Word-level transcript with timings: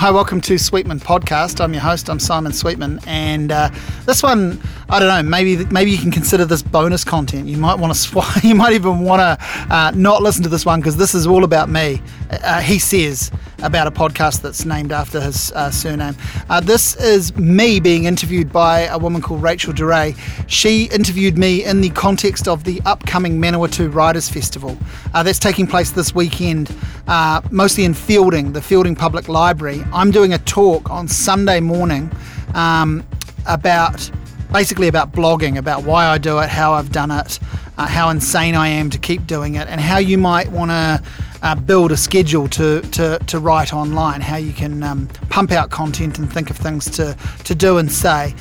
Hi, 0.00 0.10
welcome 0.10 0.40
to 0.40 0.56
Sweetman 0.56 1.00
Podcast. 1.00 1.60
I'm 1.60 1.74
your 1.74 1.82
host. 1.82 2.08
I'm 2.08 2.18
Simon 2.18 2.54
Sweetman, 2.54 3.00
and 3.06 3.52
uh, 3.52 3.68
this 4.06 4.22
one, 4.22 4.58
I 4.90 4.98
don't 4.98 5.08
know. 5.08 5.22
Maybe 5.22 5.64
maybe 5.66 5.92
you 5.92 5.98
can 5.98 6.10
consider 6.10 6.44
this 6.44 6.62
bonus 6.62 7.04
content. 7.04 7.46
You 7.46 7.58
might 7.58 7.76
want 7.78 7.94
to 7.94 7.98
sw- 7.98 8.44
You 8.44 8.56
might 8.56 8.72
even 8.72 9.00
want 9.00 9.20
to 9.20 9.38
uh, 9.72 9.92
not 9.94 10.20
listen 10.20 10.42
to 10.42 10.48
this 10.48 10.66
one 10.66 10.80
because 10.80 10.96
this 10.96 11.14
is 11.14 11.28
all 11.28 11.44
about 11.44 11.68
me. 11.68 12.02
Uh, 12.28 12.60
he 12.60 12.80
says 12.80 13.30
about 13.62 13.86
a 13.86 13.90
podcast 13.92 14.42
that's 14.42 14.64
named 14.64 14.90
after 14.90 15.20
his 15.20 15.52
uh, 15.52 15.70
surname. 15.70 16.16
Uh, 16.48 16.58
this 16.58 16.96
is 16.96 17.36
me 17.36 17.78
being 17.78 18.06
interviewed 18.06 18.52
by 18.52 18.80
a 18.80 18.98
woman 18.98 19.22
called 19.22 19.40
Rachel 19.42 19.72
Doré. 19.72 20.18
She 20.48 20.86
interviewed 20.86 21.38
me 21.38 21.64
in 21.64 21.82
the 21.82 21.90
context 21.90 22.48
of 22.48 22.64
the 22.64 22.82
upcoming 22.84 23.40
Manawatu 23.40 23.94
Writers 23.94 24.28
Festival 24.28 24.76
uh, 25.14 25.22
that's 25.22 25.38
taking 25.38 25.68
place 25.68 25.92
this 25.92 26.16
weekend, 26.16 26.74
uh, 27.06 27.40
mostly 27.52 27.84
in 27.84 27.94
Feilding, 27.94 28.54
the 28.54 28.60
Feilding 28.60 28.96
Public 28.96 29.28
Library. 29.28 29.84
I'm 29.92 30.10
doing 30.10 30.32
a 30.32 30.38
talk 30.38 30.90
on 30.90 31.06
Sunday 31.06 31.60
morning 31.60 32.10
um, 32.54 33.06
about 33.46 34.10
basically 34.52 34.88
about 34.88 35.12
blogging, 35.12 35.56
about 35.58 35.84
why 35.84 36.06
I 36.06 36.18
do 36.18 36.38
it, 36.40 36.48
how 36.48 36.72
I've 36.72 36.92
done 36.92 37.10
it, 37.10 37.38
uh, 37.78 37.86
how 37.86 38.10
insane 38.10 38.54
I 38.54 38.68
am 38.68 38.90
to 38.90 38.98
keep 38.98 39.26
doing 39.26 39.54
it, 39.54 39.68
and 39.68 39.80
how 39.80 39.98
you 39.98 40.18
might 40.18 40.50
want 40.50 40.70
to 40.70 41.02
uh, 41.42 41.54
build 41.54 41.92
a 41.92 41.96
schedule 41.96 42.48
to, 42.48 42.80
to, 42.82 43.18
to 43.26 43.38
write 43.38 43.72
online, 43.72 44.20
how 44.20 44.36
you 44.36 44.52
can 44.52 44.82
um, 44.82 45.08
pump 45.28 45.52
out 45.52 45.70
content 45.70 46.18
and 46.18 46.32
think 46.32 46.50
of 46.50 46.56
things 46.56 46.84
to, 46.96 47.16
to 47.44 47.54
do 47.54 47.78
and 47.78 47.90
say. 47.90 48.34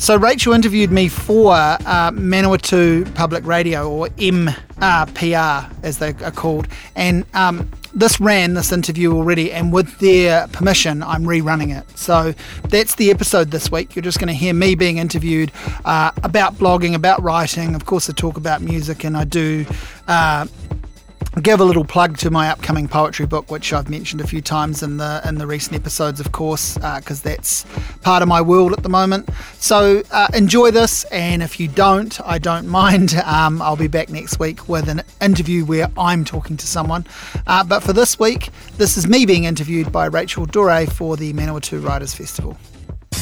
So 0.00 0.16
Rachel 0.16 0.54
interviewed 0.54 0.90
me 0.90 1.08
for 1.08 1.52
uh, 1.52 2.10
Manawatu 2.12 3.14
Public 3.14 3.44
Radio, 3.44 3.86
or 3.86 4.08
MPR 4.08 5.70
as 5.84 5.98
they 5.98 6.14
are 6.24 6.30
called, 6.30 6.68
and 6.96 7.26
um, 7.34 7.70
this 7.92 8.18
ran 8.18 8.54
this 8.54 8.72
interview 8.72 9.12
already, 9.14 9.52
and 9.52 9.74
with 9.74 9.98
their 9.98 10.48
permission, 10.48 11.02
I'm 11.02 11.24
rerunning 11.24 11.78
it. 11.78 11.98
So 11.98 12.32
that's 12.70 12.94
the 12.94 13.10
episode 13.10 13.50
this 13.50 13.70
week. 13.70 13.94
You're 13.94 14.02
just 14.02 14.18
going 14.18 14.28
to 14.28 14.34
hear 14.34 14.54
me 14.54 14.74
being 14.74 14.96
interviewed 14.96 15.52
uh, 15.84 16.12
about 16.24 16.54
blogging, 16.54 16.94
about 16.94 17.22
writing. 17.22 17.74
Of 17.74 17.84
course, 17.84 18.08
I 18.08 18.14
talk 18.14 18.38
about 18.38 18.62
music, 18.62 19.04
and 19.04 19.18
I 19.18 19.24
do. 19.24 19.66
Uh, 20.08 20.46
give 21.42 21.60
a 21.60 21.64
little 21.64 21.84
plug 21.84 22.18
to 22.18 22.30
my 22.30 22.48
upcoming 22.48 22.88
poetry 22.88 23.26
book, 23.26 23.50
which 23.50 23.72
I've 23.72 23.88
mentioned 23.88 24.20
a 24.20 24.26
few 24.26 24.40
times 24.40 24.82
in 24.82 24.96
the 24.96 25.22
in 25.24 25.36
the 25.36 25.46
recent 25.46 25.76
episodes, 25.76 26.20
of 26.20 26.32
course, 26.32 26.74
because 26.74 27.20
uh, 27.20 27.30
that's 27.30 27.64
part 28.02 28.22
of 28.22 28.28
my 28.28 28.40
world 28.40 28.72
at 28.72 28.82
the 28.82 28.88
moment. 28.88 29.28
So 29.54 30.02
uh, 30.10 30.28
enjoy 30.34 30.70
this, 30.70 31.04
and 31.04 31.42
if 31.42 31.60
you 31.60 31.68
don't, 31.68 32.20
I 32.26 32.38
don't 32.38 32.66
mind. 32.66 33.14
Um, 33.30 33.62
I'll 33.62 33.76
be 33.76 33.86
back 33.86 34.08
next 34.08 34.40
week 34.40 34.68
with 34.68 34.88
an 34.88 35.02
interview 35.20 35.64
where 35.64 35.88
I'm 35.96 36.24
talking 36.24 36.56
to 36.56 36.66
someone. 36.66 37.06
Uh, 37.46 37.62
but 37.62 37.80
for 37.80 37.92
this 37.92 38.18
week, 38.18 38.50
this 38.76 38.96
is 38.96 39.06
me 39.06 39.24
being 39.24 39.44
interviewed 39.44 39.92
by 39.92 40.06
Rachel 40.06 40.46
Doré 40.46 40.90
for 40.90 41.16
the 41.16 41.32
Manawatu 41.32 41.84
Writers 41.84 42.12
Festival. 42.12 42.56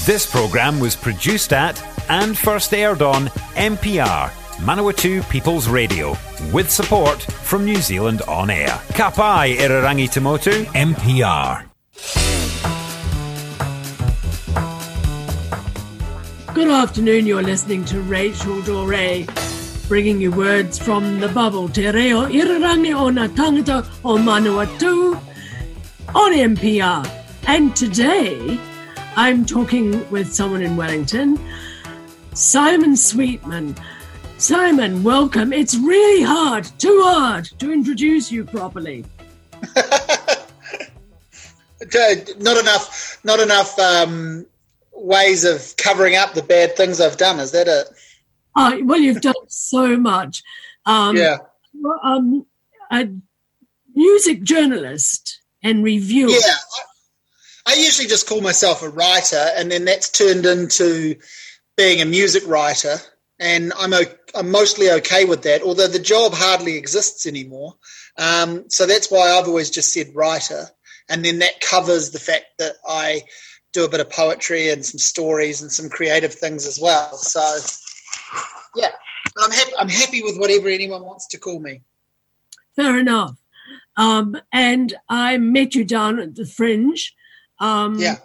This 0.06 0.28
program 0.30 0.80
was 0.80 0.96
produced 0.96 1.52
at 1.52 1.82
and 2.08 2.38
first 2.38 2.72
aired 2.72 3.02
on 3.02 3.26
MPR 3.54 4.32
Manawatu 4.58 5.26
People's 5.30 5.68
Radio, 5.68 6.16
with 6.52 6.68
support 6.68 7.22
from 7.22 7.64
New 7.64 7.76
Zealand 7.76 8.22
On 8.22 8.50
Air. 8.50 8.80
Kapai 8.88 9.56
Irarangi 9.56 10.08
Tamotu, 10.08 10.64
MPR. 10.74 11.64
Good 16.54 16.68
afternoon, 16.68 17.26
you're 17.26 17.42
listening 17.42 17.84
to 17.84 18.00
Rachel 18.00 18.56
Doré, 18.62 19.28
bringing 19.86 20.20
you 20.20 20.32
words 20.32 20.76
from 20.76 21.20
the 21.20 21.28
bubble 21.28 21.68
Te 21.68 21.88
reo 21.92 22.26
irarangi 22.26 22.92
o 22.94 23.10
na 23.10 23.28
tangata 23.28 23.86
o 24.04 24.18
Manawatu 24.18 25.14
on 26.16 26.32
MPR. 26.32 27.08
And 27.46 27.76
today, 27.76 28.58
I'm 29.14 29.46
talking 29.46 30.10
with 30.10 30.34
someone 30.34 30.62
in 30.62 30.76
Wellington, 30.76 31.38
Simon 32.34 32.96
Sweetman, 32.96 33.76
Simon, 34.38 35.02
welcome. 35.02 35.52
It's 35.52 35.76
really 35.76 36.22
hard, 36.22 36.64
too 36.78 37.00
hard 37.02 37.46
to 37.58 37.72
introduce 37.72 38.30
you 38.30 38.44
properly. 38.44 39.04
not 42.38 42.56
enough, 42.56 43.18
not 43.24 43.40
enough 43.40 43.76
um, 43.80 44.46
ways 44.92 45.44
of 45.44 45.74
covering 45.76 46.14
up 46.14 46.34
the 46.34 46.44
bad 46.44 46.76
things 46.76 47.00
I've 47.00 47.16
done. 47.16 47.40
Is 47.40 47.50
that 47.50 47.66
it? 47.66 47.88
Oh, 48.54 48.80
well, 48.84 49.00
you've 49.00 49.20
done 49.20 49.34
so 49.48 49.96
much. 49.96 50.44
Um, 50.86 51.16
yeah. 51.16 51.38
Um, 52.04 52.46
a 52.92 53.08
music 53.92 54.44
journalist 54.44 55.40
and 55.64 55.82
reviewer. 55.82 56.30
Yeah. 56.30 56.54
I, 57.66 57.74
usually 57.74 58.06
just 58.06 58.28
call 58.28 58.40
myself 58.40 58.84
a 58.84 58.88
writer, 58.88 59.44
and 59.56 59.68
then 59.68 59.84
that's 59.84 60.10
turned 60.10 60.46
into 60.46 61.16
being 61.76 62.00
a 62.00 62.06
music 62.06 62.46
writer 62.46 62.98
and 63.40 63.72
I'm 63.78 63.92
I'm 64.38 64.50
mostly 64.52 64.88
okay 64.90 65.24
with 65.24 65.42
that. 65.42 65.62
Although 65.62 65.88
the 65.88 65.98
job 65.98 66.32
hardly 66.32 66.76
exists 66.76 67.26
anymore, 67.26 67.74
um, 68.16 68.70
so 68.70 68.86
that's 68.86 69.10
why 69.10 69.30
I've 69.30 69.48
always 69.48 69.70
just 69.70 69.92
said 69.92 70.14
writer, 70.14 70.66
and 71.08 71.24
then 71.24 71.40
that 71.40 71.60
covers 71.60 72.10
the 72.10 72.20
fact 72.20 72.46
that 72.58 72.74
I 72.86 73.24
do 73.72 73.84
a 73.84 73.88
bit 73.88 74.00
of 74.00 74.10
poetry 74.10 74.70
and 74.70 74.86
some 74.86 74.98
stories 74.98 75.60
and 75.60 75.72
some 75.72 75.88
creative 75.88 76.32
things 76.32 76.66
as 76.66 76.78
well. 76.80 77.16
So 77.16 77.40
yeah, 78.76 78.92
but 79.34 79.44
I'm 79.44 79.50
happy. 79.50 79.72
I'm 79.78 79.88
happy 79.88 80.22
with 80.22 80.38
whatever 80.38 80.68
anyone 80.68 81.02
wants 81.02 81.26
to 81.28 81.38
call 81.38 81.58
me. 81.58 81.82
Fair 82.76 82.98
enough. 82.98 83.36
Um, 83.96 84.36
and 84.52 84.94
I 85.08 85.36
met 85.38 85.74
you 85.74 85.84
down 85.84 86.20
at 86.20 86.36
the 86.36 86.46
Fringe. 86.46 87.14
Um, 87.58 87.98
yeah. 87.98 88.18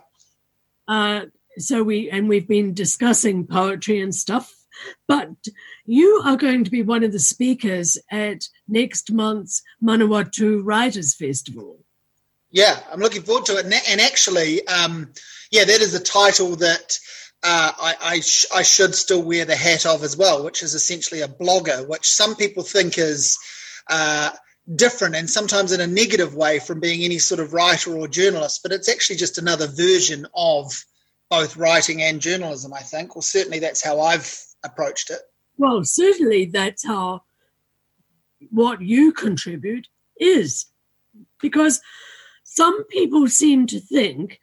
Uh, 0.88 1.26
so 1.58 1.82
we 1.82 2.12
and 2.12 2.30
we've 2.30 2.48
been 2.48 2.76
discussing 2.76 3.48
poetry 3.48 4.00
and 4.00 4.14
stuff 4.14 4.54
but 5.08 5.30
you 5.86 6.22
are 6.26 6.38
going 6.38 6.64
to 6.64 6.72
be 6.72 6.82
one 6.82 7.04
of 7.04 7.12
the 7.12 7.20
speakers 7.20 7.98
at 8.12 8.48
next 8.68 9.12
month's 9.12 9.62
Manawatu 9.82 10.62
Writers 10.64 11.16
Festival. 11.16 11.80
Yeah, 12.52 12.80
I'm 12.92 13.00
looking 13.00 13.24
forward 13.24 13.46
to 13.46 13.58
it. 13.58 13.66
And 13.66 14.00
actually, 14.00 14.66
um, 14.68 15.12
yeah, 15.52 15.66
that 15.66 15.82
is 15.82 15.96
a 15.96 16.00
title 16.00 16.56
that 16.58 17.00
uh, 17.44 17.72
I, 17.78 17.96
I, 18.02 18.20
sh- 18.22 18.46
I, 18.54 18.62
should 18.62 18.96
still 18.96 19.22
wear 19.22 19.44
the 19.44 19.56
hat 19.56 19.86
of 19.86 20.04
as 20.04 20.16
well, 20.16 20.44
which 20.44 20.64
is 20.64 20.76
essentially 20.76 21.22
a 21.22 21.28
blogger, 21.28 21.86
which 21.88 22.10
some 22.10 22.36
people 22.36 22.64
think 22.64 22.98
is 22.98 23.38
uh, 23.90 24.30
different 24.74 25.16
and 25.16 25.30
sometimes 25.30 25.74
in 25.74 25.82
a 25.82 25.88
negative 25.88 26.36
way 26.36 26.60
from 26.60 26.80
being 26.80 27.04
any 27.04 27.20
sort 27.20 27.42
of 27.42 27.54
writer 27.54 27.94
or 27.98 28.08
journalist. 28.08 28.62
But 28.64 28.72
it's 28.72 28.88
actually 28.88 29.18
just 29.18 29.40
another 29.40 29.68
version 29.68 30.26
of 30.34 30.72
both 31.30 31.58
writing 31.58 32.02
and 32.02 32.22
journalism, 32.22 32.74
I 32.74 32.82
think. 32.82 33.16
Or 33.16 33.24
certainly 33.24 33.60
that's 33.60 33.84
how 33.84 34.00
I've 34.00 34.40
approached 34.64 35.10
it? 35.10 35.22
Well, 35.58 35.84
certainly 35.84 36.46
that's 36.46 36.86
how 36.86 37.24
what 38.50 38.82
you 38.82 39.12
contribute 39.12 39.88
is. 40.18 40.66
Because 41.42 41.82
some 42.44 42.86
people 42.86 43.28
seem 43.28 43.68
to 43.68 43.80
think 43.80 44.40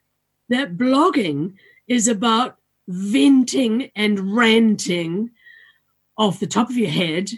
that 0.48 0.76
blogging 0.76 1.54
is 1.88 2.09
about 2.09 2.56
venting 2.88 3.91
and 3.94 4.36
ranting 4.36 5.30
off 6.16 6.41
the 6.41 6.47
top 6.47 6.70
of 6.70 6.76
your 6.76 6.91
head 6.91 7.30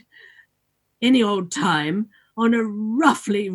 any 1.01 1.23
old 1.23 1.51
time 1.51 2.09
on 2.37 2.55
a 2.55 2.63
roughly 2.63 3.51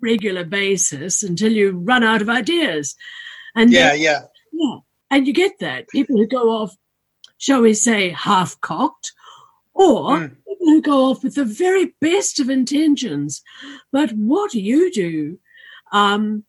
regular 0.00 0.44
basis 0.44 1.22
until 1.22 1.52
you 1.52 1.70
run 1.70 2.02
out 2.02 2.22
of 2.22 2.28
ideas. 2.28 2.94
And 3.54 3.72
yeah, 3.72 3.90
then, 3.90 4.00
yeah. 4.00 4.20
Yeah. 4.52 4.76
And 5.10 5.26
you 5.26 5.32
get 5.32 5.58
that. 5.60 5.88
People 5.88 6.16
who 6.16 6.26
go 6.26 6.50
off 6.50 6.76
shall 7.38 7.62
we 7.62 7.72
say, 7.72 8.10
half 8.10 8.60
cocked, 8.60 9.12
or 9.72 10.18
mm. 10.18 10.36
people 10.48 10.66
who 10.66 10.82
go 10.82 11.10
off 11.10 11.22
with 11.22 11.36
the 11.36 11.44
very 11.44 11.94
best 12.00 12.40
of 12.40 12.50
intentions. 12.50 13.42
But 13.92 14.10
what 14.12 14.50
do 14.50 14.60
you 14.60 14.92
do? 14.92 15.38
Um, 15.92 16.44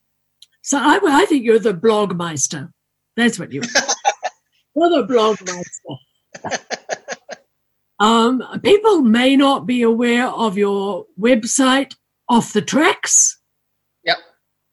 so 0.62 0.78
I, 0.80 1.00
I 1.04 1.26
think 1.26 1.46
you're 1.46 1.60
the 1.60 1.74
blogmeister. 1.74 2.72
That's 3.16 3.40
what 3.40 3.52
you 3.52 3.62
are. 3.62 3.96
you're 4.76 5.08
the 5.08 5.14
blogmeister. 5.14 6.58
um, 8.00 8.44
people 8.64 9.02
may 9.02 9.36
not 9.36 9.66
be 9.66 9.84
aware 9.84 10.28
of 10.28 10.58
your 10.58 11.06
website, 11.20 11.96
Off 12.28 12.54
the 12.54 12.62
Tracks. 12.62 13.40
Yep. 14.04 14.18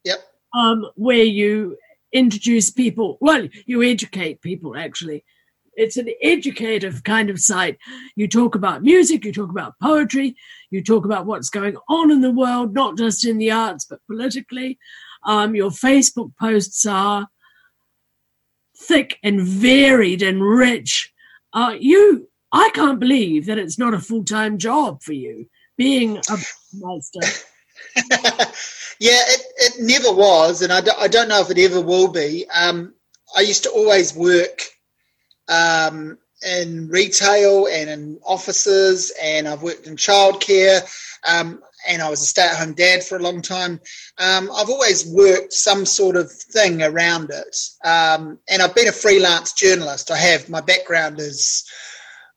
Yep. 0.04 0.18
Um, 0.54 0.86
where 0.96 1.24
you 1.24 1.76
introduce 2.12 2.70
people, 2.70 3.18
well, 3.20 3.46
you 3.66 3.82
educate 3.82 4.40
people 4.40 4.76
actually 4.76 5.24
it's 5.76 5.96
an 5.96 6.08
educative 6.22 7.04
kind 7.04 7.30
of 7.30 7.38
site. 7.38 7.78
You 8.16 8.26
talk 8.28 8.54
about 8.54 8.82
music, 8.82 9.24
you 9.24 9.32
talk 9.32 9.50
about 9.50 9.74
poetry, 9.80 10.34
you 10.70 10.82
talk 10.82 11.04
about 11.04 11.26
what's 11.26 11.50
going 11.50 11.76
on 11.88 12.10
in 12.10 12.20
the 12.20 12.30
world, 12.30 12.74
not 12.74 12.96
just 12.96 13.24
in 13.24 13.38
the 13.38 13.50
arts, 13.50 13.84
but 13.84 14.00
politically. 14.06 14.78
Um, 15.24 15.54
your 15.54 15.70
Facebook 15.70 16.32
posts 16.38 16.86
are 16.86 17.28
thick 18.78 19.18
and 19.22 19.40
varied 19.40 20.22
and 20.22 20.42
rich. 20.42 21.12
Uh, 21.52 21.74
you, 21.78 22.28
I 22.52 22.70
can't 22.74 23.00
believe 23.00 23.46
that 23.46 23.58
it's 23.58 23.78
not 23.78 23.94
a 23.94 23.98
full 23.98 24.24
time 24.24 24.58
job 24.58 25.02
for 25.02 25.12
you 25.12 25.46
being 25.76 26.16
a 26.16 26.38
master. 26.74 27.42
yeah, 28.98 29.20
it, 29.28 29.42
it 29.56 29.72
never 29.80 30.12
was, 30.12 30.62
and 30.62 30.72
I 30.72 30.80
don't, 30.80 30.98
I 30.98 31.08
don't 31.08 31.28
know 31.28 31.40
if 31.40 31.50
it 31.50 31.58
ever 31.58 31.80
will 31.80 32.08
be. 32.08 32.46
Um, 32.54 32.94
I 33.36 33.40
used 33.40 33.64
to 33.64 33.70
always 33.70 34.14
work 34.14 34.62
um, 35.48 36.18
in 36.46 36.88
retail 36.88 37.66
and 37.66 37.88
in 37.88 38.18
offices, 38.24 39.12
and 39.22 39.48
I've 39.48 39.62
worked 39.62 39.86
in 39.86 39.96
childcare, 39.96 40.82
um, 41.26 41.62
and 41.88 42.02
I 42.02 42.10
was 42.10 42.22
a 42.22 42.26
stay-at-home 42.26 42.74
dad 42.74 43.04
for 43.04 43.16
a 43.16 43.22
long 43.22 43.42
time. 43.42 43.80
Um, 44.18 44.50
I've 44.54 44.68
always 44.68 45.06
worked 45.06 45.52
some 45.52 45.86
sort 45.86 46.16
of 46.16 46.30
thing 46.30 46.82
around 46.82 47.30
it, 47.30 47.56
um, 47.84 48.38
and 48.48 48.62
I've 48.62 48.74
been 48.74 48.88
a 48.88 48.92
freelance 48.92 49.52
journalist. 49.52 50.10
I 50.10 50.16
have 50.16 50.48
my 50.48 50.60
background 50.60 51.20
is 51.20 51.64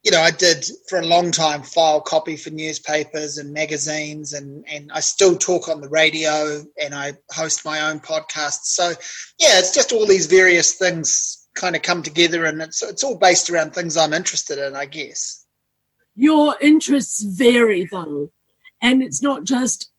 you 0.03 0.11
know, 0.11 0.21
I 0.21 0.31
did 0.31 0.65
for 0.87 0.99
a 0.99 1.05
long 1.05 1.31
time 1.31 1.61
file 1.61 1.99
copy 1.99 2.37
for 2.37 2.51
newspapers 2.51 3.37
and 3.37 3.51
magazines, 3.51 4.33
and, 4.33 4.63
and 4.71 4.91
I 4.93 5.01
still 5.01 5.35
talk 5.35 5.67
on 5.67 5.81
the 5.81 5.89
radio 5.89 6.63
and 6.81 6.95
I 6.95 7.13
host 7.31 7.65
my 7.65 7.89
own 7.89 7.99
podcast. 7.99 8.59
So, 8.63 8.89
yeah, 9.39 9.59
it's 9.59 9.73
just 9.73 9.91
all 9.91 10.07
these 10.07 10.27
various 10.27 10.75
things 10.75 11.38
kind 11.59 11.75
of 11.75 11.81
come 11.81 12.01
together, 12.03 12.45
and 12.45 12.61
it's, 12.61 12.81
it's 12.81 13.03
all 13.03 13.17
based 13.17 13.49
around 13.49 13.73
things 13.73 13.97
I'm 13.97 14.13
interested 14.13 14.57
in, 14.57 14.75
I 14.75 14.85
guess. 14.85 15.45
Your 16.15 16.55
interests 16.61 17.21
vary, 17.23 17.87
though, 17.91 18.31
and 18.81 19.03
it's 19.03 19.21
not 19.21 19.43
just 19.43 19.91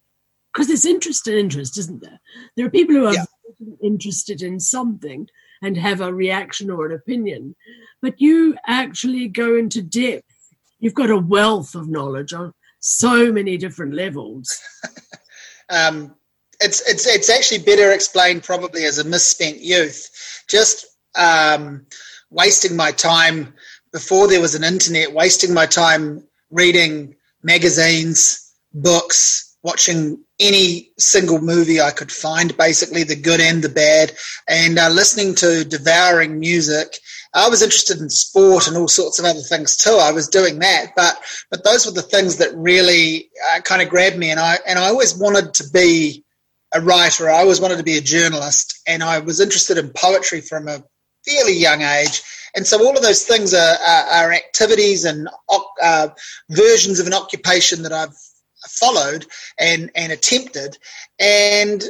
because 0.52 0.66
there's 0.66 0.86
interest 0.86 1.26
and 1.28 1.36
interest, 1.36 1.78
isn't 1.78 2.02
there? 2.02 2.20
There 2.56 2.66
are 2.66 2.70
people 2.70 2.94
who 2.94 3.06
are 3.06 3.14
yeah. 3.14 3.24
interested 3.82 4.42
in 4.42 4.58
something 4.58 5.28
and 5.62 5.76
have 5.76 6.00
a 6.00 6.12
reaction 6.12 6.70
or 6.70 6.86
an 6.86 6.92
opinion 6.92 7.54
but 8.02 8.20
you 8.20 8.56
actually 8.66 9.28
go 9.28 9.56
into 9.56 9.82
depth. 9.82 10.24
You've 10.78 10.94
got 10.94 11.10
a 11.10 11.18
wealth 11.18 11.74
of 11.74 11.88
knowledge 11.88 12.32
on 12.32 12.52
so 12.80 13.32
many 13.32 13.56
different 13.56 13.94
levels. 13.94 14.58
um, 15.70 16.14
it's 16.60 16.88
it's 16.88 17.06
it's 17.06 17.30
actually 17.30 17.58
better 17.58 17.92
explained 17.92 18.42
probably 18.42 18.84
as 18.84 18.98
a 18.98 19.04
misspent 19.04 19.60
youth, 19.60 20.44
just 20.48 20.86
um, 21.16 21.86
wasting 22.30 22.76
my 22.76 22.92
time 22.92 23.54
before 23.92 24.28
there 24.28 24.40
was 24.40 24.54
an 24.54 24.64
internet, 24.64 25.12
wasting 25.12 25.52
my 25.52 25.66
time 25.66 26.24
reading 26.50 27.14
magazines, 27.42 28.52
books, 28.72 29.56
watching 29.62 30.22
any 30.38 30.90
single 30.98 31.40
movie 31.40 31.80
I 31.80 31.90
could 31.90 32.10
find, 32.10 32.56
basically 32.56 33.02
the 33.02 33.16
good 33.16 33.40
and 33.40 33.62
the 33.62 33.68
bad, 33.68 34.12
and 34.48 34.78
uh, 34.78 34.88
listening 34.88 35.34
to 35.36 35.64
devouring 35.64 36.38
music 36.38 36.98
I 37.32 37.48
was 37.48 37.62
interested 37.62 38.00
in 38.00 38.10
sport 38.10 38.66
and 38.66 38.76
all 38.76 38.88
sorts 38.88 39.18
of 39.18 39.24
other 39.24 39.40
things 39.40 39.76
too. 39.76 39.98
I 40.00 40.10
was 40.10 40.28
doing 40.28 40.58
that, 40.60 40.92
but 40.96 41.16
but 41.50 41.62
those 41.64 41.86
were 41.86 41.92
the 41.92 42.02
things 42.02 42.36
that 42.38 42.54
really 42.56 43.30
uh, 43.52 43.60
kind 43.60 43.82
of 43.82 43.88
grabbed 43.88 44.18
me. 44.18 44.30
And 44.30 44.40
I 44.40 44.58
and 44.66 44.78
I 44.78 44.88
always 44.88 45.16
wanted 45.16 45.54
to 45.54 45.68
be 45.70 46.24
a 46.74 46.80
writer. 46.80 47.30
I 47.30 47.38
always 47.38 47.60
wanted 47.60 47.78
to 47.78 47.84
be 47.84 47.98
a 47.98 48.02
journalist, 48.02 48.80
and 48.86 49.02
I 49.02 49.20
was 49.20 49.40
interested 49.40 49.78
in 49.78 49.92
poetry 49.94 50.40
from 50.40 50.66
a 50.66 50.82
fairly 51.26 51.56
young 51.56 51.82
age. 51.82 52.22
And 52.54 52.66
so 52.66 52.84
all 52.84 52.96
of 52.96 53.02
those 53.02 53.24
things 53.24 53.54
are, 53.54 53.76
are, 53.86 54.06
are 54.06 54.32
activities 54.32 55.04
and 55.04 55.28
uh, 55.82 56.08
versions 56.48 56.98
of 56.98 57.06
an 57.06 57.14
occupation 57.14 57.82
that 57.82 57.92
I've 57.92 58.16
followed 58.68 59.26
and 59.58 59.90
and 59.94 60.12
attempted. 60.12 60.76
And 61.18 61.82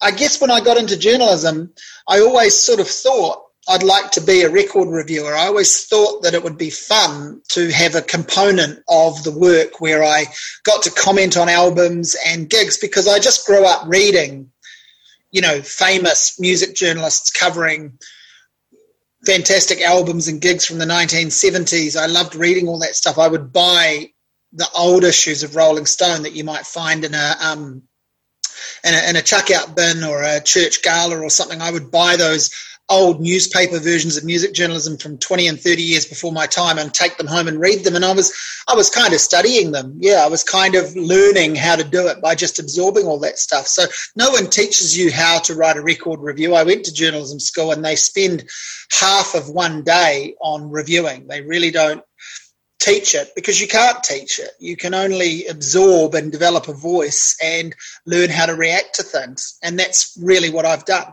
I 0.00 0.10
guess 0.12 0.40
when 0.40 0.50
I 0.50 0.60
got 0.60 0.78
into 0.78 0.98
journalism, 0.98 1.72
I 2.08 2.20
always 2.20 2.56
sort 2.56 2.80
of 2.80 2.88
thought 2.88 3.42
I'd 3.68 3.82
like 3.82 4.12
to 4.12 4.22
be 4.22 4.42
a 4.42 4.50
record 4.50 4.88
reviewer. 4.88 5.34
I 5.34 5.46
always 5.46 5.84
thought 5.86 6.22
that 6.22 6.32
it 6.32 6.42
would 6.42 6.56
be 6.56 6.70
fun 6.70 7.42
to 7.50 7.70
have 7.70 7.94
a 7.94 8.02
component 8.02 8.82
of 8.88 9.22
the 9.24 9.36
work 9.36 9.80
where 9.80 10.02
I 10.02 10.24
got 10.64 10.84
to 10.84 10.90
comment 10.90 11.36
on 11.36 11.50
albums 11.50 12.16
and 12.26 12.48
gigs 12.48 12.78
because 12.78 13.06
I 13.06 13.18
just 13.18 13.46
grew 13.46 13.66
up 13.66 13.86
reading, 13.86 14.50
you 15.32 15.42
know, 15.42 15.60
famous 15.60 16.40
music 16.40 16.76
journalists 16.76 17.30
covering 17.30 17.98
fantastic 19.26 19.80
albums 19.80 20.28
and 20.28 20.40
gigs 20.40 20.64
from 20.64 20.78
the 20.78 20.84
1970s. 20.84 22.00
I 22.00 22.06
loved 22.06 22.34
reading 22.34 22.68
all 22.68 22.78
that 22.80 22.96
stuff. 22.96 23.18
I 23.18 23.28
would 23.28 23.52
buy 23.52 24.10
the 24.52 24.68
old 24.76 25.04
issues 25.04 25.42
of 25.42 25.56
Rolling 25.56 25.86
Stone 25.86 26.22
that 26.22 26.34
you 26.34 26.44
might 26.44 26.66
find 26.66 27.04
in 27.04 27.14
a 27.14 27.34
um, 27.42 27.82
in 28.84 28.94
a, 28.94 29.10
in 29.10 29.16
a 29.16 29.22
chuck 29.22 29.50
out 29.50 29.76
bin 29.76 30.04
or 30.04 30.22
a 30.22 30.40
church 30.40 30.82
gala 30.82 31.20
or 31.20 31.30
something. 31.30 31.60
I 31.60 31.70
would 31.70 31.90
buy 31.90 32.16
those 32.16 32.50
old 32.90 33.20
newspaper 33.20 33.78
versions 33.78 34.16
of 34.16 34.24
music 34.24 34.54
journalism 34.54 34.96
from 34.96 35.18
20 35.18 35.46
and 35.46 35.60
30 35.60 35.82
years 35.82 36.06
before 36.06 36.32
my 36.32 36.46
time 36.46 36.78
and 36.78 36.92
take 36.92 37.16
them 37.18 37.26
home 37.26 37.46
and 37.46 37.60
read 37.60 37.84
them. 37.84 37.94
And 37.94 38.04
I 38.04 38.12
was 38.12 38.32
I 38.66 38.74
was 38.74 38.88
kind 38.88 39.12
of 39.12 39.20
studying 39.20 39.72
them. 39.72 39.96
Yeah 39.98 40.24
I 40.24 40.28
was 40.28 40.42
kind 40.42 40.74
of 40.74 40.96
learning 40.96 41.54
how 41.54 41.76
to 41.76 41.84
do 41.84 42.08
it 42.08 42.22
by 42.22 42.34
just 42.34 42.58
absorbing 42.58 43.06
all 43.06 43.18
that 43.20 43.38
stuff. 43.38 43.66
So 43.66 43.84
no 44.16 44.30
one 44.30 44.48
teaches 44.48 44.96
you 44.96 45.12
how 45.12 45.38
to 45.40 45.54
write 45.54 45.76
a 45.76 45.82
record 45.82 46.20
review. 46.20 46.54
I 46.54 46.64
went 46.64 46.84
to 46.86 46.92
journalism 46.92 47.40
school 47.40 47.72
and 47.72 47.84
they 47.84 47.96
spend 47.96 48.48
half 48.90 49.34
of 49.34 49.50
one 49.50 49.82
day 49.82 50.34
on 50.40 50.70
reviewing. 50.70 51.26
They 51.26 51.42
really 51.42 51.70
don't 51.70 52.02
teach 52.80 53.14
it 53.14 53.32
because 53.34 53.60
you 53.60 53.68
can't 53.68 54.02
teach 54.02 54.38
it. 54.38 54.50
You 54.60 54.76
can 54.76 54.94
only 54.94 55.46
absorb 55.46 56.14
and 56.14 56.32
develop 56.32 56.68
a 56.68 56.72
voice 56.72 57.36
and 57.42 57.74
learn 58.06 58.30
how 58.30 58.46
to 58.46 58.54
react 58.54 58.94
to 58.94 59.02
things. 59.02 59.58
And 59.62 59.78
that's 59.78 60.16
really 60.22 60.48
what 60.48 60.64
I've 60.64 60.84
done 60.84 61.12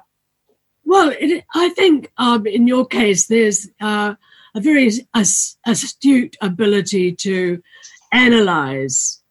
well, 0.85 1.13
it, 1.19 1.43
I 1.53 1.69
think 1.69 2.11
um, 2.17 2.45
in 2.45 2.67
your 2.67 2.85
case, 2.85 3.27
there's 3.27 3.69
uh, 3.81 4.15
a 4.53 4.59
very 4.59 4.91
astute 5.13 6.37
ability 6.41 7.13
to 7.13 7.61
analyze. 8.11 9.21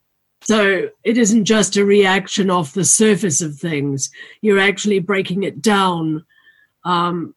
So 0.42 0.90
it 1.04 1.16
isn't 1.16 1.46
just 1.46 1.76
a 1.76 1.84
reaction 1.84 2.50
off 2.50 2.74
the 2.74 2.84
surface 2.84 3.40
of 3.40 3.56
things. 3.56 4.10
You're 4.42 4.58
actually 4.58 4.98
breaking 4.98 5.44
it 5.44 5.62
down 5.62 6.24
um, 6.84 7.34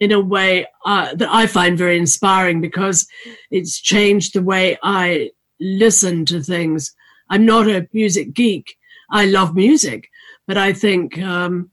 in 0.00 0.12
a 0.12 0.20
way 0.20 0.66
uh, 0.84 1.14
that 1.14 1.28
I 1.30 1.46
find 1.46 1.78
very 1.78 1.96
inspiring 1.96 2.60
because 2.60 3.06
it's 3.50 3.80
changed 3.80 4.34
the 4.34 4.42
way 4.42 4.78
I 4.82 5.30
listen 5.58 6.26
to 6.26 6.42
things. 6.42 6.94
I'm 7.30 7.46
not 7.46 7.66
a 7.66 7.88
music 7.92 8.34
geek. 8.34 8.76
I 9.10 9.24
love 9.24 9.56
music, 9.56 10.10
but 10.46 10.58
I 10.58 10.72
think 10.74 11.18
um, 11.18 11.70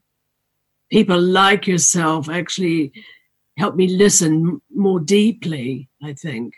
people 0.90 1.20
like 1.20 1.66
yourself 1.66 2.28
actually 2.28 2.92
help 3.56 3.74
me 3.74 3.88
listen 3.88 4.60
more 4.74 5.00
deeply, 5.00 5.88
I 6.02 6.12
think. 6.12 6.54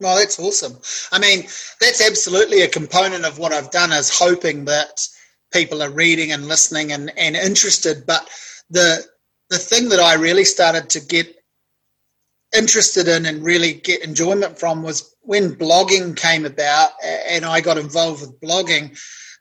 Well, 0.00 0.16
that's 0.16 0.38
awesome. 0.38 0.78
I 1.12 1.18
mean, 1.18 1.42
that's 1.80 2.06
absolutely 2.06 2.62
a 2.62 2.68
component 2.68 3.26
of 3.26 3.38
what 3.38 3.52
I've 3.52 3.70
done 3.70 3.92
is 3.92 4.08
hoping 4.08 4.64
that 4.64 5.06
people 5.52 5.82
are 5.82 5.90
reading 5.90 6.32
and 6.32 6.48
listening 6.48 6.92
and, 6.92 7.12
and 7.18 7.36
interested. 7.36 8.06
But 8.06 8.28
the 8.70 9.04
the 9.50 9.58
thing 9.58 9.88
that 9.88 10.00
I 10.00 10.14
really 10.14 10.44
started 10.44 10.88
to 10.90 11.00
get 11.00 11.36
interested 12.56 13.08
in 13.08 13.26
and 13.26 13.44
really 13.44 13.74
get 13.74 14.02
enjoyment 14.02 14.58
from 14.58 14.82
was 14.82 15.14
when 15.22 15.54
blogging 15.54 16.16
came 16.16 16.46
about 16.46 16.90
and 17.28 17.44
I 17.44 17.60
got 17.60 17.76
involved 17.76 18.20
with 18.22 18.40
blogging. 18.40 18.98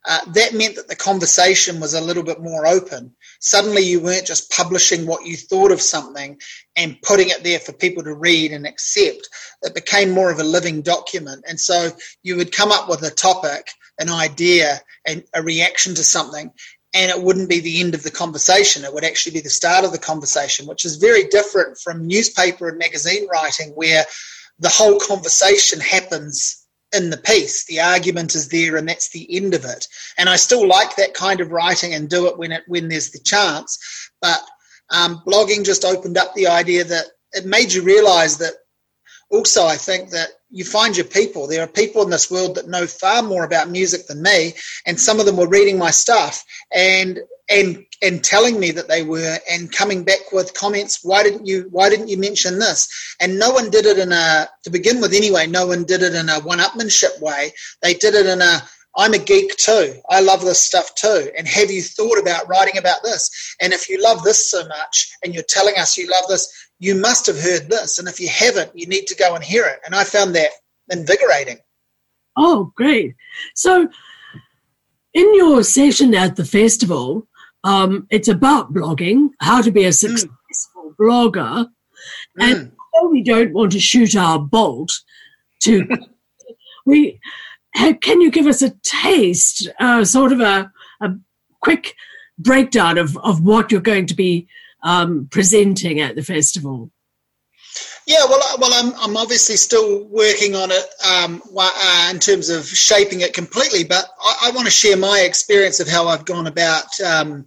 Uh, 0.10 0.20
that 0.34 0.54
meant 0.54 0.76
that 0.76 0.90
the 0.90 0.96
conversation 0.96 1.80
was 1.80 1.94
a 1.94 2.02
little 2.02 2.24
bit 2.24 2.42
more 2.42 2.68
open 2.68 3.16
suddenly 3.40 3.82
you 3.82 4.02
weren't 4.02 4.28
just 4.28 4.52
publishing 4.52 5.06
what 5.06 5.26
you 5.26 5.36
thought 5.36 5.72
of 5.72 5.82
something 5.82 6.40
and 6.76 7.02
putting 7.02 7.30
it 7.30 7.44
there 7.44 7.60
for 7.60 7.74
people 7.74 8.04
to 8.04 8.14
read 8.14 8.52
and 8.52 8.68
accept. 8.68 9.30
It 9.62 9.74
became 9.74 10.12
more 10.12 10.32
of 10.32 10.40
a 10.40 10.44
living 10.44 10.82
document. 10.82 11.46
And 11.48 11.60
so 11.60 11.90
you 12.22 12.36
would 12.36 12.56
come 12.56 12.72
up 12.72 12.90
with 12.90 13.02
a 13.04 13.10
topic, 13.10 13.72
an 13.98 14.10
idea, 14.10 14.82
and 15.06 15.24
a 15.34 15.42
reaction 15.42 15.96
to 15.96 16.04
something. 16.04 16.52
And 16.94 17.12
it 17.12 17.22
wouldn't 17.22 17.50
be 17.50 17.60
the 17.60 17.80
end 17.82 17.94
of 17.94 18.04
the 18.04 18.12
conversation. 18.12 18.84
It 18.84 18.94
would 18.94 19.06
actually 19.06 19.34
be 19.34 19.42
the 19.42 19.50
start 19.50 19.86
of 19.86 19.92
the 19.92 20.00
conversation, 20.00 20.66
which 20.66 20.86
is 20.86 20.98
very 20.98 21.26
different 21.26 21.78
from 21.78 22.08
newspaper 22.08 22.68
and 22.68 22.78
magazine 22.78 23.28
writing, 23.28 23.70
where 23.76 24.06
the 24.58 24.70
whole 24.70 25.00
conversation 25.00 25.80
happens 25.80 26.59
in 26.94 27.10
the 27.10 27.18
piece. 27.18 27.66
The 27.66 27.80
argument 27.80 28.36
is 28.36 28.50
there, 28.50 28.76
and 28.78 28.88
that's 28.88 29.10
the 29.10 29.28
end 29.36 29.54
of 29.54 29.66
it. 29.66 29.88
And 30.18 30.30
I 30.30 30.36
still 30.36 30.68
like 30.68 30.96
that 30.96 31.14
kind 31.14 31.40
of 31.40 31.52
writing 31.52 31.94
and 31.94 32.10
do 32.10 32.28
it 32.28 32.38
when 32.38 32.52
it 32.52 32.64
when 32.68 32.88
there's 32.90 33.12
the 33.12 33.20
chance. 33.20 33.78
But 34.22 34.42
um, 34.90 35.22
blogging 35.26 35.66
just 35.66 35.86
opened 35.86 36.18
up 36.18 36.34
the 36.34 36.48
idea 36.48 36.84
that 36.84 37.06
it 37.34 37.46
made 37.46 37.74
you 37.74 37.84
realise 37.84 38.38
that. 38.38 38.54
Also, 39.32 39.66
I 39.66 39.76
think 39.76 40.10
that 40.10 40.30
you 40.50 40.64
find 40.64 40.98
your 40.98 41.06
people. 41.06 41.48
There 41.48 41.64
are 41.64 41.68
people 41.68 42.02
in 42.02 42.10
this 42.10 42.32
world 42.32 42.56
that 42.56 42.68
know 42.68 42.88
far 42.88 43.22
more 43.22 43.44
about 43.44 43.70
music 43.70 44.08
than 44.08 44.22
me, 44.22 44.54
and 44.86 45.00
some 45.00 45.20
of 45.20 45.26
them 45.26 45.38
were 45.38 45.48
reading 45.48 45.78
my 45.78 45.92
stuff 45.92 46.44
and 46.74 47.20
and 47.50 47.86
and 48.02 48.24
telling 48.24 48.60
me 48.60 48.72
that 48.72 48.88
they 48.88 49.04
were 49.04 49.38
and 49.52 49.72
coming 49.72 50.04
back 50.04 50.32
with 50.32 50.54
comments 50.54 51.00
why 51.04 51.24
didn't 51.24 51.46
you 51.46 51.68
why 51.72 51.90
didn't 51.90 52.08
you 52.08 52.18
mention 52.18 52.60
this? 52.60 53.16
And 53.20 53.40
no 53.40 53.52
one 53.52 53.70
did 53.70 53.86
it 53.86 53.98
in 53.98 54.12
a 54.12 54.48
to 54.64 54.70
begin 54.70 55.02
with 55.02 55.14
anyway 55.14 55.48
no 55.48 55.68
one 55.68 55.84
did 55.84 56.02
it 56.02 56.16
in 56.16 56.30
a 56.30 56.40
one-upmanship 56.40 57.22
way. 57.22 57.52
They 57.82 57.94
did 57.94 58.14
it 58.14 58.26
in 58.26 58.42
a 58.42 58.62
i'm 58.98 59.14
a 59.14 59.18
geek 59.20 59.56
too. 59.58 59.96
I 60.10 60.22
love 60.22 60.42
this 60.42 60.62
stuff 60.62 60.96
too. 60.96 61.32
And 61.38 61.48
have 61.48 61.72
you 61.72 61.82
thought 61.82 62.20
about 62.20 62.48
writing 62.48 62.78
about 62.78 63.04
this? 63.04 63.56
And 63.62 63.74
if 63.74 63.90
you 63.90 64.02
love 64.02 64.24
this 64.24 64.50
so 64.50 64.68
much 64.68 65.12
and 65.24 65.34
you're 65.34 65.44
telling 65.44 65.76
us 65.78 65.98
you 65.98 66.10
love 66.10 66.26
this 66.28 66.52
you 66.80 66.96
must 66.96 67.26
have 67.28 67.40
heard 67.40 67.70
this 67.70 68.00
and 68.00 68.08
if 68.08 68.20
you 68.20 68.30
haven't 68.30 68.72
you 68.74 68.88
need 68.88 69.06
to 69.06 69.16
go 69.16 69.36
and 69.36 69.44
hear 69.44 69.66
it 69.66 69.80
and 69.86 69.96
i 69.96 70.04
found 70.04 70.36
that 70.36 70.50
invigorating 70.90 71.58
oh 72.38 72.72
great 72.76 73.16
so 73.56 73.88
in 75.14 75.36
your 75.36 75.64
session 75.64 76.14
at 76.14 76.36
the 76.36 76.46
festival, 76.46 77.28
um, 77.64 78.08
it's 78.10 78.28
about 78.28 78.74
blogging, 78.74 79.30
how 79.40 79.62
to 79.62 79.72
be 79.72 79.86
a 79.86 79.92
successful 79.92 80.32
mm. 80.76 80.96
blogger, 81.00 81.66
mm. 81.66 81.68
and 82.40 82.72
we 83.12 83.24
don't 83.24 83.54
want 83.54 83.72
to 83.72 83.80
shoot 83.80 84.16
our 84.16 84.40
bolt 84.40 84.92
to 85.62 85.88
we 86.86 87.20
can 88.02 88.22
you 88.22 88.32
give 88.32 88.48
us 88.48 88.62
a 88.62 88.72
taste, 88.84 89.68
uh, 89.80 90.04
sort 90.04 90.32
of 90.32 90.40
a, 90.40 90.72
a 91.02 91.12
quick 91.62 91.96
breakdown 92.38 92.98
of, 92.98 93.18
of 93.18 93.44
what 93.44 93.72
you're 93.72 93.82
going 93.82 94.06
to 94.06 94.16
be 94.16 94.48
um, 94.84 95.28
presenting 95.30 96.00
at 96.00 96.16
the 96.16 96.24
festival? 96.24 96.92
Yeah, 98.08 98.26
well, 98.28 98.42
well, 98.60 98.72
I'm, 98.74 98.94
I'm 99.00 99.18
obviously 99.18 99.56
still 99.56 100.04
working 100.06 100.56
on 100.56 100.72
it 100.72 100.86
um, 101.08 101.44
uh, 101.56 102.08
in 102.12 102.20
terms 102.20 102.50
of 102.50 102.66
shaping 102.66 103.22
it 103.22 103.34
completely, 103.34 103.84
but 103.84 104.04
I, 104.20 104.48
I 104.48 104.52
want 104.52 104.66
to 104.66 104.72
share 104.72 104.98
my 104.98 105.20
experience 105.20 105.80
of 105.80 105.88
how 105.88 106.08
I've 106.08 106.26
gone 106.26 106.48
about 106.48 107.00
um, 107.02 107.46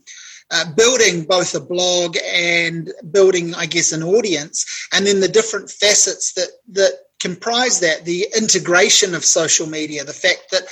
uh, 0.52 0.64
building 0.76 1.24
both 1.24 1.54
a 1.54 1.60
blog 1.60 2.16
and 2.32 2.92
building, 3.10 3.54
I 3.54 3.66
guess, 3.66 3.90
an 3.90 4.02
audience, 4.02 4.64
and 4.92 5.06
then 5.06 5.20
the 5.20 5.28
different 5.28 5.70
facets 5.70 6.34
that 6.34 6.50
that 6.72 6.92
comprise 7.20 7.80
that 7.80 8.04
the 8.04 8.26
integration 8.36 9.14
of 9.14 9.24
social 9.24 9.66
media, 9.66 10.04
the 10.04 10.12
fact 10.12 10.50
that 10.50 10.64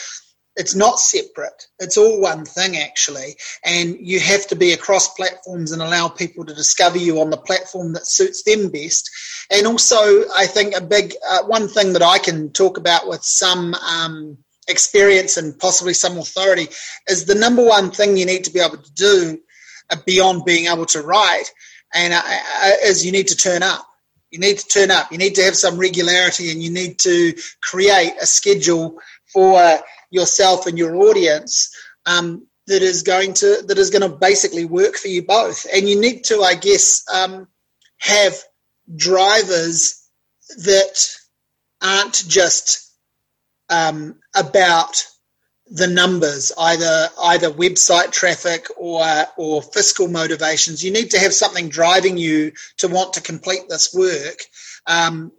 it's 0.60 0.74
not 0.74 1.00
separate. 1.00 1.68
It's 1.78 1.96
all 1.96 2.20
one 2.20 2.44
thing, 2.44 2.76
actually. 2.76 3.36
And 3.64 3.96
you 3.98 4.20
have 4.20 4.46
to 4.48 4.54
be 4.54 4.72
across 4.72 5.08
platforms 5.14 5.72
and 5.72 5.80
allow 5.80 6.08
people 6.08 6.44
to 6.44 6.54
discover 6.54 6.98
you 6.98 7.18
on 7.20 7.30
the 7.30 7.38
platform 7.38 7.94
that 7.94 8.06
suits 8.06 8.42
them 8.42 8.68
best. 8.68 9.10
And 9.50 9.66
also, 9.66 9.96
I 10.36 10.46
think 10.46 10.76
a 10.76 10.82
big 10.82 11.14
uh, 11.26 11.44
one 11.44 11.66
thing 11.66 11.94
that 11.94 12.02
I 12.02 12.18
can 12.18 12.52
talk 12.52 12.76
about 12.76 13.08
with 13.08 13.24
some 13.24 13.72
um, 13.74 14.36
experience 14.68 15.38
and 15.38 15.58
possibly 15.58 15.94
some 15.94 16.18
authority 16.18 16.68
is 17.08 17.24
the 17.24 17.34
number 17.34 17.64
one 17.64 17.90
thing 17.90 18.18
you 18.18 18.26
need 18.26 18.44
to 18.44 18.52
be 18.52 18.60
able 18.60 18.76
to 18.76 18.92
do 18.92 19.40
uh, 19.88 19.96
beyond 20.04 20.44
being 20.44 20.66
able 20.66 20.86
to 20.86 21.00
write 21.00 21.50
and 21.94 22.12
uh, 22.12 22.22
uh, 22.22 22.70
is 22.84 23.04
you 23.04 23.12
need 23.12 23.28
to 23.28 23.36
turn 23.36 23.62
up 23.62 23.86
you 24.30 24.38
need 24.38 24.58
to 24.58 24.66
turn 24.68 24.90
up. 24.90 25.10
You 25.10 25.18
need 25.18 25.34
to 25.36 25.42
have 25.42 25.56
some 25.56 25.76
regularity 25.76 26.50
and 26.50 26.62
you 26.62 26.70
need 26.70 26.98
to 27.00 27.34
create 27.62 28.12
a 28.20 28.26
schedule 28.26 29.00
for 29.32 29.80
yourself 30.10 30.66
and 30.66 30.78
your 30.78 30.96
audience 30.96 31.74
um, 32.06 32.46
that 32.66 32.82
is 32.82 33.02
going 33.02 33.34
to 33.34 33.62
that 33.66 33.78
is 33.78 33.90
going 33.90 34.08
to 34.08 34.16
basically 34.16 34.64
work 34.64 34.96
for 34.96 35.08
you 35.08 35.22
both. 35.22 35.66
And 35.72 35.88
you 35.88 36.00
need 36.00 36.24
to, 36.24 36.42
I 36.42 36.54
guess, 36.54 37.04
um, 37.12 37.48
have 37.98 38.34
drivers 38.94 40.08
that 40.64 41.16
aren't 41.82 42.26
just 42.28 42.90
um, 43.68 44.16
about 44.34 45.06
the 45.70 45.86
numbers, 45.86 46.52
either 46.58 47.08
either 47.22 47.50
website 47.50 48.10
traffic 48.10 48.66
or 48.76 49.04
or 49.36 49.62
fiscal 49.62 50.08
motivations. 50.08 50.84
You 50.84 50.90
need 50.92 51.10
to 51.10 51.18
have 51.18 51.32
something 51.32 51.68
driving 51.68 52.18
you 52.18 52.52
to 52.78 52.88
want 52.88 53.14
to 53.14 53.20
complete 53.20 53.68
this 53.68 53.94
work. 53.94 54.38
Um, 54.86 55.32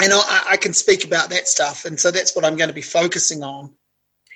and 0.00 0.12
I, 0.12 0.46
I, 0.50 0.56
can 0.56 0.72
speak 0.72 1.04
about 1.04 1.30
that 1.30 1.48
stuff, 1.48 1.84
and 1.84 1.98
so 1.98 2.10
that's 2.10 2.34
what 2.34 2.44
I'm 2.44 2.56
going 2.56 2.68
to 2.68 2.74
be 2.74 2.80
focusing 2.82 3.42
on. 3.42 3.74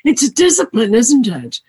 It's 0.05 0.23
a 0.23 0.33
discipline, 0.33 0.95
isn't 0.95 1.27
it? 1.27 1.61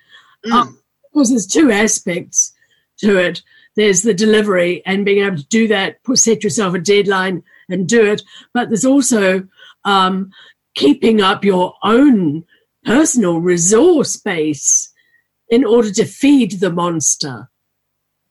Mm. 0.44 0.52
Um, 0.52 0.78
because 1.12 1.30
there's 1.30 1.46
two 1.46 1.70
aspects 1.70 2.52
to 2.98 3.16
it. 3.16 3.42
There's 3.74 4.02
the 4.02 4.14
delivery 4.14 4.82
and 4.84 5.04
being 5.04 5.24
able 5.24 5.38
to 5.38 5.46
do 5.46 5.68
that, 5.68 5.96
set 6.14 6.44
yourself 6.44 6.74
a 6.74 6.78
deadline 6.78 7.42
and 7.68 7.88
do 7.88 8.04
it. 8.04 8.22
But 8.52 8.68
there's 8.68 8.84
also 8.84 9.48
um, 9.84 10.30
keeping 10.74 11.20
up 11.20 11.44
your 11.44 11.74
own 11.82 12.44
personal 12.84 13.40
resource 13.40 14.16
base 14.16 14.92
in 15.48 15.64
order 15.64 15.90
to 15.92 16.04
feed 16.04 16.60
the 16.60 16.70
monster. 16.70 17.48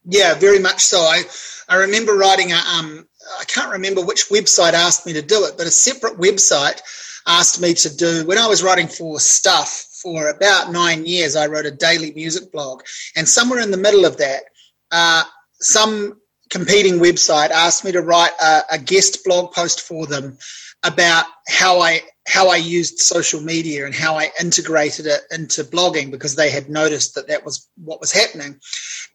Yeah, 0.08 0.36
very 0.36 0.60
much 0.60 0.82
so. 0.82 1.00
I, 1.00 1.24
I 1.68 1.78
remember 1.78 2.16
writing 2.16 2.52
a, 2.52 2.58
um, 2.58 3.08
I 3.40 3.46
can't 3.46 3.72
remember 3.72 4.06
which 4.06 4.30
website 4.30 4.74
asked 4.74 5.06
me 5.06 5.14
to 5.14 5.22
do 5.22 5.46
it, 5.46 5.56
but 5.58 5.66
a 5.66 5.72
separate 5.72 6.20
website 6.20 6.82
asked 7.26 7.60
me 7.60 7.74
to 7.74 7.96
do, 7.96 8.26
when 8.28 8.38
I 8.38 8.46
was 8.46 8.62
writing 8.62 8.88
for 8.88 9.20
Stuff 9.20 9.88
for 10.06 10.30
about 10.30 10.72
nine 10.72 11.08
years, 11.08 11.36
I 11.36 11.48
wrote 11.48 11.66
a 11.66 11.72
daily 11.72 12.14
music 12.14 12.52
blog. 12.52 12.84
And 13.16 13.28
somewhere 13.28 13.60
in 13.60 13.72
the 13.72 13.78
middle 13.78 14.06
of 14.06 14.18
that, 14.18 14.44
uh, 14.92 15.24
some 15.60 16.22
competing 16.52 17.00
website 17.00 17.50
asked 17.50 17.84
me 17.84 17.92
to 17.94 18.04
write 18.04 18.34
a, 18.40 18.62
a 18.74 18.78
guest 18.78 19.24
blog 19.26 19.52
post 19.52 19.82
for 19.82 20.06
them 20.06 20.38
about 20.84 21.26
how 21.48 21.80
I 21.82 22.02
how 22.28 22.50
I 22.50 22.58
used 22.58 23.00
social 23.00 23.42
media 23.42 23.86
and 23.86 23.96
how 23.96 24.16
I 24.16 24.30
integrated 24.40 25.08
it 25.08 25.22
into 25.32 25.64
blogging 25.64 26.12
because 26.12 26.36
they 26.36 26.52
had 26.52 26.70
noticed 26.70 27.16
that 27.16 27.30
that 27.30 27.44
was 27.44 27.68
what 27.84 28.00
was 28.00 28.12
happening. 28.12 28.60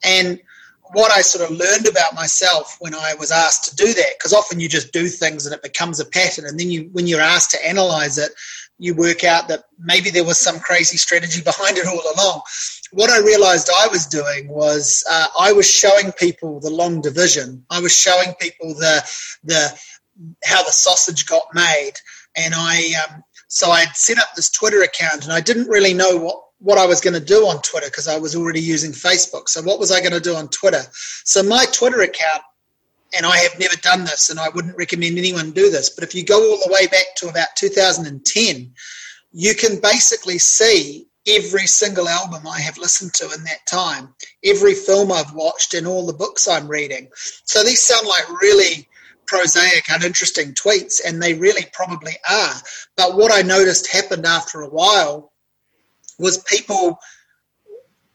And 0.04 0.40
what 0.92 1.12
I 1.12 1.20
sort 1.20 1.48
of 1.48 1.56
learned 1.56 1.86
about 1.86 2.14
myself 2.14 2.76
when 2.80 2.96
I 2.96 3.14
was 3.14 3.30
asked 3.30 3.70
to 3.70 3.76
do 3.76 3.94
that, 3.94 4.14
because 4.18 4.32
often 4.32 4.58
you 4.58 4.68
just 4.68 4.92
do 4.92 5.06
things 5.06 5.46
and 5.46 5.54
it 5.54 5.62
becomes 5.62 6.00
a 6.00 6.04
pattern, 6.04 6.46
and 6.46 6.58
then 6.58 6.68
you, 6.68 6.88
when 6.92 7.06
you're 7.06 7.20
asked 7.20 7.52
to 7.52 7.64
analyze 7.64 8.18
it, 8.18 8.32
you 8.80 8.94
work 8.94 9.24
out 9.24 9.48
that 9.48 9.64
maybe 9.78 10.10
there 10.10 10.24
was 10.24 10.38
some 10.38 10.58
crazy 10.58 10.96
strategy 10.96 11.42
behind 11.42 11.78
it 11.78 11.86
all 11.86 12.02
along. 12.14 12.42
What 12.92 13.10
I 13.10 13.20
realized 13.20 13.70
I 13.74 13.86
was 13.88 14.06
doing 14.06 14.48
was 14.48 15.04
uh, 15.08 15.28
I 15.38 15.52
was 15.52 15.70
showing 15.70 16.12
people 16.12 16.60
the 16.60 16.70
long 16.70 17.00
division. 17.00 17.64
I 17.70 17.80
was 17.80 17.96
showing 17.96 18.34
people 18.40 18.74
the 18.74 19.08
the 19.44 19.80
how 20.44 20.62
the 20.64 20.72
sausage 20.72 21.26
got 21.26 21.44
made 21.54 21.94
and 22.36 22.54
I 22.56 22.92
um, 23.08 23.22
so 23.48 23.70
I 23.70 23.80
had 23.80 23.96
set 23.96 24.18
up 24.18 24.28
this 24.36 24.50
Twitter 24.50 24.82
account, 24.82 25.24
and 25.24 25.32
I 25.32 25.40
didn't 25.40 25.68
really 25.68 25.94
know 25.94 26.16
what 26.16 26.36
what 26.58 26.78
I 26.78 26.86
was 26.86 27.00
going 27.00 27.14
to 27.14 27.24
do 27.24 27.46
on 27.46 27.62
Twitter 27.62 27.86
because 27.86 28.06
I 28.06 28.18
was 28.18 28.36
already 28.36 28.60
using 28.60 28.92
Facebook. 28.92 29.48
So 29.48 29.62
what 29.62 29.78
was 29.78 29.90
I 29.90 30.00
going 30.00 30.12
to 30.12 30.20
do 30.20 30.36
on 30.36 30.48
Twitter? 30.48 30.82
So 31.24 31.42
my 31.42 31.64
Twitter 31.72 32.02
account, 32.02 32.42
and 33.16 33.26
I 33.26 33.38
have 33.38 33.58
never 33.58 33.76
done 33.76 34.04
this, 34.04 34.30
and 34.30 34.38
I 34.38 34.48
wouldn't 34.48 34.76
recommend 34.76 35.18
anyone 35.18 35.50
do 35.50 35.70
this. 35.70 35.90
But 35.90 36.04
if 36.04 36.14
you 36.14 36.24
go 36.24 36.50
all 36.50 36.58
the 36.64 36.72
way 36.72 36.86
back 36.86 37.16
to 37.16 37.28
about 37.28 37.48
2010, 37.56 38.72
you 39.32 39.54
can 39.54 39.80
basically 39.80 40.38
see 40.38 41.06
every 41.26 41.66
single 41.66 42.08
album 42.08 42.46
I 42.46 42.60
have 42.60 42.78
listened 42.78 43.12
to 43.14 43.30
in 43.32 43.44
that 43.44 43.66
time, 43.66 44.14
every 44.44 44.74
film 44.74 45.12
I've 45.12 45.34
watched, 45.34 45.74
and 45.74 45.86
all 45.86 46.06
the 46.06 46.12
books 46.12 46.48
I'm 46.48 46.68
reading. 46.68 47.08
So 47.44 47.62
these 47.62 47.82
sound 47.82 48.06
like 48.06 48.40
really 48.40 48.88
prosaic, 49.26 49.84
uninteresting 49.88 50.54
tweets, 50.54 51.00
and 51.04 51.22
they 51.22 51.34
really 51.34 51.66
probably 51.72 52.14
are. 52.28 52.54
But 52.96 53.16
what 53.16 53.32
I 53.32 53.42
noticed 53.42 53.92
happened 53.92 54.26
after 54.26 54.60
a 54.60 54.68
while 54.68 55.32
was 56.18 56.38
people 56.38 56.98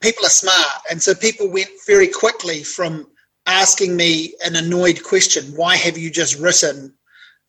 people 0.02 0.26
are 0.26 0.30
smart, 0.30 0.82
and 0.92 1.02
so 1.02 1.16
people 1.16 1.50
went 1.50 1.70
very 1.88 2.08
quickly 2.08 2.64
from 2.64 3.08
asking 3.46 3.96
me 3.96 4.34
an 4.44 4.56
annoyed 4.56 5.04
question, 5.04 5.54
"Why 5.56 5.76
have 5.76 5.98
you 5.98 6.10
just 6.10 6.36
written 6.36 6.94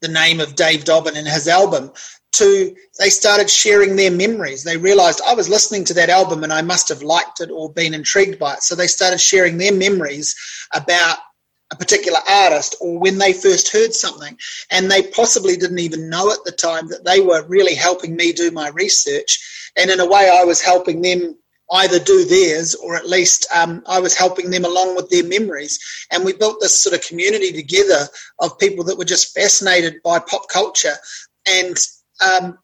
the 0.00 0.08
name 0.08 0.40
of 0.40 0.54
Dave 0.54 0.84
Dobbyn 0.84 1.16
in 1.16 1.26
his 1.26 1.48
album?" 1.48 1.92
to 2.36 2.74
they 2.98 3.08
started 3.08 3.50
sharing 3.50 3.96
their 3.96 4.10
memories. 4.10 4.62
They 4.62 4.76
realized 4.76 5.20
I 5.26 5.34
was 5.34 5.48
listening 5.48 5.84
to 5.86 5.94
that 5.94 6.10
album 6.10 6.44
and 6.44 6.52
I 6.52 6.62
must 6.62 6.88
have 6.90 7.02
liked 7.02 7.40
it 7.40 7.50
or 7.50 7.72
been 7.72 7.94
intrigued 7.94 8.38
by 8.38 8.54
it. 8.54 8.62
So 8.62 8.74
they 8.74 8.86
started 8.86 9.20
sharing 9.20 9.58
their 9.58 9.72
memories 9.72 10.34
about 10.74 11.18
a 11.72 11.76
particular 11.76 12.18
artist 12.28 12.76
or 12.80 12.98
when 12.98 13.18
they 13.18 13.32
first 13.32 13.72
heard 13.72 13.94
something. 13.94 14.38
And 14.70 14.90
they 14.90 15.02
possibly 15.02 15.56
didn't 15.56 15.78
even 15.78 16.08
know 16.08 16.30
at 16.30 16.44
the 16.44 16.52
time 16.52 16.88
that 16.88 17.04
they 17.04 17.20
were 17.20 17.46
really 17.46 17.74
helping 17.74 18.14
me 18.14 18.32
do 18.32 18.50
my 18.50 18.68
research. 18.68 19.70
And 19.76 19.90
in 19.90 20.00
a 20.00 20.06
way, 20.06 20.30
I 20.32 20.44
was 20.44 20.60
helping 20.60 21.02
them 21.02 21.36
either 21.72 21.98
do 21.98 22.24
theirs 22.24 22.74
or 22.74 22.96
at 22.96 23.08
least 23.08 23.46
um, 23.54 23.82
I 23.86 24.00
was 24.00 24.16
helping 24.16 24.50
them 24.50 24.64
along 24.64 24.94
with 24.96 25.10
their 25.10 25.24
memories. 25.24 25.78
And 26.12 26.24
we 26.24 26.32
built 26.32 26.58
this 26.60 26.80
sort 26.80 26.94
of 26.94 27.06
community 27.06 27.52
together 27.52 28.08
of 28.38 28.58
people 28.58 28.84
that 28.84 28.98
were 28.98 29.04
just 29.04 29.34
fascinated 29.34 30.02
by 30.04 30.18
pop 30.20 30.48
culture. 30.48 30.94
And 31.46 31.76
um, 32.20 32.58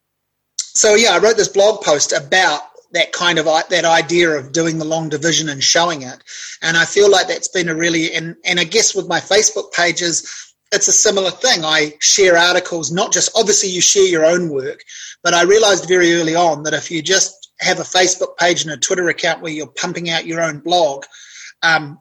so, 0.58 0.94
yeah, 0.94 1.10
I 1.10 1.18
wrote 1.18 1.36
this 1.36 1.48
blog 1.48 1.82
post 1.82 2.12
about 2.12 2.62
that 2.92 3.12
kind 3.12 3.38
of 3.38 3.46
that 3.46 3.84
idea 3.84 4.30
of 4.30 4.52
doing 4.52 4.78
the 4.78 4.84
long 4.84 5.08
division 5.08 5.48
and 5.48 5.62
showing 5.62 6.02
it. 6.02 6.22
And 6.60 6.76
I 6.76 6.84
feel 6.84 7.10
like 7.10 7.26
that's 7.26 7.48
been 7.48 7.68
a 7.68 7.74
really 7.74 8.12
and 8.12 8.36
and 8.44 8.60
I 8.60 8.64
guess 8.64 8.94
with 8.94 9.08
my 9.08 9.20
Facebook 9.20 9.72
pages, 9.72 10.54
it's 10.72 10.88
a 10.88 10.92
similar 10.92 11.30
thing. 11.30 11.64
I 11.64 11.94
share 12.00 12.36
articles, 12.36 12.92
not 12.92 13.12
just 13.12 13.30
obviously 13.36 13.70
you 13.70 13.80
share 13.80 14.06
your 14.06 14.24
own 14.24 14.50
work, 14.50 14.84
but 15.22 15.34
I 15.34 15.42
realized 15.42 15.88
very 15.88 16.14
early 16.14 16.34
on 16.34 16.62
that 16.64 16.74
if 16.74 16.90
you 16.90 17.02
just 17.02 17.41
have 17.62 17.80
a 17.80 17.84
Facebook 17.84 18.36
page 18.36 18.62
and 18.62 18.72
a 18.72 18.76
Twitter 18.76 19.08
account 19.08 19.40
where 19.40 19.52
you're 19.52 19.66
pumping 19.66 20.10
out 20.10 20.26
your 20.26 20.42
own 20.42 20.58
blog, 20.58 21.04
um, 21.62 21.98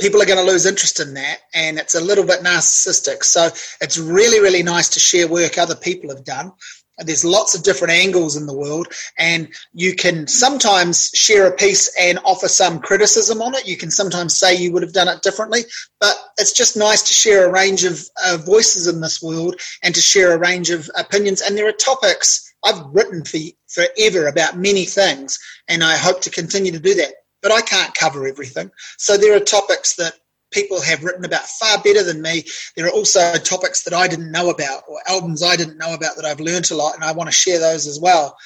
people 0.00 0.20
are 0.20 0.26
going 0.26 0.44
to 0.44 0.50
lose 0.50 0.66
interest 0.66 1.00
in 1.00 1.14
that 1.14 1.38
and 1.54 1.78
it's 1.78 1.94
a 1.94 2.00
little 2.00 2.24
bit 2.24 2.40
narcissistic. 2.40 3.22
So 3.22 3.48
it's 3.80 3.98
really 3.98 4.40
really 4.40 4.62
nice 4.62 4.88
to 4.90 5.00
share 5.00 5.28
work 5.28 5.58
other 5.58 5.76
people 5.76 6.10
have 6.10 6.24
done. 6.24 6.52
There's 6.98 7.24
lots 7.24 7.56
of 7.56 7.64
different 7.64 7.94
angles 7.94 8.36
in 8.36 8.46
the 8.46 8.56
world 8.56 8.86
and 9.18 9.48
you 9.72 9.96
can 9.96 10.28
sometimes 10.28 11.10
share 11.12 11.48
a 11.48 11.56
piece 11.56 11.92
and 11.98 12.20
offer 12.24 12.46
some 12.46 12.78
criticism 12.78 13.42
on 13.42 13.54
it. 13.54 13.66
You 13.66 13.76
can 13.76 13.90
sometimes 13.90 14.38
say 14.38 14.54
you 14.54 14.72
would 14.72 14.84
have 14.84 14.92
done 14.92 15.08
it 15.08 15.22
differently 15.22 15.62
but 16.00 16.16
it's 16.38 16.52
just 16.52 16.76
nice 16.76 17.02
to 17.02 17.14
share 17.14 17.48
a 17.48 17.52
range 17.52 17.84
of 17.84 18.00
uh, 18.24 18.36
voices 18.44 18.86
in 18.86 19.00
this 19.00 19.22
world 19.22 19.60
and 19.82 19.94
to 19.94 20.00
share 20.00 20.32
a 20.32 20.38
range 20.38 20.70
of 20.70 20.90
opinions. 20.96 21.40
And 21.40 21.56
there 21.56 21.68
are 21.68 21.72
topics 21.72 22.52
i've 22.64 22.84
written 22.92 23.24
for 23.24 23.38
forever 23.74 24.26
about 24.26 24.56
many 24.56 24.84
things, 24.84 25.38
and 25.68 25.82
I 25.82 25.96
hope 25.96 26.22
to 26.22 26.30
continue 26.30 26.72
to 26.72 26.78
do 26.78 26.94
that. 26.94 27.14
But 27.42 27.52
I 27.52 27.60
can't 27.60 27.94
cover 27.94 28.26
everything. 28.26 28.70
So 28.96 29.16
there 29.16 29.36
are 29.36 29.40
topics 29.40 29.96
that 29.96 30.14
people 30.50 30.80
have 30.80 31.04
written 31.04 31.24
about 31.24 31.42
far 31.42 31.82
better 31.82 32.02
than 32.02 32.22
me. 32.22 32.44
There 32.76 32.86
are 32.86 32.90
also 32.90 33.34
topics 33.34 33.82
that 33.82 33.92
I 33.92 34.08
didn't 34.08 34.32
know 34.32 34.48
about 34.48 34.84
or 34.88 35.00
albums 35.06 35.42
I 35.42 35.56
didn't 35.56 35.78
know 35.78 35.92
about 35.92 36.16
that 36.16 36.24
I've 36.24 36.40
learned 36.40 36.70
a 36.70 36.76
lot, 36.76 36.94
and 36.94 37.04
I 37.04 37.12
want 37.12 37.28
to 37.28 37.36
share 37.36 37.58
those 37.58 37.86
as 37.86 38.00
well. 38.00 38.36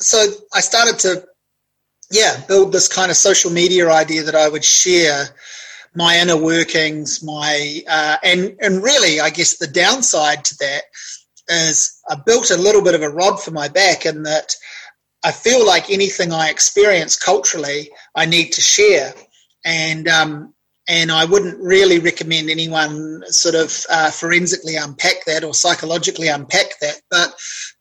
So 0.00 0.24
I 0.54 0.60
started 0.60 0.98
to, 1.00 1.24
yeah, 2.10 2.40
build 2.46 2.72
this 2.72 2.88
kind 2.88 3.10
of 3.10 3.16
social 3.16 3.50
media 3.50 3.90
idea 3.90 4.24
that 4.24 4.34
I 4.34 4.48
would 4.48 4.64
share 4.64 5.24
my 5.94 6.20
inner 6.20 6.36
workings, 6.36 7.22
my 7.22 7.82
uh, 7.88 8.16
and 8.22 8.56
and 8.60 8.82
really, 8.82 9.20
I 9.20 9.30
guess 9.30 9.56
the 9.56 9.66
downside 9.66 10.44
to 10.44 10.56
that 10.58 10.82
is 11.50 12.00
I 12.08 12.16
built 12.24 12.50
a 12.50 12.56
little 12.56 12.82
bit 12.82 12.94
of 12.94 13.02
a 13.02 13.10
rod 13.10 13.42
for 13.42 13.50
my 13.50 13.68
back 13.68 14.06
in 14.06 14.22
that 14.22 14.54
I 15.22 15.32
feel 15.32 15.66
like 15.66 15.90
anything 15.90 16.32
I 16.32 16.48
experience 16.48 17.16
culturally, 17.16 17.90
I 18.14 18.26
need 18.26 18.52
to 18.52 18.60
share. 18.60 19.12
And 19.64 20.08
um, 20.08 20.54
and 20.88 21.12
I 21.12 21.24
wouldn't 21.24 21.58
really 21.60 22.00
recommend 22.00 22.50
anyone 22.50 23.22
sort 23.28 23.54
of 23.54 23.84
uh, 23.90 24.10
forensically 24.10 24.74
unpack 24.74 25.24
that 25.26 25.44
or 25.44 25.54
psychologically 25.54 26.28
unpack 26.28 26.80
that. 26.80 27.00
But 27.10 27.34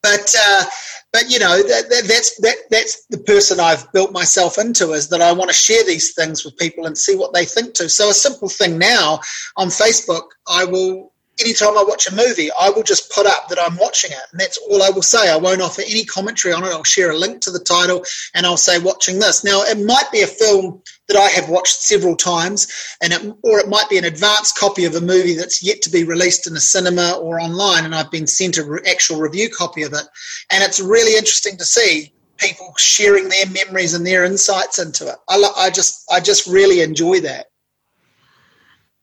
but 0.03 0.35
uh, 0.39 0.65
but 1.11 1.31
you 1.31 1.39
know 1.39 1.57
that, 1.57 1.89
that, 1.89 2.03
that's 2.07 2.39
that 2.41 2.55
that's 2.69 3.05
the 3.09 3.17
person 3.17 3.59
I've 3.59 3.91
built 3.93 4.11
myself 4.11 4.59
into 4.59 4.91
is 4.91 5.09
that 5.09 5.21
I 5.21 5.31
want 5.31 5.49
to 5.49 5.55
share 5.55 5.83
these 5.85 6.13
things 6.13 6.45
with 6.45 6.57
people 6.57 6.85
and 6.85 6.97
see 6.97 7.15
what 7.15 7.33
they 7.33 7.45
think 7.45 7.73
too. 7.73 7.89
So 7.89 8.09
a 8.09 8.13
simple 8.13 8.49
thing 8.49 8.77
now 8.77 9.21
on 9.57 9.69
Facebook, 9.69 10.25
I 10.47 10.65
will 10.65 11.11
anytime 11.39 11.77
I 11.77 11.83
watch 11.87 12.07
a 12.07 12.15
movie, 12.15 12.49
I 12.59 12.69
will 12.69 12.83
just 12.83 13.11
put 13.11 13.25
up 13.25 13.47
that 13.49 13.59
I'm 13.59 13.77
watching 13.77 14.11
it. 14.11 14.19
And 14.31 14.39
that's 14.39 14.57
all 14.57 14.83
I 14.83 14.89
will 14.89 15.01
say. 15.01 15.29
I 15.29 15.37
won't 15.37 15.61
offer 15.61 15.81
any 15.81 16.05
commentary 16.05 16.53
on 16.53 16.63
it. 16.63 16.67
I'll 16.67 16.83
share 16.83 17.11
a 17.11 17.17
link 17.17 17.41
to 17.41 17.51
the 17.51 17.59
title 17.59 18.03
and 18.33 18.45
I'll 18.45 18.57
say, 18.57 18.79
watching 18.79 19.19
this. 19.19 19.43
Now, 19.43 19.61
it 19.61 19.83
might 19.85 20.11
be 20.11 20.21
a 20.21 20.27
film 20.27 20.81
that 21.07 21.17
I 21.17 21.27
have 21.29 21.49
watched 21.49 21.81
several 21.81 22.15
times, 22.15 22.67
and 23.01 23.13
it, 23.13 23.21
or 23.43 23.59
it 23.59 23.67
might 23.67 23.89
be 23.89 23.97
an 23.97 24.05
advanced 24.05 24.57
copy 24.57 24.85
of 24.85 24.95
a 24.95 25.01
movie 25.01 25.33
that's 25.33 25.63
yet 25.63 25.81
to 25.81 25.89
be 25.89 26.03
released 26.03 26.47
in 26.47 26.55
a 26.55 26.59
cinema 26.59 27.13
or 27.13 27.39
online, 27.39 27.83
and 27.83 27.95
I've 27.95 28.11
been 28.11 28.27
sent 28.27 28.57
an 28.57 28.67
re- 28.67 28.81
actual 28.89 29.19
review 29.19 29.49
copy 29.49 29.83
of 29.83 29.93
it. 29.93 30.03
And 30.51 30.63
it's 30.63 30.79
really 30.79 31.17
interesting 31.17 31.57
to 31.57 31.65
see 31.65 32.13
people 32.37 32.73
sharing 32.77 33.27
their 33.27 33.47
memories 33.47 33.93
and 33.93 34.05
their 34.05 34.23
insights 34.23 34.79
into 34.79 35.07
it. 35.07 35.15
I, 35.27 35.43
I 35.57 35.69
just, 35.71 36.05
I 36.11 36.19
just 36.19 36.47
really 36.47 36.81
enjoy 36.81 37.21
that. 37.21 37.47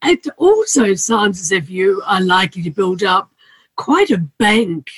It 0.03 0.27
also 0.37 0.93
sounds 0.93 1.41
as 1.41 1.51
if 1.51 1.69
you 1.69 2.01
are 2.05 2.21
likely 2.21 2.61
to 2.63 2.71
build 2.71 3.03
up 3.03 3.31
quite 3.75 4.11
a 4.11 4.17
bank 4.17 4.89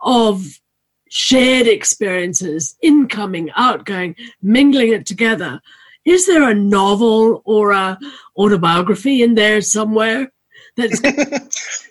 of 0.00 0.60
shared 1.08 1.66
experiences, 1.66 2.76
incoming, 2.82 3.50
outgoing, 3.56 4.16
mingling 4.42 4.92
it 4.92 5.06
together. 5.06 5.60
Is 6.04 6.26
there 6.26 6.48
a 6.48 6.54
novel 6.54 7.42
or 7.44 7.72
a 7.72 7.98
autobiography 8.36 9.22
in 9.22 9.34
there 9.34 9.60
somewhere? 9.60 10.32
That's 10.76 11.00
uh, 11.02 11.10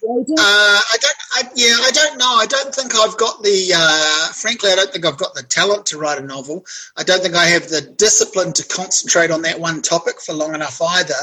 I 0.03 0.97
don't. 1.01 1.17
I, 1.33 1.41
yeah, 1.55 1.75
I 1.81 1.91
don't 1.91 2.19
know. 2.19 2.35
I 2.35 2.45
don't 2.45 2.73
think 2.73 2.93
I've 2.95 3.17
got 3.17 3.41
the. 3.41 3.73
Uh, 3.75 4.31
frankly, 4.33 4.71
I 4.71 4.75
don't 4.75 4.91
think 4.91 5.05
I've 5.05 5.17
got 5.17 5.33
the 5.33 5.41
talent 5.41 5.87
to 5.87 5.97
write 5.97 6.19
a 6.19 6.25
novel. 6.25 6.65
I 6.95 7.03
don't 7.03 7.21
think 7.21 7.33
I 7.33 7.45
have 7.45 7.67
the 7.67 7.81
discipline 7.81 8.53
to 8.53 8.67
concentrate 8.67 9.31
on 9.31 9.41
that 9.41 9.59
one 9.59 9.81
topic 9.81 10.21
for 10.21 10.33
long 10.33 10.53
enough 10.53 10.79
either. 10.81 11.15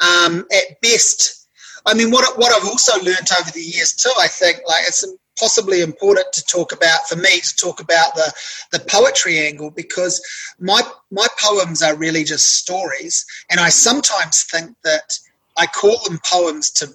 Um, 0.00 0.44
at 0.52 0.80
best, 0.80 1.48
I 1.86 1.94
mean, 1.94 2.10
what 2.10 2.36
what 2.36 2.52
I've 2.52 2.68
also 2.68 2.98
learned 2.98 3.28
over 3.40 3.50
the 3.52 3.60
years 3.60 3.94
too. 3.94 4.12
I 4.18 4.26
think 4.26 4.62
like 4.66 4.82
it's 4.88 5.04
possibly 5.38 5.82
important 5.82 6.32
to 6.32 6.44
talk 6.44 6.72
about 6.72 7.08
for 7.08 7.16
me 7.16 7.40
to 7.40 7.56
talk 7.56 7.80
about 7.80 8.14
the 8.16 8.32
the 8.72 8.80
poetry 8.88 9.38
angle 9.38 9.70
because 9.70 10.20
my 10.58 10.82
my 11.12 11.28
poems 11.40 11.80
are 11.80 11.96
really 11.96 12.24
just 12.24 12.56
stories, 12.56 13.24
and 13.50 13.60
I 13.60 13.68
sometimes 13.68 14.42
think 14.42 14.76
that 14.82 15.18
I 15.56 15.66
call 15.66 15.98
them 16.04 16.18
poems 16.24 16.70
to 16.72 16.92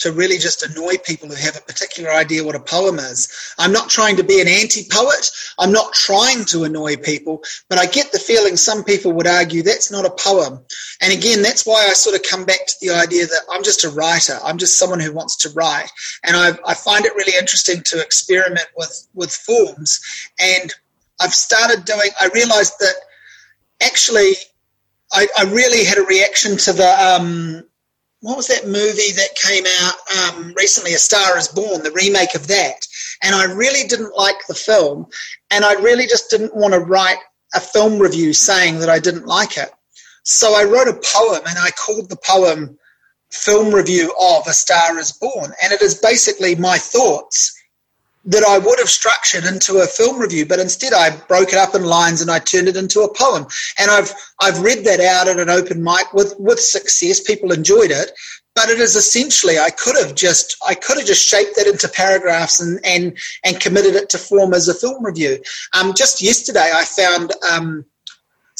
to 0.00 0.12
really 0.12 0.38
just 0.38 0.62
annoy 0.62 0.96
people 1.04 1.28
who 1.28 1.34
have 1.34 1.56
a 1.56 1.60
particular 1.60 2.10
idea 2.10 2.44
what 2.44 2.54
a 2.54 2.60
poem 2.60 2.98
is. 2.98 3.28
I'm 3.58 3.72
not 3.72 3.90
trying 3.90 4.16
to 4.16 4.24
be 4.24 4.40
an 4.40 4.48
anti 4.48 4.84
poet. 4.90 5.30
I'm 5.58 5.72
not 5.72 5.92
trying 5.92 6.44
to 6.46 6.64
annoy 6.64 6.96
people, 6.96 7.42
but 7.68 7.78
I 7.78 7.86
get 7.86 8.10
the 8.10 8.18
feeling 8.18 8.56
some 8.56 8.82
people 8.82 9.12
would 9.12 9.26
argue 9.26 9.62
that's 9.62 9.90
not 9.90 10.06
a 10.06 10.10
poem. 10.10 10.60
And 11.00 11.12
again, 11.12 11.42
that's 11.42 11.66
why 11.66 11.86
I 11.88 11.92
sort 11.92 12.16
of 12.16 12.22
come 12.22 12.44
back 12.44 12.66
to 12.66 12.74
the 12.80 12.90
idea 12.90 13.26
that 13.26 13.42
I'm 13.50 13.62
just 13.62 13.84
a 13.84 13.90
writer. 13.90 14.38
I'm 14.42 14.58
just 14.58 14.78
someone 14.78 15.00
who 15.00 15.12
wants 15.12 15.36
to 15.38 15.50
write. 15.50 15.90
And 16.24 16.36
I, 16.36 16.52
I 16.66 16.74
find 16.74 17.04
it 17.04 17.14
really 17.14 17.38
interesting 17.38 17.82
to 17.86 18.00
experiment 18.00 18.66
with, 18.76 19.08
with 19.14 19.32
forms. 19.32 20.00
And 20.40 20.72
I've 21.20 21.34
started 21.34 21.84
doing, 21.84 22.10
I 22.20 22.30
realized 22.34 22.74
that 22.80 22.94
actually 23.82 24.32
I, 25.12 25.26
I 25.38 25.44
really 25.44 25.84
had 25.84 25.98
a 25.98 26.04
reaction 26.04 26.56
to 26.56 26.72
the, 26.72 26.88
um, 26.88 27.64
what 28.20 28.36
was 28.36 28.48
that 28.48 28.66
movie 28.66 29.12
that 29.12 29.34
came 29.34 29.64
out 29.80 29.94
um, 30.18 30.52
recently? 30.54 30.92
A 30.94 30.98
Star 30.98 31.38
Is 31.38 31.48
Born, 31.48 31.82
the 31.82 31.92
remake 31.92 32.34
of 32.34 32.48
that. 32.48 32.86
And 33.22 33.34
I 33.34 33.44
really 33.44 33.88
didn't 33.88 34.16
like 34.16 34.46
the 34.46 34.54
film, 34.54 35.06
and 35.50 35.64
I 35.64 35.74
really 35.74 36.06
just 36.06 36.30
didn't 36.30 36.54
want 36.54 36.74
to 36.74 36.80
write 36.80 37.18
a 37.54 37.60
film 37.60 37.98
review 37.98 38.32
saying 38.32 38.78
that 38.80 38.88
I 38.88 38.98
didn't 38.98 39.26
like 39.26 39.56
it. 39.56 39.70
So 40.22 40.54
I 40.54 40.64
wrote 40.64 40.88
a 40.88 41.00
poem, 41.02 41.42
and 41.46 41.58
I 41.58 41.70
called 41.70 42.08
the 42.08 42.18
poem 42.24 42.78
"Film 43.30 43.74
Review 43.74 44.14
of 44.20 44.46
A 44.46 44.52
Star 44.52 44.98
Is 44.98 45.12
Born," 45.12 45.52
and 45.62 45.72
it 45.72 45.80
is 45.80 45.94
basically 45.94 46.54
my 46.54 46.76
thoughts 46.78 47.59
that 48.24 48.44
I 48.44 48.58
would 48.58 48.78
have 48.78 48.90
structured 48.90 49.44
into 49.44 49.78
a 49.78 49.86
film 49.86 50.18
review, 50.18 50.44
but 50.46 50.58
instead 50.58 50.92
I 50.92 51.16
broke 51.28 51.48
it 51.48 51.58
up 51.58 51.74
in 51.74 51.84
lines 51.84 52.20
and 52.20 52.30
I 52.30 52.38
turned 52.38 52.68
it 52.68 52.76
into 52.76 53.00
a 53.00 53.14
poem. 53.14 53.46
And 53.78 53.90
I've 53.90 54.12
I've 54.40 54.60
read 54.60 54.84
that 54.84 55.00
out 55.00 55.28
at 55.28 55.38
an 55.38 55.48
open 55.48 55.82
mic 55.82 56.12
with 56.12 56.34
with 56.38 56.60
success. 56.60 57.20
People 57.20 57.52
enjoyed 57.52 57.90
it, 57.90 58.12
but 58.54 58.68
it 58.68 58.78
is 58.78 58.96
essentially 58.96 59.58
I 59.58 59.70
could 59.70 59.96
have 59.96 60.14
just 60.14 60.56
I 60.66 60.74
could 60.74 60.98
have 60.98 61.06
just 61.06 61.26
shaped 61.26 61.56
that 61.56 61.66
into 61.66 61.88
paragraphs 61.88 62.60
and 62.60 62.80
and 62.84 63.16
and 63.44 63.60
committed 63.60 63.94
it 63.94 64.10
to 64.10 64.18
form 64.18 64.52
as 64.52 64.68
a 64.68 64.74
film 64.74 65.04
review. 65.04 65.42
Um, 65.78 65.94
just 65.94 66.22
yesterday 66.22 66.70
I 66.72 66.84
found. 66.84 67.32
Um, 67.50 67.84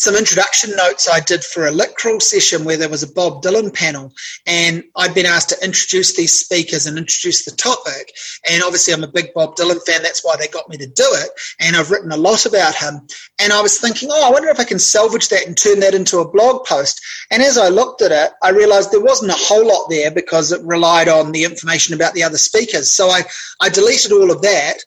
some 0.00 0.16
introduction 0.16 0.74
notes 0.76 1.10
I 1.12 1.20
did 1.20 1.44
for 1.44 1.66
a 1.66 1.70
lit 1.70 1.94
crawl 1.94 2.20
session 2.20 2.64
where 2.64 2.78
there 2.78 2.88
was 2.88 3.02
a 3.02 3.12
Bob 3.12 3.42
Dylan 3.42 3.72
panel, 3.72 4.14
and 4.46 4.82
I'd 4.96 5.14
been 5.14 5.26
asked 5.26 5.50
to 5.50 5.62
introduce 5.62 6.16
these 6.16 6.32
speakers 6.32 6.86
and 6.86 6.96
introduce 6.96 7.44
the 7.44 7.50
topic. 7.50 8.10
And 8.48 8.62
obviously, 8.62 8.94
I'm 8.94 9.04
a 9.04 9.08
big 9.08 9.34
Bob 9.34 9.56
Dylan 9.56 9.78
fan. 9.84 10.02
That's 10.02 10.24
why 10.24 10.36
they 10.36 10.48
got 10.48 10.70
me 10.70 10.78
to 10.78 10.86
do 10.86 11.04
it. 11.06 11.28
And 11.60 11.76
I've 11.76 11.90
written 11.90 12.12
a 12.12 12.16
lot 12.16 12.46
about 12.46 12.74
him. 12.74 13.06
And 13.38 13.52
I 13.52 13.60
was 13.60 13.78
thinking, 13.78 14.08
oh, 14.10 14.26
I 14.26 14.30
wonder 14.30 14.48
if 14.48 14.58
I 14.58 14.64
can 14.64 14.78
salvage 14.78 15.28
that 15.28 15.46
and 15.46 15.54
turn 15.54 15.80
that 15.80 15.94
into 15.94 16.20
a 16.20 16.30
blog 16.30 16.64
post. 16.64 17.02
And 17.30 17.42
as 17.42 17.58
I 17.58 17.68
looked 17.68 18.00
at 18.00 18.10
it, 18.10 18.32
I 18.42 18.50
realized 18.50 18.92
there 18.92 19.04
wasn't 19.04 19.32
a 19.32 19.34
whole 19.34 19.68
lot 19.68 19.90
there 19.90 20.10
because 20.10 20.50
it 20.50 20.64
relied 20.64 21.08
on 21.08 21.32
the 21.32 21.44
information 21.44 21.94
about 21.94 22.14
the 22.14 22.22
other 22.22 22.38
speakers. 22.38 22.90
So 22.90 23.10
I, 23.10 23.24
I 23.60 23.68
deleted 23.68 24.12
all 24.12 24.30
of 24.30 24.40
that. 24.40 24.78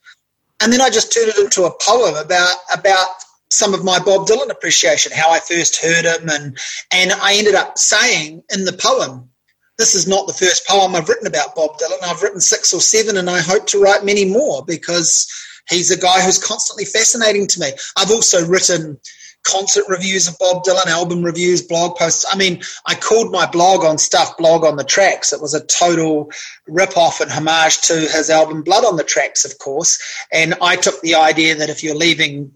And 0.59 0.73
then 0.73 0.81
I 0.81 0.89
just 0.89 1.13
turned 1.13 1.29
it 1.29 1.37
into 1.37 1.65
a 1.65 1.77
poem 1.79 2.15
about 2.15 2.55
about 2.73 3.09
some 3.53 3.73
of 3.73 3.83
my 3.83 3.99
Bob 3.99 4.27
Dylan 4.27 4.49
appreciation, 4.49 5.11
how 5.11 5.31
I 5.31 5.39
first 5.39 5.81
heard 5.81 6.05
him, 6.05 6.29
and 6.29 6.57
and 6.91 7.11
I 7.11 7.35
ended 7.35 7.55
up 7.55 7.77
saying 7.77 8.43
in 8.53 8.65
the 8.65 8.73
poem, 8.73 9.29
"This 9.77 9.95
is 9.95 10.07
not 10.07 10.27
the 10.27 10.33
first 10.33 10.67
poem 10.67 10.95
I've 10.95 11.09
written 11.09 11.27
about 11.27 11.55
Bob 11.55 11.77
Dylan. 11.79 12.03
I've 12.03 12.21
written 12.21 12.41
six 12.41 12.73
or 12.73 12.81
seven, 12.81 13.17
and 13.17 13.29
I 13.29 13.39
hope 13.39 13.67
to 13.67 13.79
write 13.79 14.03
many 14.03 14.25
more 14.25 14.65
because 14.65 15.27
he's 15.69 15.91
a 15.91 15.97
guy 15.97 16.21
who's 16.21 16.37
constantly 16.37 16.85
fascinating 16.85 17.47
to 17.47 17.59
me. 17.59 17.71
I've 17.95 18.11
also 18.11 18.45
written." 18.45 18.99
concert 19.43 19.83
reviews 19.89 20.27
of 20.27 20.37
Bob 20.39 20.63
Dylan, 20.63 20.87
album 20.87 21.21
reviews, 21.23 21.61
blog 21.61 21.97
posts. 21.97 22.25
I 22.31 22.37
mean, 22.37 22.63
I 22.85 22.95
called 22.95 23.31
my 23.31 23.45
blog 23.45 23.83
on 23.83 23.97
stuff 23.97 24.37
blog 24.37 24.63
on 24.63 24.77
the 24.77 24.83
tracks. 24.83 25.33
It 25.33 25.41
was 25.41 25.53
a 25.53 25.65
total 25.65 26.31
rip 26.67 26.97
off 26.97 27.19
and 27.19 27.29
homage 27.29 27.81
to 27.81 27.93
his 27.93 28.29
album 28.29 28.63
Blood 28.63 28.85
on 28.85 28.95
the 28.95 29.03
Tracks, 29.03 29.45
of 29.45 29.57
course. 29.57 29.99
And 30.31 30.55
I 30.61 30.75
took 30.75 31.01
the 31.01 31.15
idea 31.15 31.55
that 31.55 31.69
if 31.69 31.83
you're 31.83 31.95
leaving 31.95 32.53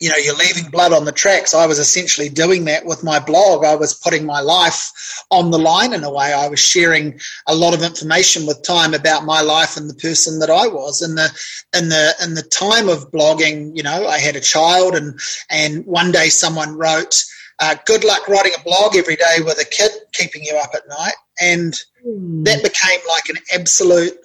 you 0.00 0.10
know, 0.10 0.16
you're 0.16 0.36
leaving 0.36 0.70
blood 0.70 0.92
on 0.92 1.04
the 1.04 1.12
tracks. 1.12 1.54
I 1.54 1.66
was 1.66 1.78
essentially 1.78 2.28
doing 2.28 2.64
that 2.66 2.84
with 2.84 3.04
my 3.04 3.18
blog. 3.18 3.64
I 3.64 3.74
was 3.74 3.94
putting 3.94 4.26
my 4.26 4.40
life 4.40 4.90
on 5.30 5.50
the 5.50 5.58
line 5.58 5.92
in 5.92 6.04
a 6.04 6.12
way. 6.12 6.32
I 6.32 6.48
was 6.48 6.60
sharing 6.60 7.18
a 7.46 7.54
lot 7.54 7.74
of 7.74 7.82
information 7.82 8.46
with 8.46 8.62
time 8.62 8.94
about 8.94 9.24
my 9.24 9.40
life 9.40 9.76
and 9.76 9.88
the 9.88 9.94
person 9.94 10.38
that 10.40 10.50
I 10.50 10.66
was. 10.66 11.02
In 11.02 11.14
the 11.14 11.28
in 11.76 11.88
the 11.88 12.14
in 12.22 12.34
the 12.34 12.42
time 12.42 12.88
of 12.88 13.10
blogging, 13.10 13.76
you 13.76 13.82
know, 13.82 14.06
I 14.06 14.18
had 14.18 14.36
a 14.36 14.40
child, 14.40 14.94
and 14.94 15.18
and 15.50 15.84
one 15.86 16.12
day 16.12 16.28
someone 16.28 16.76
wrote, 16.76 17.22
uh, 17.60 17.76
"Good 17.86 18.04
luck 18.04 18.28
writing 18.28 18.52
a 18.58 18.62
blog 18.62 18.96
every 18.96 19.16
day 19.16 19.38
with 19.44 19.58
a 19.58 19.64
kid 19.64 19.90
keeping 20.12 20.42
you 20.42 20.56
up 20.56 20.70
at 20.74 20.88
night," 20.88 21.16
and 21.40 21.74
mm. 22.06 22.44
that 22.44 22.62
became 22.62 23.00
like 23.08 23.28
an 23.28 23.36
absolute 23.54 24.18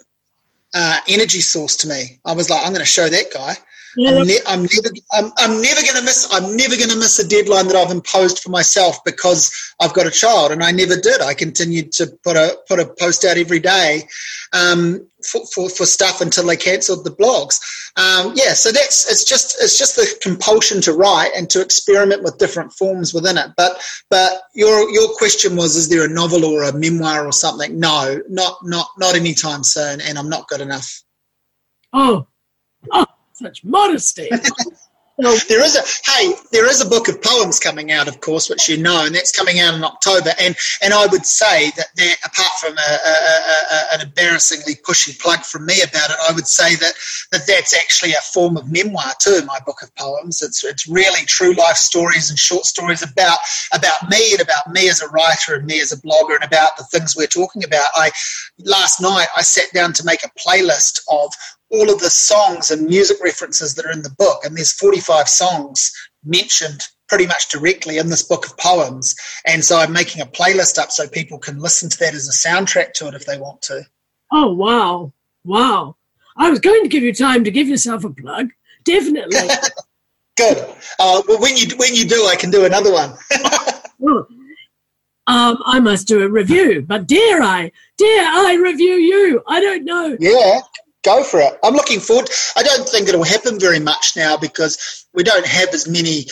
uh, 0.73 0.99
energy 1.07 1.41
source 1.41 1.77
to 1.77 1.88
me. 1.88 2.19
I 2.25 2.34
was 2.34 2.49
like, 2.49 2.62
I'm 2.65 2.73
going 2.73 2.79
to 2.79 2.86
show 2.86 3.10
that 3.10 3.34
guy 3.34 3.55
I'm, 3.97 4.27
ne- 4.27 4.39
I'm, 4.47 4.62
never, 4.62 4.95
I'm, 5.12 5.32
I'm 5.38 5.62
never 5.62 5.82
going 5.82 5.97
to 5.97 6.04
miss. 6.04 6.27
I'm 6.32 6.56
never 6.56 6.77
going 6.77 6.89
to 6.89 6.97
miss 6.97 7.19
a 7.19 7.27
deadline 7.27 7.67
that 7.67 7.75
I've 7.75 7.91
imposed 7.91 8.39
for 8.39 8.49
myself 8.49 9.04
because 9.04 9.73
I've 9.82 9.93
got 9.93 10.08
a 10.08 10.12
child, 10.12 10.51
and 10.51 10.63
I 10.63 10.71
never 10.71 10.95
did. 10.95 11.21
I 11.21 11.34
continued 11.34 11.91
to 11.93 12.08
put 12.23 12.38
a 12.38 12.58
put 12.67 12.80
a 12.80 12.93
post 12.99 13.25
out 13.25 13.38
every 13.38 13.60
day 13.60 14.08
um, 14.54 15.08
for, 15.23 15.41
for, 15.54 15.69
for 15.69 15.86
stuff 15.86 16.21
until 16.21 16.45
they 16.45 16.56
cancelled 16.56 17.04
the 17.04 17.12
blogs. 17.12 17.60
Um, 17.97 18.34
yeah, 18.36 18.54
so 18.54 18.71
that's 18.71 19.12
it's 19.12 19.25
just 19.25 19.58
it's 19.62 19.77
just 19.77 19.97
the 19.97 20.08
compulsion 20.21 20.82
to 20.82 20.93
write 20.93 21.32
and 21.36 21.49
to 21.49 21.62
experiment 21.62 22.23
with 22.23 22.38
different 22.38 22.71
forms 22.71 23.13
within 23.13 23.38
it. 23.38 23.51
But 23.58 23.82
but 24.10 24.43
your 24.54 24.89
your 24.91 25.10
question 25.15 25.58
was, 25.58 25.75
is 25.75 25.89
there 25.89 26.06
a 26.06 26.10
novel 26.10 26.45
or 26.45 26.63
a 26.63 26.73
memoir 26.73 27.25
or 27.25 27.34
something? 27.34 27.77
No, 27.77 28.21
not 28.30 28.58
not 28.63 28.88
not 28.97 29.15
anytime 29.15 29.63
soon, 29.63 29.99
and 29.99 30.17
I'm 30.17 30.30
not 30.30 30.47
good 30.47 30.62
enough. 30.62 31.04
Oh, 31.91 32.27
oh 32.91 33.06
such 33.41 33.63
modesty. 33.63 34.30
So, 35.21 35.36
there 35.49 35.63
is 35.63 35.75
a 35.75 36.12
hey, 36.12 36.34
there 36.51 36.67
is 36.67 36.82
a 36.82 36.89
book 36.89 37.08
of 37.08 37.21
poems 37.21 37.60
coming 37.60 37.91
out, 37.91 38.08
of 38.08 38.21
course, 38.21 38.49
which 38.49 38.67
you 38.67 38.77
know, 38.77 39.06
and 39.06 39.13
that's 39.13 39.32
coming 39.32 39.60
out 39.60 39.75
in 39.75 39.84
October. 39.84 40.32
And 40.39 40.56
and 40.82 40.93
I 40.93 41.06
would 41.06 41.25
say 41.25 41.69
that 41.77 41.88
there, 41.95 42.15
apart 42.25 42.54
from 42.60 42.73
a, 42.73 42.97
a, 43.06 43.12
a, 43.12 43.93
an 43.93 44.01
embarrassingly 44.01 44.75
pushy 44.75 45.19
plug 45.19 45.41
from 45.41 45.67
me 45.67 45.75
about 45.82 46.10
it, 46.10 46.15
I 46.27 46.34
would 46.34 46.47
say 46.47 46.75
that, 46.75 46.93
that 47.32 47.41
that's 47.45 47.75
actually 47.75 48.13
a 48.13 48.21
form 48.34 48.58
of 48.58 48.71
memoir 48.71 49.12
too. 49.19 49.41
My 49.45 49.60
book 49.63 49.84
of 49.84 49.93
poems. 49.95 50.41
It's 50.41 50.63
it's 50.63 50.88
really 50.88 51.25
true 51.25 51.54
life 51.54 51.77
stories 51.77 52.32
and 52.32 52.39
short 52.39 52.65
stories 52.65 53.04
about 53.04 53.38
about 53.73 54.10
me 54.10 54.32
and 54.32 54.41
about 54.41 54.71
me 54.71 54.89
as 54.89 55.01
a 55.01 55.10
writer 55.10 55.56
and 55.56 55.67
me 55.67 55.82
as 55.82 55.91
a 55.91 55.97
blogger 55.97 56.36
and 56.36 56.43
about 56.43 56.77
the 56.77 56.86
things 56.86 57.15
we're 57.15 57.27
talking 57.27 57.63
about. 57.63 57.89
I 57.93 58.12
last 58.60 59.01
night 59.01 59.27
I 59.38 59.43
sat 59.43 59.71
down 59.71 59.93
to 59.93 60.06
make 60.06 60.21
a 60.23 60.32
playlist 60.39 61.01
of 61.12 61.32
all 61.71 61.91
of 61.91 61.99
the 61.99 62.10
songs 62.10 62.69
and 62.69 62.86
music 62.86 63.17
references 63.23 63.75
that 63.75 63.86
are 63.86 63.91
in 63.91 64.03
the 64.03 64.15
book. 64.17 64.43
And 64.43 64.55
there's 64.55 64.73
45 64.73 65.27
songs 65.27 65.91
mentioned 66.23 66.88
pretty 67.07 67.27
much 67.27 67.49
directly 67.49 67.97
in 67.97 68.10
this 68.10 68.23
book 68.23 68.45
of 68.45 68.57
poems. 68.57 69.15
And 69.45 69.63
so 69.63 69.77
I'm 69.77 69.91
making 69.91 70.21
a 70.21 70.25
playlist 70.25 70.77
up 70.77 70.91
so 70.91 71.07
people 71.07 71.39
can 71.39 71.60
listen 71.60 71.89
to 71.89 71.99
that 71.99 72.13
as 72.13 72.27
a 72.27 72.47
soundtrack 72.47 72.93
to 72.93 73.07
it 73.07 73.15
if 73.15 73.25
they 73.25 73.38
want 73.38 73.62
to. 73.63 73.84
Oh, 74.31 74.53
wow. 74.53 75.13
Wow. 75.43 75.95
I 76.38 76.49
was 76.49 76.60
going 76.60 76.84
to 76.84 76.89
give 76.89 77.03
you 77.03 77.13
time 77.13 77.43
to 77.43 77.51
give 77.51 77.67
yourself 77.67 78.03
a 78.03 78.10
plug. 78.10 78.49
Definitely. 78.84 79.38
Good. 80.38 80.57
Uh, 80.99 81.21
well, 81.27 81.41
when 81.41 81.57
you 81.57 81.67
when 81.75 81.93
you 81.93 82.05
do, 82.05 82.25
I 82.25 82.36
can 82.38 82.49
do 82.49 82.63
another 82.65 82.91
one. 82.91 83.13
well, 83.99 84.25
um, 85.27 85.57
I 85.65 85.79
must 85.81 86.07
do 86.07 86.23
a 86.23 86.29
review, 86.29 86.81
but 86.81 87.05
dare 87.05 87.41
I? 87.43 87.71
Dare 87.97 88.25
I 88.25 88.53
review 88.53 88.93
you? 88.93 89.43
I 89.45 89.60
don't 89.60 89.84
know. 89.84 90.15
Yeah 90.19 90.62
go 91.03 91.23
for 91.23 91.39
it. 91.39 91.57
I'm 91.63 91.73
looking 91.73 91.99
forward. 91.99 92.29
I 92.55 92.63
don't 92.63 92.87
think 92.87 93.07
it'll 93.07 93.23
happen 93.23 93.59
very 93.59 93.79
much 93.79 94.13
now 94.15 94.37
because 94.37 95.05
we 95.13 95.23
don't 95.23 95.45
have 95.45 95.69
as 95.69 95.87
many 95.87 96.25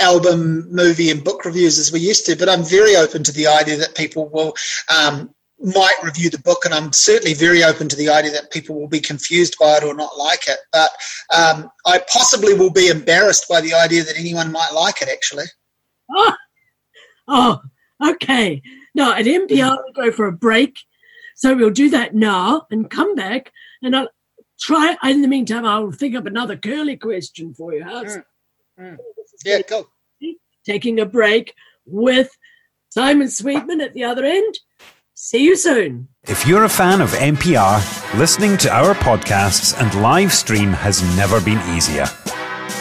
album, 0.00 0.66
movie, 0.70 1.10
and 1.10 1.22
book 1.22 1.44
reviews 1.44 1.78
as 1.78 1.92
we 1.92 2.00
used 2.00 2.26
to. 2.26 2.36
But 2.36 2.48
I'm 2.48 2.64
very 2.64 2.96
open 2.96 3.22
to 3.24 3.32
the 3.32 3.46
idea 3.46 3.76
that 3.76 3.94
people 3.94 4.28
will 4.28 4.54
um, 4.94 5.34
might 5.60 5.96
review 6.02 6.30
the 6.30 6.38
book, 6.38 6.64
and 6.64 6.74
I'm 6.74 6.92
certainly 6.92 7.34
very 7.34 7.62
open 7.62 7.88
to 7.88 7.96
the 7.96 8.08
idea 8.08 8.32
that 8.32 8.50
people 8.50 8.78
will 8.78 8.88
be 8.88 9.00
confused 9.00 9.56
by 9.60 9.76
it 9.76 9.84
or 9.84 9.94
not 9.94 10.18
like 10.18 10.48
it. 10.48 10.58
But 10.72 10.90
um, 11.34 11.70
I 11.86 12.00
possibly 12.12 12.54
will 12.54 12.72
be 12.72 12.88
embarrassed 12.88 13.46
by 13.48 13.60
the 13.60 13.74
idea 13.74 14.04
that 14.04 14.18
anyone 14.18 14.52
might 14.52 14.72
like 14.74 15.02
it. 15.02 15.08
Actually. 15.08 15.46
Oh, 16.10 16.34
oh 17.28 17.60
okay. 18.10 18.62
Now 18.94 19.12
at 19.12 19.26
MPR 19.26 19.78
we 19.86 19.92
go 19.92 20.12
for 20.12 20.26
a 20.26 20.32
break, 20.32 20.78
so 21.36 21.54
we'll 21.54 21.70
do 21.70 21.90
that 21.90 22.14
now 22.14 22.66
and 22.70 22.90
come 22.90 23.14
back 23.14 23.52
and 23.84 23.94
I'll 23.94 24.08
try. 24.58 24.96
In 25.04 25.22
the 25.22 25.28
meantime, 25.28 25.64
I'll 25.64 25.92
think 25.92 26.16
up 26.16 26.26
another 26.26 26.56
curly 26.56 26.96
question 26.96 27.54
for 27.54 27.72
you. 27.74 27.84
How's 27.84 28.16
mm. 28.16 28.24
Mm. 28.80 28.96
Yeah, 29.44 29.62
go. 29.62 29.88
Taking 30.66 30.98
a 30.98 31.06
break 31.06 31.54
with 31.86 32.36
Simon 32.90 33.28
Sweetman 33.28 33.80
at 33.80 33.92
the 33.92 34.04
other 34.04 34.24
end. 34.24 34.58
See 35.14 35.44
you 35.44 35.56
soon. 35.56 36.08
If 36.26 36.46
you're 36.46 36.64
a 36.64 36.68
fan 36.68 37.00
of 37.00 37.10
MPR, 37.10 38.18
listening 38.18 38.56
to 38.58 38.72
our 38.72 38.94
podcasts 38.94 39.78
and 39.80 40.02
live 40.02 40.32
stream 40.32 40.72
has 40.72 41.02
never 41.16 41.40
been 41.40 41.60
easier. 41.76 42.06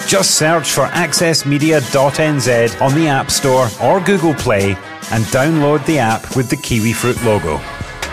Just 0.08 0.32
search 0.36 0.72
for 0.72 0.86
accessmedia.nz 0.86 2.82
on 2.82 2.96
the 2.96 3.08
App 3.08 3.30
Store 3.30 3.68
or 3.82 4.00
Google 4.02 4.34
Play 4.34 4.72
and 5.12 5.24
download 5.26 5.86
the 5.86 6.00
app 6.00 6.36
with 6.36 6.50
the 6.50 6.58
kiwi 6.58 6.94
fruit 6.94 7.22
logo. 7.24 7.60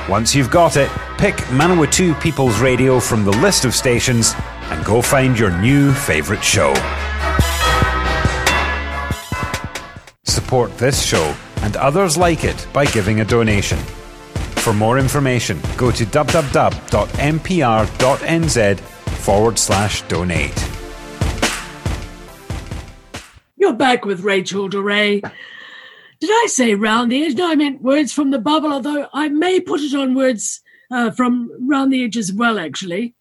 Once 0.08 0.34
you've 0.34 0.50
got 0.50 0.76
it, 0.76 0.90
pick 1.18 1.36
Manawatu 1.50 2.20
People's 2.20 2.58
Radio 2.60 2.98
from 2.98 3.24
the 3.24 3.30
list 3.30 3.64
of 3.64 3.74
stations 3.74 4.34
and 4.70 4.84
go 4.84 5.00
find 5.02 5.38
your 5.38 5.50
new 5.60 5.92
favourite 5.92 6.42
show. 6.42 6.74
Support 10.24 10.76
this 10.78 11.02
show 11.02 11.34
and 11.62 11.76
others 11.76 12.16
like 12.16 12.44
it 12.44 12.66
by 12.72 12.86
giving 12.86 13.20
a 13.20 13.24
donation. 13.24 13.78
For 14.56 14.72
more 14.72 14.98
information, 14.98 15.60
go 15.76 15.90
to 15.90 16.04
www.mpr.nz 16.04 16.80
forward 18.80 19.58
slash 19.58 20.02
donate. 20.02 20.68
You're 23.56 23.74
back 23.74 24.04
with 24.04 24.20
Rachel 24.20 24.68
Doré. 24.68 25.22
Did 26.20 26.30
I 26.30 26.46
say 26.48 26.74
round 26.74 27.10
the 27.10 27.24
edge? 27.24 27.34
No, 27.34 27.50
I 27.50 27.54
meant 27.54 27.82
words 27.82 28.12
from 28.12 28.30
the 28.30 28.38
bubble, 28.38 28.72
although 28.72 29.08
I 29.12 29.28
may 29.28 29.60
put 29.60 29.80
it 29.80 29.94
on 29.94 30.14
words 30.14 30.60
uh, 30.90 31.10
from 31.10 31.50
round 31.66 31.92
the 31.92 32.04
edge 32.04 32.16
as 32.16 32.32
well, 32.32 32.58
actually, 32.58 33.14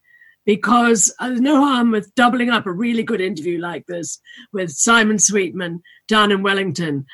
because 0.45 1.13
uh, 1.19 1.29
there's 1.29 1.39
no 1.39 1.61
harm 1.61 1.91
with 1.91 2.13
doubling 2.15 2.49
up 2.49 2.65
a 2.65 2.71
really 2.71 3.03
good 3.03 3.21
interview 3.21 3.59
like 3.59 3.85
this 3.87 4.19
with 4.51 4.71
Simon 4.71 5.17
Sweetman 5.17 5.81
down 6.07 6.31
in 6.31 6.43
Wellington. 6.43 7.05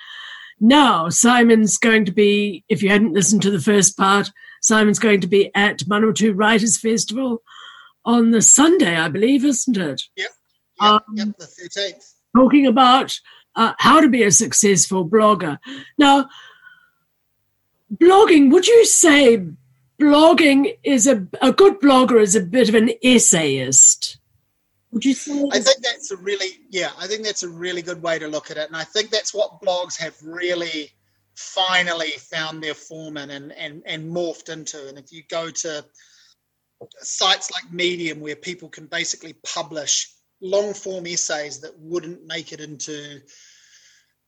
Now, 0.60 1.10
Simon's 1.10 1.78
going 1.78 2.06
to 2.06 2.12
be, 2.12 2.64
if 2.70 2.82
you 2.82 2.90
hadn't 2.90 3.14
listened 3.14 3.42
to 3.44 3.52
the 3.52 3.60
first 3.60 3.98
part, 3.98 4.32
Simon's 4.62 5.00
going 5.00 5.22
to 5.22 5.28
be 5.28 5.54
at 5.54 5.80
Manawatu 5.80 6.34
Writers 6.36 6.80
Festival 6.80 7.44
on 8.06 8.32
the 8.32 8.42
Sunday, 8.42 8.96
I 8.96 9.10
believe, 9.10 9.46
isn't 9.46 9.78
it? 9.78 10.02
Yep. 10.16 10.30
Yep, 10.82 10.92
um, 10.92 11.02
yep 11.14 11.28
the 11.38 11.46
13th. 11.46 12.14
Talking 12.36 12.68
about 12.68 13.14
uh, 13.56 13.74
how 13.80 14.02
to 14.02 14.10
be 14.10 14.24
a 14.24 14.32
successful 14.32 15.08
blogger. 15.08 15.58
Now, 15.98 16.30
blogging, 17.94 18.52
would 18.52 18.68
you 18.68 18.86
say 18.86 19.46
blogging 20.00 20.78
is 20.84 21.08
a, 21.08 21.28
a 21.42 21.52
good 21.52 21.80
blogger 21.80 22.22
is 22.22 22.36
a 22.36 22.42
bit 22.42 22.70
of 22.70 22.76
an 22.76 22.92
essayist? 23.04 24.18
Would 24.92 25.06
you 25.06 25.14
say? 25.14 25.44
I 25.52 25.60
think 25.60 25.84
that's 25.84 26.12
a 26.12 26.18
really, 26.18 26.60
yeah, 26.70 26.92
I 26.98 27.08
think 27.08 27.24
that's 27.24 27.44
a 27.44 27.50
really 27.50 27.82
good 27.82 28.02
way 28.02 28.18
to 28.18 28.28
look 28.28 28.50
at 28.52 28.58
it. 28.58 28.68
And 28.68 28.78
I 28.78 28.84
think 28.84 29.10
that's 29.10 29.34
what 29.34 29.62
blogs 29.62 30.00
have 30.00 30.16
really 30.24 30.92
finally 31.36 32.12
found 32.12 32.64
their 32.64 32.74
form 32.74 33.18
in 33.18 33.30
and, 33.30 33.52
and, 33.52 33.84
and 33.86 34.10
morphed 34.10 34.50
into. 34.50 34.88
And 34.88 34.98
if 34.98 35.12
you 35.12 35.24
go 35.30 35.50
to 35.50 35.86
sites 37.00 37.52
like 37.52 37.74
Medium, 37.74 38.22
where 38.22 38.38
people 38.38 38.70
can 38.70 38.86
basically 38.86 39.34
publish 39.44 40.15
long 40.42 40.74
form 40.74 41.08
essays 41.08 41.60
that 41.62 41.78
wouldn't 41.80 42.26
make 42.26 42.52
it 42.52 42.60
into 42.60 43.22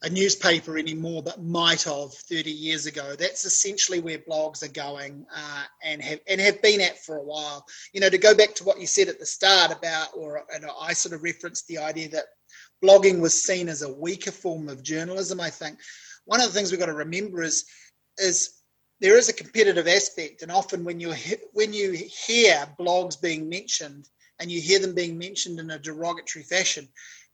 a 0.04 0.10
newspaper 0.10 0.78
anymore, 0.78 1.24
but 1.24 1.42
might 1.42 1.84
have 1.84 2.14
30 2.14 2.52
years 2.52 2.86
ago. 2.86 3.16
That's 3.18 3.46
essentially 3.46 4.00
where 4.00 4.20
blogs 4.20 4.64
are 4.64 4.72
going 4.72 5.26
uh, 5.36 5.64
and 5.84 6.02
have 6.04 6.20
and 6.28 6.40
have 6.40 6.62
been 6.62 6.82
at 6.82 7.04
for 7.04 7.18
a 7.18 7.24
while. 7.24 7.66
You 7.94 8.02
know, 8.02 8.10
to 8.10 8.18
go 8.18 8.36
back 8.36 8.54
to 8.56 8.64
what 8.64 8.80
you 8.80 8.86
said 8.86 9.08
at 9.08 9.20
the 9.20 9.26
start 9.26 9.72
about, 9.72 10.10
or 10.16 10.44
and 10.54 10.66
I 10.80 10.94
sort 10.94 11.16
of 11.16 11.24
referenced 11.24 11.68
the 11.68 11.80
idea 11.80 12.10
that 12.10 12.26
blogging 12.84 13.20
was 13.20 13.42
seen 13.42 13.70
as 13.70 13.82
a 13.82 13.92
weaker 13.92 14.32
form 14.32 14.70
of 14.70 14.84
journalism. 14.84 15.42
I 15.42 15.50
think 15.50 15.80
one 16.26 16.42
of 16.42 16.48
the 16.48 16.54
things 16.54 16.70
we've 16.72 16.80
got 16.80 16.88
to 16.88 16.94
remember 16.94 17.42
is 17.42 17.66
is 18.20 18.62
there 19.00 19.18
is 19.18 19.30
a 19.30 19.34
competitive 19.34 19.88
aspect, 19.88 20.44
and 20.44 20.52
often 20.52 20.84
when 20.84 21.00
you 21.00 21.14
when 21.54 21.74
you 21.74 21.92
hear 21.94 22.68
blogs 22.80 23.20
being 23.20 23.50
mentioned 23.50 24.08
and 24.40 24.52
you 24.52 24.62
hear 24.62 24.80
them 24.80 24.96
being 24.96 25.18
mentioned 25.18 25.60
in 25.60 25.72
a 25.72 25.80
derogatory 25.80 26.44
fashion, 26.44 26.88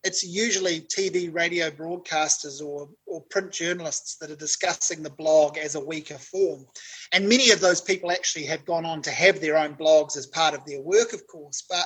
it's 0.04 0.24
usually 0.24 0.82
TV, 0.82 1.34
radio 1.34 1.70
broadcasters 1.70 2.62
or, 2.62 2.90
or 3.06 3.22
print 3.22 3.52
journalists 3.52 4.18
that 4.18 4.30
are 4.30 4.36
discussing 4.36 5.02
the 5.02 5.10
blog 5.10 5.58
as 5.58 5.76
a 5.76 5.80
weaker 5.80 6.18
form. 6.18 6.66
And 7.14 7.30
many 7.30 7.52
of 7.52 7.62
those 7.62 7.80
people 7.80 8.12
actually 8.12 8.46
have 8.46 8.66
gone 8.66 8.86
on 8.86 9.02
to 9.04 9.12
have 9.12 9.40
their 9.40 9.58
own 9.58 9.76
blogs 9.76 10.18
as 10.18 10.28
part 10.28 10.56
of 10.56 10.66
their 10.66 10.82
work, 10.82 11.14
of 11.14 11.26
course. 11.28 11.64
But 11.70 11.86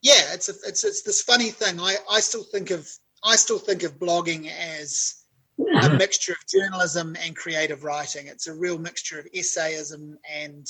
yeah, 0.00 0.32
it's 0.32 0.48
a, 0.48 0.54
it's 0.66 0.82
it's 0.84 1.02
this 1.02 1.22
funny 1.22 1.50
thing. 1.50 1.78
I, 1.78 1.96
I 2.10 2.20
still 2.20 2.42
think 2.42 2.70
of 2.70 2.88
I 3.22 3.36
still 3.36 3.58
think 3.58 3.82
of 3.82 3.98
blogging 3.98 4.50
as 4.50 5.14
a 5.82 5.90
mixture 5.98 6.32
of 6.32 6.48
journalism 6.48 7.16
and 7.22 7.36
creative 7.36 7.84
writing. 7.84 8.28
It's 8.28 8.46
a 8.46 8.54
real 8.54 8.78
mixture 8.78 9.18
of 9.18 9.26
essayism 9.32 10.14
and 10.34 10.66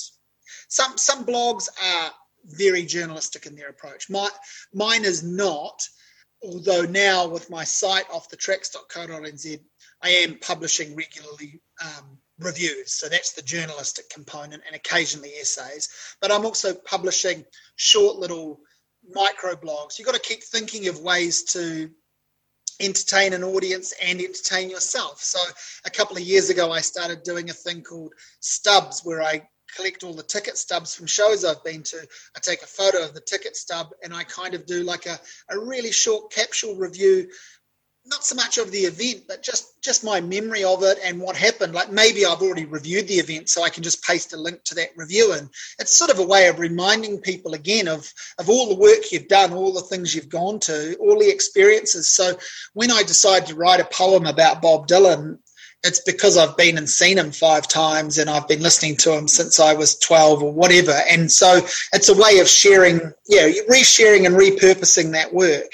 some 0.69 0.99
some 0.99 1.25
blogs 1.25 1.69
are 1.83 2.11
very 2.45 2.85
journalistic 2.85 3.47
in 3.47 3.55
their 3.55 3.69
approach. 3.69 4.11
My, 4.11 4.29
mine 4.73 5.05
is 5.05 5.23
not, 5.23 5.83
although 6.43 6.83
now 6.83 7.29
with 7.29 7.51
my 7.51 7.65
site 7.65 8.07
off 8.13 8.29
the 8.29 8.37
tracks.co.nz, 8.37 9.61
I 10.03 10.09
am 10.09 10.39
publishing 10.41 10.97
regularly 10.97 11.61
um, 11.83 12.19
reviews. 12.39 12.93
So 12.95 13.09
that's 13.09 13.33
the 13.33 13.43
journalistic 13.43 14.11
component 14.11 14.63
and 14.67 14.75
occasionally 14.75 15.31
essays. 15.31 15.89
But 16.21 16.33
I'm 16.33 16.45
also 16.45 16.75
publishing 16.75 17.45
short 17.77 18.17
little 18.17 18.61
micro 19.09 19.55
blogs. 19.55 19.99
You've 19.99 20.07
got 20.07 20.15
to 20.15 20.21
keep 20.21 20.43
thinking 20.43 20.89
of 20.89 21.01
ways 21.01 21.45
to 21.53 21.91
entertain 22.81 23.33
an 23.33 23.45
audience 23.45 23.95
and 24.03 24.21
entertain 24.21 24.71
yourself. 24.71 25.21
So 25.21 25.39
a 25.85 25.91
couple 25.91 26.17
of 26.17 26.23
years 26.23 26.51
ago, 26.51 26.73
I 26.73 26.81
started 26.81 27.23
doing 27.23 27.51
a 27.51 27.55
thing 27.55 27.83
called 27.83 28.13
Stubs, 28.41 29.03
where 29.05 29.23
I 29.23 29.43
collect 29.75 30.05
all 30.05 30.15
the 30.15 30.23
ticket 30.23 30.57
stubs 30.57 30.95
from 30.95 31.07
shows 31.07 31.45
I've 31.45 31.65
been 31.65 31.83
to. 31.85 32.07
I 32.37 32.41
take 32.41 32.63
a 32.63 32.67
photo 32.67 33.05
of 33.05 33.15
the 33.15 33.21
ticket 33.21 33.57
stub 33.57 33.89
and 34.03 34.15
I 34.15 34.25
kind 34.25 34.55
of 34.55 34.67
do 34.67 34.83
like 34.85 35.07
a, 35.07 35.19
a 35.49 35.59
really 35.59 35.93
short 35.93 36.33
capsule 36.33 36.77
review 36.77 37.29
not 38.05 38.25
so 38.25 38.35
much 38.35 38.59
of 38.59 38.71
the 38.71 38.81
event, 38.81 39.25
but 39.29 39.43
just 39.43 39.81
just 39.81 40.05
my 40.05 40.21
memory 40.21 40.65
of 40.65 40.83
it 40.83 40.99
and 41.05 41.21
what 41.21 41.37
happened. 41.37 41.73
Like 41.73 41.91
maybe 41.91 42.27
I've 42.27 42.43
already 42.43 42.65
reviewed 42.65 43.07
the 43.07 43.15
event, 43.15 43.49
so 43.49 43.63
I 43.63 43.71
can 43.71 43.83
just 43.83 44.03
paste 44.03 44.33
a 44.33 44.37
link 44.37 44.63
to 44.65 44.75
that 44.77 44.91
review, 44.97 45.33
and 45.33 45.49
it's 45.79 45.97
sort 45.97 46.11
of 46.11 46.19
a 46.19 46.27
way 46.27 46.49
of 46.49 46.59
reminding 46.59 47.21
people 47.21 47.55
again 47.55 47.89
of 47.89 48.13
of 48.39 48.49
all 48.49 48.69
the 48.69 48.81
work 48.81 49.13
you've 49.13 49.29
done, 49.29 49.53
all 49.53 49.73
the 49.73 49.83
things 49.83 50.15
you've 50.15 50.29
gone 50.29 50.59
to, 50.61 50.97
all 50.97 51.19
the 51.19 51.31
experiences. 51.31 52.13
So 52.13 52.37
when 52.75 52.91
I 52.91 53.03
decided 53.03 53.49
to 53.49 53.55
write 53.55 53.81
a 53.81 53.85
poem 53.85 54.27
about 54.27 54.63
Bob 54.63 54.89
Dylan, 54.89 55.39
it's 55.85 56.01
because 56.01 56.37
I've 56.37 56.57
been 56.57 56.79
and 56.79 56.89
seen 56.89 57.19
him 57.19 57.33
five 57.33 57.69
times, 57.69 58.19
and 58.19 58.31
I've 58.31 58.49
been 58.49 58.63
listening 58.63 58.97
to 58.99 59.17
him 59.17 59.29
since 59.29 59.61
I 59.61 59.75
was 59.75 59.99
twelve 59.99 60.43
or 60.43 60.53
whatever, 60.53 60.99
and 61.11 61.31
so 61.31 61.61
it's 61.93 62.09
a 62.09 62.15
way 62.15 62.39
of 62.39 62.49
sharing, 62.49 63.01
yeah, 63.27 63.49
resharing 63.69 64.27
and 64.27 64.37
repurposing 64.37 65.13
that 65.13 65.33
work 65.33 65.73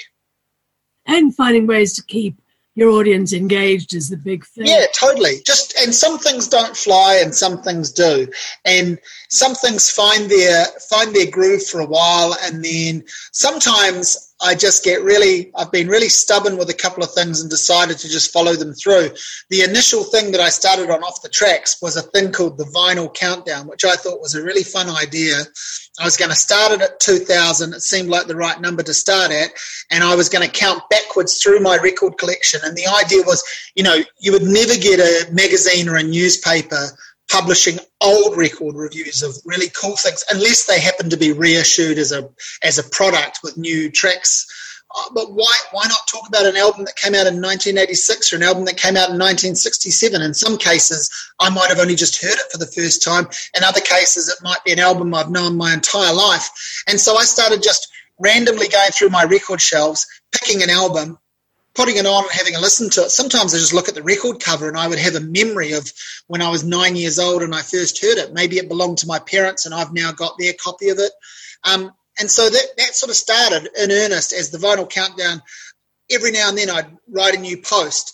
and 1.09 1.35
finding 1.35 1.67
ways 1.67 1.95
to 1.95 2.03
keep 2.03 2.39
your 2.75 2.91
audience 2.91 3.33
engaged 3.33 3.93
is 3.93 4.09
the 4.09 4.15
big 4.15 4.45
thing. 4.45 4.67
Yeah, 4.67 4.85
totally. 4.93 5.41
Just 5.45 5.77
and 5.79 5.93
some 5.93 6.17
things 6.17 6.47
don't 6.47 6.77
fly 6.77 7.19
and 7.21 7.35
some 7.35 7.61
things 7.61 7.91
do. 7.91 8.27
And 8.63 8.99
some 9.27 9.53
things 9.53 9.89
find 9.89 10.29
their 10.29 10.65
find 10.89 11.13
their 11.13 11.29
groove 11.29 11.65
for 11.65 11.81
a 11.81 11.85
while 11.85 12.37
and 12.43 12.63
then 12.63 13.03
sometimes 13.33 14.28
I 14.41 14.55
just 14.55 14.83
get 14.83 15.03
really, 15.03 15.51
I've 15.55 15.71
been 15.71 15.89
really 15.89 16.07
stubborn 16.07 16.57
with 16.57 16.69
a 16.69 16.73
couple 16.73 17.03
of 17.03 17.11
things 17.11 17.41
and 17.41 17.49
decided 17.49 17.97
to 17.99 18.07
just 18.07 18.31
follow 18.31 18.53
them 18.55 18.73
through. 18.73 19.09
The 19.49 19.61
initial 19.61 20.03
thing 20.03 20.31
that 20.31 20.39
I 20.39 20.49
started 20.49 20.89
on 20.89 21.03
off 21.03 21.21
the 21.21 21.29
tracks 21.29 21.81
was 21.81 21.97
a 21.97 22.01
thing 22.01 22.31
called 22.31 22.57
the 22.57 22.63
vinyl 22.65 23.13
countdown, 23.13 23.67
which 23.67 23.83
I 23.83 23.95
thought 23.95 24.21
was 24.21 24.35
a 24.35 24.43
really 24.43 24.63
fun 24.63 24.89
idea. 24.89 25.35
I 25.99 26.05
was 26.05 26.15
going 26.15 26.31
to 26.31 26.37
start 26.37 26.71
it 26.71 26.81
at 26.81 27.01
2000. 27.01 27.73
It 27.73 27.81
seemed 27.81 28.09
like 28.09 28.27
the 28.27 28.35
right 28.35 28.59
number 28.61 28.81
to 28.83 28.93
start 28.93 29.31
at. 29.31 29.51
And 29.91 30.03
I 30.03 30.15
was 30.15 30.29
going 30.29 30.47
to 30.47 30.51
count 30.51 30.83
backwards 30.89 31.41
through 31.41 31.59
my 31.59 31.77
record 31.77 32.17
collection. 32.17 32.61
And 32.63 32.77
the 32.77 32.87
idea 32.87 33.23
was, 33.25 33.43
you 33.75 33.83
know, 33.83 33.97
you 34.19 34.31
would 34.31 34.43
never 34.43 34.75
get 34.75 34.99
a 34.99 35.31
magazine 35.33 35.89
or 35.89 35.97
a 35.97 36.03
newspaper 36.03 36.87
publishing 37.29 37.79
old 38.01 38.37
record 38.37 38.75
reviews 38.75 39.21
of 39.21 39.35
really 39.45 39.69
cool 39.69 39.95
things, 39.95 40.23
unless 40.31 40.65
they 40.65 40.79
happen 40.79 41.09
to 41.09 41.17
be 41.17 41.31
reissued 41.31 41.97
as 41.97 42.11
a 42.11 42.29
as 42.63 42.77
a 42.77 42.89
product 42.89 43.39
with 43.43 43.57
new 43.57 43.91
tracks. 43.91 44.47
Uh, 44.95 45.09
but 45.13 45.31
why 45.33 45.53
why 45.71 45.85
not 45.87 46.07
talk 46.07 46.27
about 46.27 46.45
an 46.45 46.57
album 46.57 46.85
that 46.85 46.95
came 46.95 47.13
out 47.13 47.27
in 47.27 47.41
1986 47.41 48.33
or 48.33 48.37
an 48.37 48.43
album 48.43 48.65
that 48.65 48.77
came 48.77 48.97
out 48.97 49.09
in 49.09 49.19
1967? 49.19 50.21
In 50.21 50.33
some 50.33 50.57
cases, 50.57 51.09
I 51.39 51.49
might 51.49 51.69
have 51.69 51.79
only 51.79 51.95
just 51.95 52.21
heard 52.21 52.33
it 52.33 52.51
for 52.51 52.57
the 52.57 52.65
first 52.65 53.03
time. 53.03 53.27
In 53.55 53.63
other 53.63 53.81
cases, 53.81 54.29
it 54.29 54.43
might 54.43 54.63
be 54.65 54.71
an 54.71 54.79
album 54.79 55.13
I've 55.13 55.29
known 55.29 55.57
my 55.57 55.73
entire 55.73 56.13
life. 56.13 56.49
And 56.87 56.99
so 56.99 57.15
I 57.15 57.23
started 57.23 57.61
just 57.61 57.87
randomly 58.19 58.67
going 58.67 58.91
through 58.91 59.09
my 59.09 59.23
record 59.23 59.61
shelves, 59.61 60.07
picking 60.31 60.63
an 60.63 60.69
album, 60.69 61.19
putting 61.79 61.95
it 61.95 62.05
on 62.05 62.25
and 62.25 62.33
having 62.33 62.55
a 62.55 62.59
listen 62.59 62.89
to 62.89 63.03
it, 63.03 63.09
sometimes 63.09 63.53
I 63.53 63.57
just 63.57 63.73
look 63.73 63.87
at 63.87 63.95
the 63.95 64.03
record 64.03 64.41
cover 64.41 64.67
and 64.67 64.77
I 64.77 64.85
would 64.85 64.99
have 64.99 65.15
a 65.15 65.21
memory 65.21 65.71
of 65.71 65.89
when 66.27 66.41
I 66.41 66.49
was 66.49 66.61
nine 66.61 66.97
years 66.97 67.17
old 67.17 67.41
and 67.41 67.55
I 67.55 67.61
first 67.61 68.01
heard 68.01 68.17
it. 68.17 68.33
Maybe 68.33 68.57
it 68.57 68.67
belonged 68.67 68.97
to 68.97 69.07
my 69.07 69.17
parents 69.19 69.65
and 69.65 69.73
I've 69.73 69.93
now 69.93 70.11
got 70.11 70.37
their 70.37 70.51
copy 70.61 70.89
of 70.89 70.99
it. 70.99 71.13
Um, 71.63 71.93
and 72.19 72.29
so 72.29 72.49
that, 72.49 72.65
that 72.75 72.95
sort 72.95 73.11
of 73.11 73.15
started 73.15 73.69
in 73.81 73.91
earnest 73.91 74.33
as 74.33 74.49
the 74.49 74.57
vinyl 74.57 74.89
countdown. 74.89 75.41
Every 76.11 76.31
now 76.31 76.49
and 76.49 76.57
then 76.57 76.69
I'd 76.69 76.97
write 77.07 77.35
a 77.35 77.39
new 77.39 77.55
post. 77.55 78.13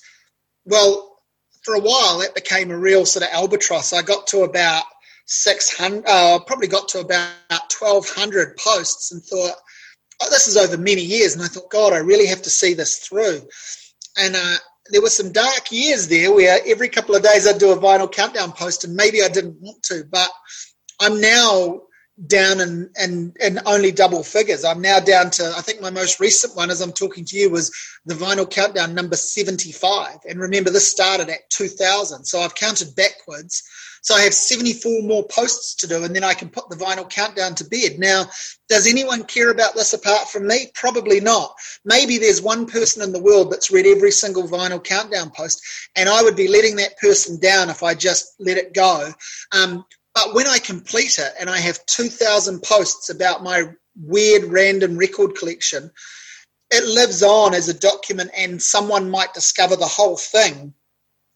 Well, 0.66 1.18
for 1.64 1.74
a 1.74 1.80
while 1.80 2.20
that 2.20 2.36
became 2.36 2.70
a 2.70 2.78
real 2.78 3.04
sort 3.04 3.26
of 3.26 3.32
albatross. 3.34 3.94
I 3.94 4.04
got 4.04 4.28
to 4.28 4.44
about 4.44 4.84
600, 5.26 6.04
uh, 6.08 6.38
probably 6.46 6.68
got 6.68 6.88
to 6.90 7.00
about 7.00 7.32
1,200 7.80 8.58
posts 8.58 9.12
and 9.12 9.24
thought, 9.24 9.56
this 10.30 10.48
is 10.48 10.58
over 10.58 10.78
many 10.78 11.02
years, 11.02 11.34
and 11.34 11.44
I 11.44 11.48
thought, 11.48 11.70
God, 11.70 11.94
I 11.94 11.98
really 11.98 12.28
have 12.28 12.42
to 12.44 12.50
see 12.50 12.74
this 12.74 12.98
through. 13.00 13.42
And 14.18 14.36
uh, 14.36 14.56
there 14.92 15.02
were 15.02 15.10
some 15.10 15.32
dark 15.32 15.72
years 15.72 16.08
there 16.08 16.34
where 16.34 16.60
every 16.66 16.90
couple 16.90 17.16
of 17.16 17.24
days 17.24 17.48
I'd 17.48 17.60
do 17.60 17.72
a 17.72 17.78
vinyl 17.78 18.12
countdown 18.12 18.52
post, 18.52 18.84
and 18.84 18.96
maybe 18.96 19.24
I 19.24 19.28
didn't 19.28 19.60
want 19.60 19.82
to, 19.84 20.04
but 20.10 20.30
I'm 21.00 21.20
now 21.20 21.82
down 22.28 22.62
in, 22.62 22.90
in, 23.02 23.34
in 23.42 23.60
only 23.66 23.92
double 23.92 24.24
figures. 24.24 24.64
I'm 24.64 24.82
now 24.82 25.00
down 25.00 25.32
to, 25.32 25.54
I 25.58 25.62
think 25.62 25.82
my 25.82 25.90
most 25.90 26.20
recent 26.20 26.56
one 26.56 26.72
as 26.72 26.80
I'm 26.80 26.94
talking 26.94 27.26
to 27.26 27.38
you 27.38 27.50
was 27.50 27.72
the 28.06 28.14
vinyl 28.14 28.50
countdown 28.50 28.96
number 28.96 29.18
75. 29.18 30.20
And 30.30 30.40
remember, 30.40 30.70
this 30.70 30.90
started 30.90 31.30
at 31.30 31.50
2000. 31.50 32.24
So 32.24 32.40
I've 32.40 32.56
counted 32.56 32.96
backwards 32.96 33.64
so 34.06 34.14
I 34.14 34.22
have 34.22 34.36
74 34.36 35.02
more 35.02 35.24
posts 35.24 35.74
to 35.78 35.88
do, 35.88 36.04
and 36.04 36.16
then 36.16 36.24
I 36.24 36.36
can 36.36 36.50
put 36.50 36.70
the 36.70 36.76
vinyl 36.76 37.10
countdown 37.10 37.56
to 37.56 37.64
bed. 37.64 37.98
Now, 37.98 38.26
does 38.70 38.86
anyone 38.86 39.24
care 39.24 39.50
about 39.50 39.74
this 39.74 39.94
apart 39.94 40.30
from 40.30 40.46
me? 40.46 40.68
Probably 40.76 41.20
not. 41.20 41.56
Maybe 41.86 42.20
there's 42.20 42.40
one 42.40 42.68
person 42.68 43.02
in 43.02 43.12
the 43.12 43.22
world 43.22 43.52
that's 43.52 43.72
read 43.72 43.88
every 43.88 44.12
single 44.12 44.48
vinyl 44.48 44.84
countdown 44.84 45.32
post, 45.32 45.60
and 45.96 46.08
I 46.08 46.22
would 46.22 46.36
be 46.36 46.48
letting 46.48 46.76
that 46.76 47.00
person 47.00 47.40
down 47.40 47.72
if 47.72 47.82
I 47.82 47.96
just 47.96 48.36
let 48.38 48.58
it 48.58 48.76
go. 48.76 49.12
Um, 49.52 49.84
but 50.14 50.36
when 50.36 50.46
I 50.46 50.60
complete 50.60 51.18
it 51.18 51.34
and 51.40 51.50
I 51.50 51.58
have 51.58 51.84
2,000 51.88 52.62
posts 52.62 53.10
about 53.10 53.42
my 53.42 53.72
weird 54.00 54.44
random 54.44 54.98
record 54.98 55.36
collection, 55.36 55.90
it 56.70 56.86
lives 56.86 57.24
on 57.24 57.56
as 57.56 57.70
a 57.70 57.80
document, 57.80 58.30
and 58.38 58.62
someone 58.62 59.10
might 59.10 59.34
discover 59.34 59.76
the 59.76 59.88
whole 59.88 60.16
thing 60.16 60.76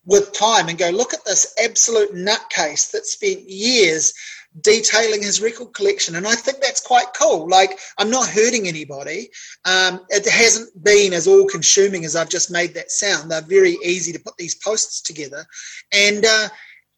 with 0.10 0.34
time 0.34 0.68
and 0.68 0.78
go, 0.78 0.90
look 0.90 1.14
at 1.14 1.24
this 1.24 1.54
absolute 1.64 2.14
nutcase 2.14 2.92
that 2.92 3.06
spent 3.06 3.48
years 3.48 4.14
detailing 4.60 5.22
his 5.22 5.40
record 5.40 5.72
collection. 5.74 6.16
And 6.16 6.28
I 6.28 6.34
think 6.34 6.60
that's 6.60 6.82
quite 6.82 7.14
cool. 7.18 7.48
Like, 7.48 7.78
I'm 8.00 8.10
not 8.10 8.28
hurting 8.28 8.68
anybody. 8.68 9.30
Um, 9.66 10.02
it 10.10 10.28
hasn't 10.28 10.84
been 10.84 11.14
as 11.14 11.28
all 11.28 11.46
consuming 11.46 12.06
as 12.06 12.16
I've 12.16 12.30
just 12.30 12.50
made 12.50 12.74
that 12.74 12.90
sound. 12.90 13.30
They're 13.30 13.42
very 13.42 13.78
easy 13.84 14.12
to 14.14 14.20
put 14.20 14.36
these 14.38 14.56
posts 14.56 15.02
together. 15.02 15.46
And 15.94 16.26
uh, 16.26 16.50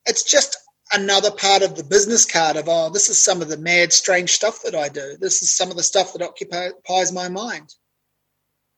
it's 0.05 0.23
just 0.23 0.55
another 0.93 1.31
part 1.31 1.63
of 1.63 1.75
the 1.75 1.83
business 1.83 2.25
card 2.25 2.55
of, 2.55 2.69
oh, 2.69 2.89
this 2.89 3.09
is 3.09 3.21
some 3.21 3.41
of 3.41 3.49
the 3.49 3.57
mad, 3.57 3.91
strange 3.91 4.31
stuff 4.31 4.61
that 4.63 4.75
I 4.75 4.87
do. 4.87 5.17
This 5.19 5.41
is 5.41 5.53
some 5.53 5.69
of 5.69 5.75
the 5.75 5.83
stuff 5.83 6.13
that 6.13 6.21
occupies 6.21 7.11
my 7.11 7.27
mind. 7.27 7.75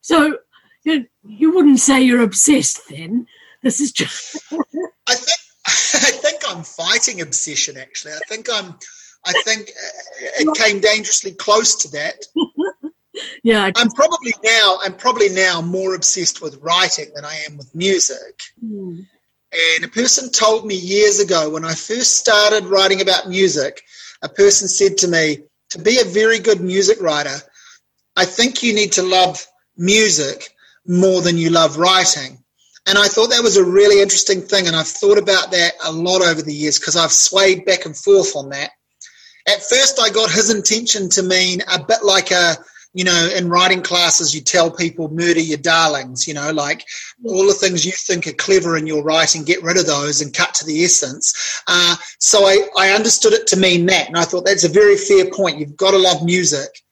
So 0.02 0.40
you, 0.84 1.06
you 1.24 1.54
wouldn't 1.54 1.80
say 1.80 2.02
you're 2.02 2.24
obsessed 2.24 2.90
then 2.90 3.28
this 3.64 3.82
is 3.82 3.92
just. 3.92 4.38
I 5.08 5.16
think 5.16 5.40
I 5.68 6.12
think 6.12 6.42
I'm 6.48 6.64
fighting 6.64 7.22
obsession. 7.22 7.78
Actually, 7.78 8.14
I 8.14 8.20
think 8.28 8.48
I'm. 8.52 8.76
I 9.26 9.32
think 9.46 9.70
uh, 9.70 10.42
it 10.42 10.58
came 10.58 10.82
dangerously 10.82 11.32
close 11.32 11.76
to 11.84 11.92
that. 11.92 12.26
yeah, 13.44 13.72
I'm 13.76 13.90
probably 13.92 14.34
now. 14.44 14.80
I'm 14.82 14.96
probably 14.96 15.30
now 15.30 15.62
more 15.62 15.96
obsessed 15.96 16.42
with 16.42 16.60
writing 16.62 17.12
than 17.16 17.24
I 17.24 17.36
am 17.50 17.58
with 17.58 17.74
music. 17.74 18.42
Mm. 18.64 19.06
And 19.76 19.86
a 19.86 19.88
person 19.88 20.32
told 20.32 20.66
me 20.66 20.76
years 20.76 21.20
ago 21.20 21.50
when 21.50 21.64
I 21.64 21.76
first 21.76 22.18
started 22.18 22.66
writing 22.66 23.02
about 23.02 23.30
music, 23.30 23.84
a 24.22 24.28
person 24.28 24.68
said 24.68 24.98
to 25.00 25.08
me, 25.08 25.44
"To 25.70 25.80
be 25.80 26.00
a 26.00 26.06
very 26.06 26.40
good 26.40 26.60
music 26.60 27.02
writer, 27.02 27.42
I 28.18 28.26
think 28.26 28.64
you 28.64 28.74
need 28.74 28.94
to 28.94 29.04
love 29.04 29.48
music 29.78 30.50
more 30.86 31.22
than 31.22 31.38
you 31.38 31.52
love 31.52 31.78
writing." 31.78 32.43
And 32.86 32.98
I 32.98 33.08
thought 33.08 33.30
that 33.30 33.44
was 33.44 33.58
a 33.58 33.64
really 33.64 34.02
interesting 34.02 34.42
thing. 34.42 34.68
And 34.68 34.76
I've 34.76 34.88
thought 34.88 35.18
about 35.18 35.52
that 35.52 35.74
a 35.86 35.92
lot 35.92 36.22
over 36.22 36.42
the 36.42 36.54
years 36.54 36.80
because 36.80 36.98
I've 36.98 37.12
swayed 37.12 37.66
back 37.66 37.86
and 37.86 37.96
forth 37.96 38.36
on 38.36 38.50
that. 38.50 38.72
At 39.48 39.62
first, 39.62 40.00
I 40.02 40.10
got 40.10 40.32
his 40.32 40.50
intention 40.54 41.10
to 41.10 41.24
mean 41.24 41.62
a 41.62 41.84
bit 41.84 42.04
like 42.04 42.32
a, 42.32 42.56
you 42.94 43.04
know, 43.04 43.30
in 43.36 43.50
writing 43.50 43.82
classes, 43.82 44.36
you 44.36 44.42
tell 44.42 44.70
people 44.70 45.10
murder 45.10 45.40
your 45.40 45.58
darlings, 45.58 46.28
you 46.28 46.34
know, 46.34 46.52
like 46.52 46.86
all 47.26 47.48
the 47.48 47.54
things 47.54 47.86
you 47.86 47.92
think 47.92 48.28
are 48.28 48.34
clever 48.34 48.78
in 48.78 48.86
your 48.86 49.04
writing, 49.04 49.44
get 49.44 49.64
rid 49.64 49.78
of 49.78 49.88
those 49.88 50.22
and 50.22 50.34
cut 50.34 50.54
to 50.54 50.66
the 50.66 50.84
essence. 50.84 51.62
Uh, 51.68 51.96
so 52.20 52.46
I, 52.46 52.68
I 52.78 52.90
understood 52.92 53.34
it 53.34 53.48
to 53.48 53.60
mean 53.60 53.86
that. 53.88 54.08
And 54.08 54.18
I 54.18 54.24
thought 54.24 54.46
that's 54.46 54.64
a 54.64 54.70
very 54.70 54.96
fair 54.96 55.30
point. 55.32 55.58
You've 55.58 55.76
got 55.76 55.92
to 55.92 55.98
love 55.98 56.24
music 56.24 56.83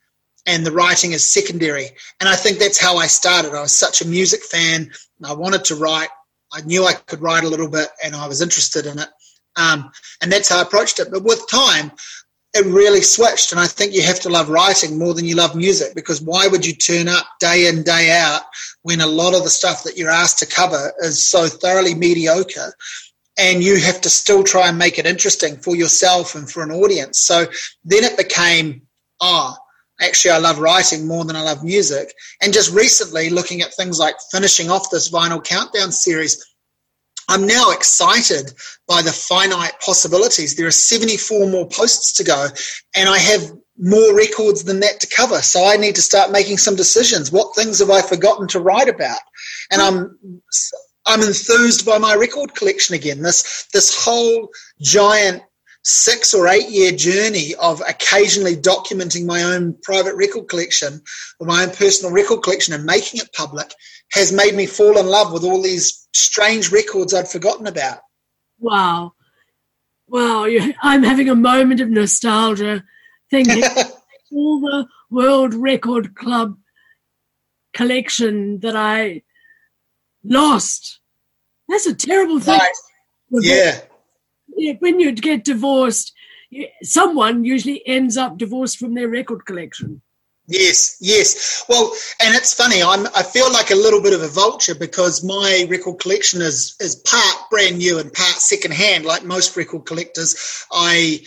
and 0.46 0.66
the 0.66 0.72
writing 0.72 1.12
is 1.12 1.32
secondary. 1.32 1.90
And 2.20 2.28
I 2.28 2.36
think 2.36 2.58
that's 2.58 2.82
how 2.82 2.98
I 2.98 3.08
started. 3.08 3.54
I 3.54 3.62
was 3.62 3.76
such 3.76 4.02
a 4.02 4.08
music 4.08 4.44
fan. 4.44 4.92
I 5.24 5.34
wanted 5.34 5.66
to 5.66 5.76
write. 5.76 6.10
I 6.54 6.62
knew 6.62 6.86
I 6.86 6.94
could 6.94 7.22
write 7.22 7.44
a 7.44 7.50
little 7.50 7.70
bit 7.70 7.90
and 8.04 8.16
I 8.16 8.28
was 8.28 8.42
interested 8.42 8.86
in 8.86 9.00
it. 9.00 9.08
Um, 9.56 9.92
and 10.22 10.32
that's 10.32 10.50
how 10.50 10.60
I 10.60 10.64
approached 10.64 11.00
it. 11.00 11.10
But 11.12 11.24
with 11.24 11.50
time, 11.50 11.92
it 12.54 12.66
really 12.66 13.02
switched. 13.02 13.52
And 13.52 13.62
I 13.62 13.68
think 13.68 13.94
you 13.94 14.02
have 14.04 14.20
to 14.22 14.30
love 14.30 14.50
writing 14.50 14.98
more 14.98 15.14
than 15.14 15.26
you 15.26 15.36
love 15.36 15.56
music 15.56 15.96
because 15.96 16.22
why 16.22 16.48
would 16.48 16.66
you 16.66 16.74
turn 16.74 17.08
up 17.08 17.26
day 17.40 17.68
in, 17.68 17.84
day 17.84 18.12
out 18.12 18.42
when 18.82 19.02
a 19.02 19.08
lot 19.08 19.34
of 19.34 19.44
the 19.44 19.50
stuff 19.50 19.84
that 19.84 19.98
you're 19.98 20.10
asked 20.10 20.40
to 20.40 20.46
cover 20.46 20.94
is 21.00 21.28
so 21.28 21.48
thoroughly 21.48 21.96
mediocre? 21.96 22.74
And 23.38 23.64
you 23.64 23.80
have 23.80 24.02
to 24.02 24.10
still 24.10 24.44
try 24.44 24.68
and 24.68 24.78
make 24.78 25.00
it 25.00 25.06
interesting 25.06 25.58
for 25.58 25.76
yourself 25.76 26.36
and 26.36 26.50
for 26.50 26.64
an 26.64 26.72
audience. 26.72 27.18
So 27.20 27.46
then 27.86 28.04
it 28.04 28.18
became, 28.18 28.82
ah, 29.22 29.56
oh, 29.58 29.64
actually 30.02 30.32
I 30.32 30.40
love 30.40 30.60
writing 30.60 31.08
more 31.08 31.24
than 31.24 31.36
I 31.36 31.42
love 31.42 31.64
music. 31.64 32.14
And 32.42 32.54
just 32.54 32.74
recently 32.74 33.30
looking 33.30 33.62
at 33.62 33.74
things 33.74 34.00
like 34.00 34.16
finishing 34.32 34.70
off 34.70 34.90
this 34.90 35.10
vinyl 35.10 35.44
countdown 35.44 35.92
series, 35.92 36.44
I'm 37.30 37.48
now 37.48 37.72
excited 37.72 38.52
by 38.88 39.02
the 39.02 39.12
finite 39.12 39.80
possibilities. 39.80 40.56
There 40.56 40.68
are 40.68 40.72
74 40.72 41.48
more 41.48 41.68
posts 41.68 42.14
to 42.18 42.24
go, 42.24 42.48
and 42.96 43.08
I 43.08 43.18
have 43.18 43.52
more 43.78 44.16
records 44.16 44.64
than 44.64 44.82
that 44.82 45.00
to 45.00 45.08
cover. 45.08 45.42
So 45.42 45.66
I 45.66 45.78
need 45.78 45.96
to 45.96 46.02
start 46.02 46.32
making 46.32 46.58
some 46.58 46.76
decisions. 46.76 47.32
What 47.32 47.56
things 47.56 47.80
have 47.80 47.90
I 47.90 48.02
forgotten 48.02 48.48
to 48.50 48.60
write 48.60 48.90
about? 48.90 49.20
And 49.72 49.82
I'm 49.82 50.42
I'm 51.06 51.22
enthused 51.22 51.86
by 51.86 51.98
my 51.98 52.16
record 52.16 52.54
collection 52.54 52.96
again. 52.96 53.22
This 53.22 53.68
this 53.74 54.04
whole 54.04 54.50
giant 54.82 55.44
six 55.84 56.34
or 56.34 56.48
eight 56.48 56.70
year 56.70 56.92
journey 56.92 57.56
of 57.56 57.82
occasionally 57.88 58.56
documenting 58.56 59.26
my 59.26 59.42
own 59.42 59.76
private 59.82 60.16
record 60.16 60.48
collection 60.48 61.02
or 61.40 61.48
my 61.48 61.64
own 61.64 61.72
personal 61.72 62.14
record 62.14 62.42
collection 62.44 62.74
and 62.74 62.86
making 62.86 63.20
it 63.20 63.34
public 63.34 63.74
has 64.14 64.32
made 64.32 64.54
me 64.56 64.66
fall 64.66 64.98
in 64.98 65.08
love 65.08 65.34
with 65.34 65.44
all 65.44 65.62
these 65.62 66.08
strange 66.14 66.72
records 66.72 67.14
I'd 67.14 67.28
forgotten 67.28 67.66
about. 67.66 68.00
Wow. 68.60 69.14
Wow. 70.08 70.46
I'm 70.84 71.04
having 71.04 71.30
a 71.30 71.36
moment 71.36 71.82
of 71.82 71.90
nostalgia 71.90 72.84
thinking 73.32 73.64
all 74.32 74.60
the 74.60 74.88
World 75.10 75.54
Record 75.54 76.16
Club 76.16 76.58
collection 77.74 78.60
that 78.60 78.76
I 78.76 79.24
lost. 80.24 81.00
That's 81.68 81.88
a 81.88 81.96
terrible 81.96 82.40
thing. 82.40 82.60
Right. 82.60 82.72
Yeah 83.42 83.80
when 84.80 85.00
you 85.00 85.12
get 85.12 85.44
divorced, 85.44 86.14
someone 86.84 87.44
usually 87.44 87.86
ends 87.88 88.18
up 88.18 88.38
divorced 88.38 88.78
from 88.78 88.94
their 88.94 89.08
record 89.08 89.46
collection. 89.46 90.02
Yes, 90.48 90.98
yes. 91.00 91.64
Well, 91.70 91.94
and 92.22 92.36
it's 92.36 92.54
funny. 92.54 92.84
I'm. 92.84 93.08
I 93.16 93.24
feel 93.24 93.52
like 93.54 93.72
a 93.72 93.76
little 93.76 94.02
bit 94.02 94.14
of 94.14 94.22
a 94.22 94.28
vulture 94.28 94.76
because 94.76 95.24
my 95.24 95.66
record 95.70 96.00
collection 96.00 96.42
is 96.42 96.76
is 96.82 96.96
part 96.96 97.50
brand 97.50 97.78
new 97.78 98.00
and 98.00 98.12
part 98.12 98.36
secondhand. 98.36 99.06
Like 99.06 99.24
most 99.24 99.56
record 99.56 99.86
collectors, 99.86 100.66
I 100.72 101.22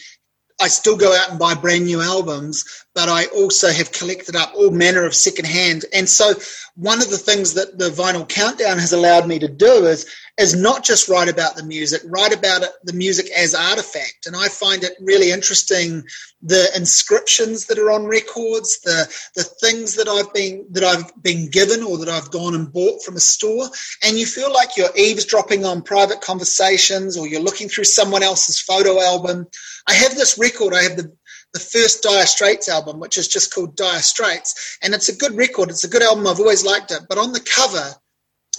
I 0.61 0.69
still 0.69 0.97
go 0.97 1.15
out 1.15 1.31
and 1.31 1.39
buy 1.39 1.55
brand 1.55 1.85
new 1.85 2.01
albums, 2.01 2.65
but 2.95 3.09
I 3.09 3.27
also 3.27 3.71
have 3.71 3.93
collected 3.93 4.37
up 4.37 4.53
all 4.55 4.71
manner 4.71 5.05
of 5.05 5.15
secondhand. 5.15 5.85
And 5.93 6.09
so, 6.09 6.35
one 6.77 7.01
of 7.01 7.11
the 7.11 7.19
things 7.19 7.55
that 7.55 7.79
the 7.79 7.91
vinyl 7.91 8.29
countdown 8.29 8.79
has 8.79 8.93
allowed 8.93 9.27
me 9.27 9.39
to 9.41 9.49
do 9.49 9.87
is 9.87 10.07
is 10.37 10.55
not 10.55 10.85
just 10.85 11.09
write 11.09 11.29
about 11.29 11.55
the 11.55 11.63
music, 11.63 12.03
write 12.07 12.37
about 12.37 12.63
it, 12.63 12.71
the 12.83 12.93
music 12.93 13.31
as 13.31 13.55
artifact. 13.55 14.27
And 14.27 14.35
I 14.35 14.49
find 14.49 14.83
it 14.83 14.93
really 15.01 15.31
interesting 15.31 16.05
the 16.43 16.69
inscriptions 16.77 17.67
that 17.67 17.79
are 17.79 17.91
on 17.91 18.05
records, 18.05 18.81
the 18.81 19.07
the 19.37 19.45
things 19.45 19.97
that 19.97 20.09
I've 20.09 20.33
been 20.35 20.67
that 20.73 20.85
I've 20.85 21.23
been 21.23 21.51
given 21.51 21.83
or 21.83 21.99
that 21.99 22.09
I've 22.09 22.31
gone 22.31 22.55
and 22.55 22.73
bought 22.73 23.03
from 23.03 23.17
a 23.17 23.21
store. 23.21 23.69
And 24.05 24.19
you 24.19 24.27
feel 24.27 24.53
like 24.53 24.77
you're 24.77 24.97
eavesdropping 24.97 25.65
on 25.65 25.83
private 25.83 26.21
conversations 26.21 27.17
or 27.17 27.29
you're 27.29 27.41
looking 27.41 27.69
through 27.69 27.85
someone 27.85 28.23
else's 28.23 28.61
photo 28.61 29.01
album. 29.01 29.47
I 29.89 29.95
have 29.95 30.17
this 30.17 30.37
record, 30.37 30.75
I 30.75 30.83
have 30.83 30.97
the 30.97 31.13
the 31.55 31.61
first 31.61 32.03
Dire 32.03 32.27
Straits 32.27 32.69
album, 32.69 32.99
which 32.99 33.17
is 33.17 33.29
just 33.29 33.55
called 33.55 33.77
Dire 33.77 34.01
Straits. 34.01 34.77
And 34.83 34.93
it's 34.93 35.09
a 35.09 35.17
good 35.17 35.37
record. 35.37 35.71
It's 35.71 35.85
a 35.85 35.89
good 35.89 36.03
album. 36.03 36.27
I've 36.27 36.41
always 36.41 36.65
liked 36.65 36.91
it. 36.91 37.03
But 37.09 37.17
on 37.17 37.33
the 37.33 37.41
cover, 37.41 37.95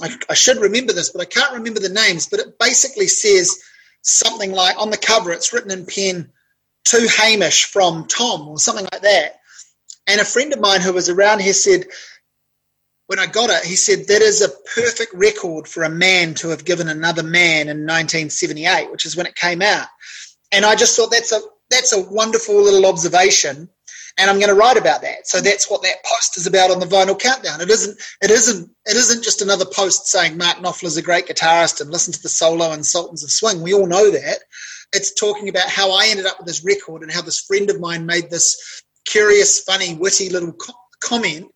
I, 0.01 0.15
I, 0.29 0.33
should 0.33 0.57
remember 0.57 0.93
this, 0.93 1.09
but 1.09 1.21
I 1.21 1.25
can't 1.25 1.53
remember 1.53 1.79
the 1.79 1.89
names. 1.89 2.27
But 2.27 2.39
it 2.39 2.59
basically 2.59 3.07
says 3.07 3.59
something 4.01 4.51
like 4.51 4.79
on 4.79 4.89
the 4.89 4.97
cover, 4.97 5.31
it's 5.31 5.53
written 5.53 5.71
in 5.71 5.85
pen 5.85 6.31
to 6.85 7.07
Hamish 7.07 7.65
from 7.65 8.07
Tom 8.07 8.47
or 8.47 8.59
something 8.59 8.87
like 8.91 9.01
that. 9.01 9.39
And 10.07 10.21
a 10.21 10.25
friend 10.25 10.53
of 10.53 10.59
mine 10.59 10.81
who 10.81 10.93
was 10.93 11.09
around 11.09 11.41
here 11.41 11.53
said, 11.53 11.85
when 13.07 13.19
I 13.19 13.27
got 13.27 13.49
it, 13.49 13.63
he 13.65 13.75
said 13.75 14.07
that 14.07 14.21
is 14.21 14.41
a 14.41 14.49
perfect 14.49 15.13
record 15.13 15.67
for 15.67 15.83
a 15.83 15.89
man 15.89 16.33
to 16.35 16.49
have 16.49 16.65
given 16.65 16.89
another 16.89 17.23
man 17.23 17.69
in 17.69 17.85
1978, 17.85 18.91
which 18.91 19.05
is 19.05 19.15
when 19.15 19.27
it 19.27 19.35
came 19.35 19.61
out. 19.61 19.87
And 20.51 20.65
I 20.65 20.75
just 20.75 20.95
thought 20.95 21.11
that's 21.11 21.31
a 21.31 21.39
that's 21.69 21.93
a 21.93 22.01
wonderful 22.01 22.61
little 22.61 22.85
observation 22.85 23.69
and 24.17 24.29
I'm 24.29 24.39
going 24.39 24.49
to 24.49 24.55
write 24.55 24.77
about 24.77 25.01
that. 25.01 25.27
So 25.27 25.41
that's 25.41 25.69
what 25.69 25.81
that 25.83 26.03
post 26.05 26.37
is 26.37 26.47
about 26.47 26.71
on 26.71 26.79
the 26.79 26.85
Vinyl 26.85 27.19
Countdown. 27.19 27.61
It 27.61 27.69
isn't. 27.69 27.99
It 28.21 28.31
isn't. 28.31 28.69
It 28.85 28.95
isn't 28.95 29.23
just 29.23 29.41
another 29.41 29.65
post 29.65 30.07
saying 30.07 30.37
Mark 30.37 30.57
Knopfler's 30.57 30.97
a 30.97 31.01
great 31.01 31.27
guitarist 31.27 31.81
and 31.81 31.91
listen 31.91 32.13
to 32.13 32.21
the 32.21 32.29
solo 32.29 32.71
and 32.71 32.85
Sultans 32.85 33.23
of 33.23 33.31
Swing. 33.31 33.61
We 33.61 33.73
all 33.73 33.87
know 33.87 34.09
that. 34.11 34.39
It's 34.93 35.13
talking 35.13 35.49
about 35.49 35.69
how 35.69 35.91
I 35.91 36.07
ended 36.07 36.25
up 36.25 36.37
with 36.37 36.47
this 36.47 36.63
record 36.63 37.01
and 37.01 37.11
how 37.11 37.21
this 37.21 37.41
friend 37.41 37.69
of 37.69 37.79
mine 37.79 38.05
made 38.05 38.29
this 38.29 38.83
curious, 39.05 39.59
funny, 39.59 39.95
witty 39.95 40.29
little 40.29 40.53
co- 40.53 40.73
comment 41.01 41.47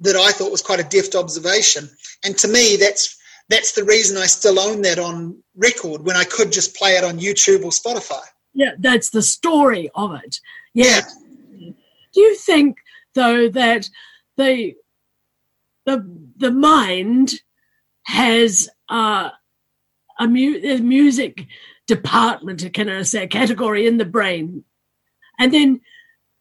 that 0.00 0.16
I 0.16 0.30
thought 0.30 0.52
was 0.52 0.62
quite 0.62 0.80
a 0.80 0.84
deft 0.84 1.14
observation. 1.14 1.90
And 2.24 2.38
to 2.38 2.48
me, 2.48 2.76
that's 2.76 3.16
that's 3.50 3.72
the 3.72 3.84
reason 3.84 4.16
I 4.16 4.26
still 4.26 4.58
own 4.58 4.82
that 4.82 4.98
on 4.98 5.42
record 5.56 6.04
when 6.04 6.16
I 6.16 6.24
could 6.24 6.52
just 6.52 6.76
play 6.76 6.92
it 6.92 7.04
on 7.04 7.18
YouTube 7.18 7.64
or 7.64 7.70
Spotify. 7.70 8.22
Yeah, 8.54 8.72
that's 8.78 9.10
the 9.10 9.22
story 9.22 9.90
of 9.94 10.14
it. 10.14 10.38
Yeah. 10.74 10.86
yeah. 10.86 11.00
You 12.18 12.34
think 12.34 12.78
though 13.14 13.48
that 13.48 13.88
the 14.36 14.74
the 15.86 15.96
the 16.36 16.50
mind 16.50 17.34
has 18.06 18.68
uh, 18.88 19.30
a, 20.18 20.26
mu- 20.26 20.78
music 20.78 21.46
department, 21.86 22.72
can 22.74 22.88
I 22.88 23.02
say, 23.02 23.22
a 23.22 23.28
category 23.28 23.86
in 23.86 23.98
the 23.98 24.04
brain, 24.04 24.64
and 25.38 25.54
then, 25.54 25.80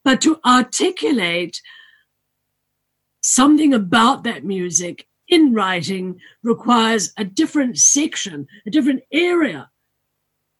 but 0.03 0.19
to 0.21 0.39
articulate 0.43 1.61
something 3.21 3.73
about 3.73 4.23
that 4.23 4.43
music 4.43 5.07
in 5.27 5.53
writing 5.53 6.19
requires 6.41 7.13
a 7.17 7.23
different 7.23 7.77
section, 7.77 8.47
a 8.65 8.71
different 8.71 9.03
area 9.11 9.69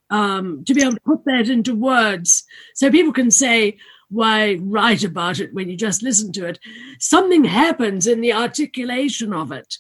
um, 0.10 0.64
to 0.66 0.74
be 0.74 0.82
able 0.82 0.94
to 0.94 1.02
put 1.02 1.26
that 1.26 1.50
into 1.50 1.74
words. 1.76 2.44
So 2.76 2.92
people 2.92 3.14
can 3.14 3.32
say, 3.32 3.78
why 4.10 4.56
write 4.62 5.04
about 5.04 5.40
it 5.40 5.54
when 5.54 5.70
you 5.70 5.78
just 5.78 6.04
listen 6.04 6.32
to 6.34 6.46
it? 6.46 6.60
Something 7.00 7.44
happens 7.44 8.08
in 8.08 8.22
the 8.22 8.34
articulation 8.34 9.34
of 9.34 9.52
it. 9.52 9.78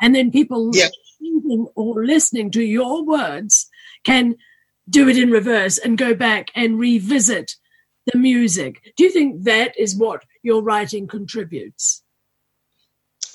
And 0.00 0.14
then 0.14 0.30
people 0.30 0.70
yeah. 0.74 0.88
reading 1.20 1.66
or 1.74 2.04
listening 2.04 2.50
to 2.52 2.62
your 2.62 3.04
words 3.04 3.68
can 4.04 4.36
do 4.88 5.08
it 5.08 5.16
in 5.16 5.30
reverse 5.30 5.78
and 5.78 5.96
go 5.96 6.14
back 6.14 6.50
and 6.54 6.78
revisit 6.78 7.52
the 8.12 8.18
music. 8.18 8.92
Do 8.96 9.04
you 9.04 9.10
think 9.10 9.44
that 9.44 9.78
is 9.78 9.96
what 9.96 10.24
your 10.42 10.62
writing 10.62 11.06
contributes? 11.06 12.02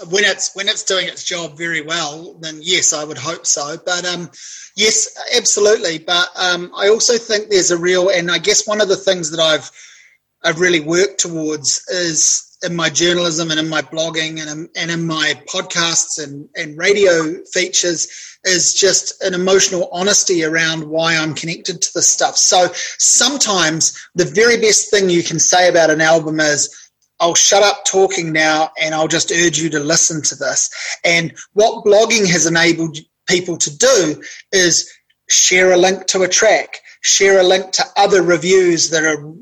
when 0.05 0.23
it's 0.23 0.55
when 0.55 0.67
it's 0.67 0.83
doing 0.83 1.07
its 1.07 1.23
job 1.23 1.57
very 1.57 1.81
well, 1.81 2.35
then 2.39 2.59
yes, 2.61 2.93
I 2.93 3.03
would 3.03 3.17
hope 3.17 3.45
so. 3.45 3.77
But 3.83 4.05
um, 4.05 4.29
yes, 4.75 5.17
absolutely. 5.35 5.97
But 5.97 6.29
um, 6.35 6.71
I 6.75 6.89
also 6.89 7.17
think 7.17 7.49
there's 7.49 7.71
a 7.71 7.77
real, 7.77 8.09
and 8.09 8.29
I 8.29 8.37
guess 8.37 8.67
one 8.67 8.81
of 8.81 8.89
the 8.89 8.95
things 8.95 9.31
that 9.31 9.39
I've 9.39 9.71
I've 10.43 10.59
really 10.59 10.79
worked 10.79 11.19
towards 11.19 11.83
is 11.89 12.43
in 12.63 12.75
my 12.75 12.89
journalism 12.89 13.51
and 13.51 13.59
in 13.59 13.69
my 13.69 13.81
blogging 13.81 14.41
and 14.41 14.49
in, 14.49 14.69
and 14.75 14.91
in 14.91 15.05
my 15.05 15.33
podcasts 15.53 16.21
and, 16.21 16.49
and 16.55 16.77
radio 16.77 17.35
features 17.53 18.07
is 18.43 18.73
just 18.73 19.21
an 19.23 19.33
emotional 19.33 19.89
honesty 19.91 20.43
around 20.43 20.87
why 20.87 21.15
I'm 21.15 21.35
connected 21.35 21.81
to 21.81 21.93
this 21.93 22.09
stuff. 22.09 22.35
So 22.37 22.69
sometimes 22.97 23.97
the 24.15 24.25
very 24.25 24.57
best 24.57 24.89
thing 24.89 25.09
you 25.09 25.23
can 25.23 25.39
say 25.39 25.69
about 25.69 25.91
an 25.91 26.01
album 26.01 26.39
is 26.39 26.75
I'll 27.19 27.35
shut 27.35 27.63
up 27.63 27.85
talking 27.85 28.31
now 28.31 28.71
and 28.79 28.93
I'll 28.93 29.07
just 29.07 29.31
urge 29.31 29.59
you 29.59 29.69
to 29.71 29.79
listen 29.79 30.21
to 30.23 30.35
this. 30.35 30.69
And 31.03 31.33
what 31.53 31.85
blogging 31.85 32.27
has 32.31 32.45
enabled 32.45 32.97
people 33.27 33.57
to 33.57 33.75
do 33.75 34.23
is 34.51 34.91
share 35.29 35.71
a 35.71 35.77
link 35.77 36.07
to 36.07 36.23
a 36.23 36.27
track, 36.27 36.79
share 37.07 37.39
a 37.39 37.43
link 37.43 37.71
to 37.71 37.83
other 37.95 38.21
reviews 38.21 38.89
that 38.89 39.05
are 39.05 39.33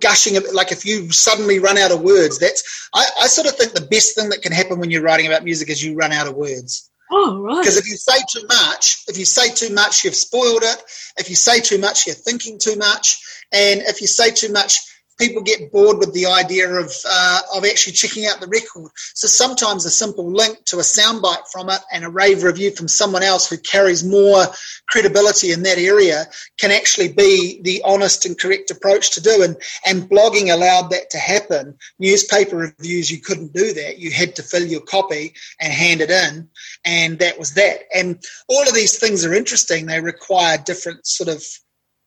gushing. 0.00 0.36
Like 0.52 0.72
if 0.72 0.84
you 0.84 1.12
suddenly 1.12 1.60
run 1.60 1.78
out 1.78 1.92
of 1.92 2.02
words, 2.02 2.40
that's, 2.40 2.88
I, 2.92 3.06
I 3.22 3.26
sort 3.28 3.46
of 3.46 3.54
think 3.54 3.74
the 3.74 3.86
best 3.86 4.16
thing 4.16 4.30
that 4.30 4.42
can 4.42 4.50
happen 4.50 4.80
when 4.80 4.90
you're 4.90 5.02
writing 5.04 5.28
about 5.28 5.44
music 5.44 5.70
is 5.70 5.82
you 5.82 5.94
run 5.94 6.10
out 6.10 6.26
of 6.26 6.34
words. 6.34 6.90
Oh, 7.12 7.40
right. 7.40 7.58
Because 7.58 7.76
if 7.76 7.86
you 7.86 7.96
say 7.96 8.18
too 8.28 8.44
much, 8.48 9.04
if 9.06 9.16
you 9.18 9.24
say 9.24 9.50
too 9.54 9.72
much, 9.72 10.02
you've 10.02 10.16
spoiled 10.16 10.64
it. 10.64 10.82
If 11.16 11.30
you 11.30 11.36
say 11.36 11.60
too 11.60 11.78
much, 11.78 12.06
you're 12.06 12.16
thinking 12.16 12.58
too 12.58 12.74
much. 12.74 13.22
And 13.52 13.82
if 13.82 14.00
you 14.00 14.08
say 14.08 14.32
too 14.32 14.50
much, 14.50 14.80
people 15.18 15.42
get 15.42 15.72
bored 15.72 15.98
with 15.98 16.12
the 16.12 16.26
idea 16.26 16.68
of 16.68 16.92
uh, 17.08 17.40
of 17.54 17.64
actually 17.64 17.92
checking 17.92 18.26
out 18.26 18.40
the 18.40 18.46
record. 18.46 18.90
So 19.14 19.26
sometimes 19.26 19.84
a 19.84 19.90
simple 19.90 20.32
link 20.32 20.64
to 20.66 20.76
a 20.76 20.80
soundbite 20.80 21.48
from 21.50 21.68
it 21.70 21.80
and 21.92 22.04
a 22.04 22.10
rave 22.10 22.42
review 22.42 22.70
from 22.70 22.88
someone 22.88 23.22
else 23.22 23.48
who 23.48 23.56
carries 23.58 24.04
more 24.04 24.46
credibility 24.88 25.52
in 25.52 25.62
that 25.62 25.78
area 25.78 26.26
can 26.58 26.70
actually 26.70 27.12
be 27.12 27.60
the 27.62 27.82
honest 27.84 28.26
and 28.26 28.38
correct 28.38 28.70
approach 28.70 29.12
to 29.12 29.22
do. 29.22 29.42
And 29.42 29.56
and 29.86 30.08
blogging 30.08 30.52
allowed 30.52 30.90
that 30.90 31.10
to 31.10 31.18
happen. 31.18 31.76
Newspaper 31.98 32.56
reviews 32.56 33.10
you 33.10 33.20
couldn't 33.20 33.52
do 33.52 33.72
that. 33.74 33.98
You 33.98 34.10
had 34.10 34.36
to 34.36 34.42
fill 34.42 34.66
your 34.66 34.82
copy 34.82 35.34
and 35.60 35.72
hand 35.72 36.00
it 36.00 36.10
in, 36.10 36.48
and 36.84 37.18
that 37.18 37.38
was 37.38 37.54
that. 37.54 37.80
And 37.94 38.22
all 38.48 38.62
of 38.62 38.74
these 38.74 38.98
things 38.98 39.24
are 39.24 39.34
interesting. 39.34 39.86
They 39.86 40.00
require 40.00 40.58
different 40.58 41.06
sort 41.06 41.28
of 41.28 41.44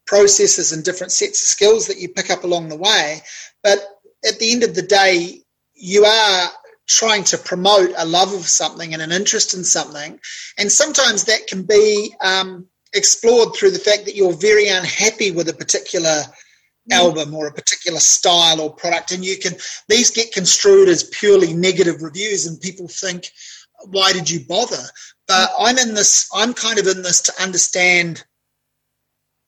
processes 0.05 0.71
and 0.71 0.83
different 0.83 1.11
sets 1.11 1.41
of 1.41 1.47
skills 1.47 1.87
that 1.87 1.99
you 1.99 2.09
pick 2.09 2.29
up 2.29 2.43
along 2.43 2.69
the 2.69 2.77
way. 2.77 3.21
But 3.63 3.79
at 4.27 4.39
the 4.39 4.51
end 4.51 4.63
of 4.63 4.75
the 4.75 4.81
day, 4.81 5.41
you 5.73 6.05
are 6.05 6.49
trying 6.87 7.23
to 7.23 7.37
promote 7.37 7.91
a 7.97 8.05
love 8.05 8.33
of 8.33 8.47
something 8.47 8.93
and 8.93 9.01
an 9.01 9.11
interest 9.11 9.53
in 9.53 9.63
something. 9.63 10.19
And 10.57 10.71
sometimes 10.71 11.23
that 11.23 11.47
can 11.47 11.63
be 11.63 12.13
um, 12.23 12.67
explored 12.93 13.55
through 13.55 13.71
the 13.71 13.79
fact 13.79 14.05
that 14.05 14.15
you're 14.15 14.33
very 14.33 14.67
unhappy 14.67 15.31
with 15.31 15.49
a 15.49 15.53
particular 15.53 16.09
mm. 16.09 16.25
album 16.91 17.33
or 17.33 17.47
a 17.47 17.53
particular 17.53 17.99
style 17.99 18.61
or 18.61 18.73
product. 18.73 19.11
And 19.11 19.25
you 19.25 19.37
can, 19.37 19.53
these 19.89 20.11
get 20.11 20.31
construed 20.31 20.87
as 20.87 21.03
purely 21.03 21.53
negative 21.53 22.03
reviews, 22.03 22.45
and 22.45 22.61
people 22.61 22.87
think, 22.87 23.31
why 23.85 24.13
did 24.13 24.29
you 24.29 24.45
bother? 24.47 24.83
But 25.27 25.49
I'm 25.59 25.77
in 25.77 25.95
this, 25.95 26.29
I'm 26.33 26.53
kind 26.53 26.77
of 26.77 26.87
in 26.87 27.01
this 27.01 27.21
to 27.23 27.33
understand 27.41 28.23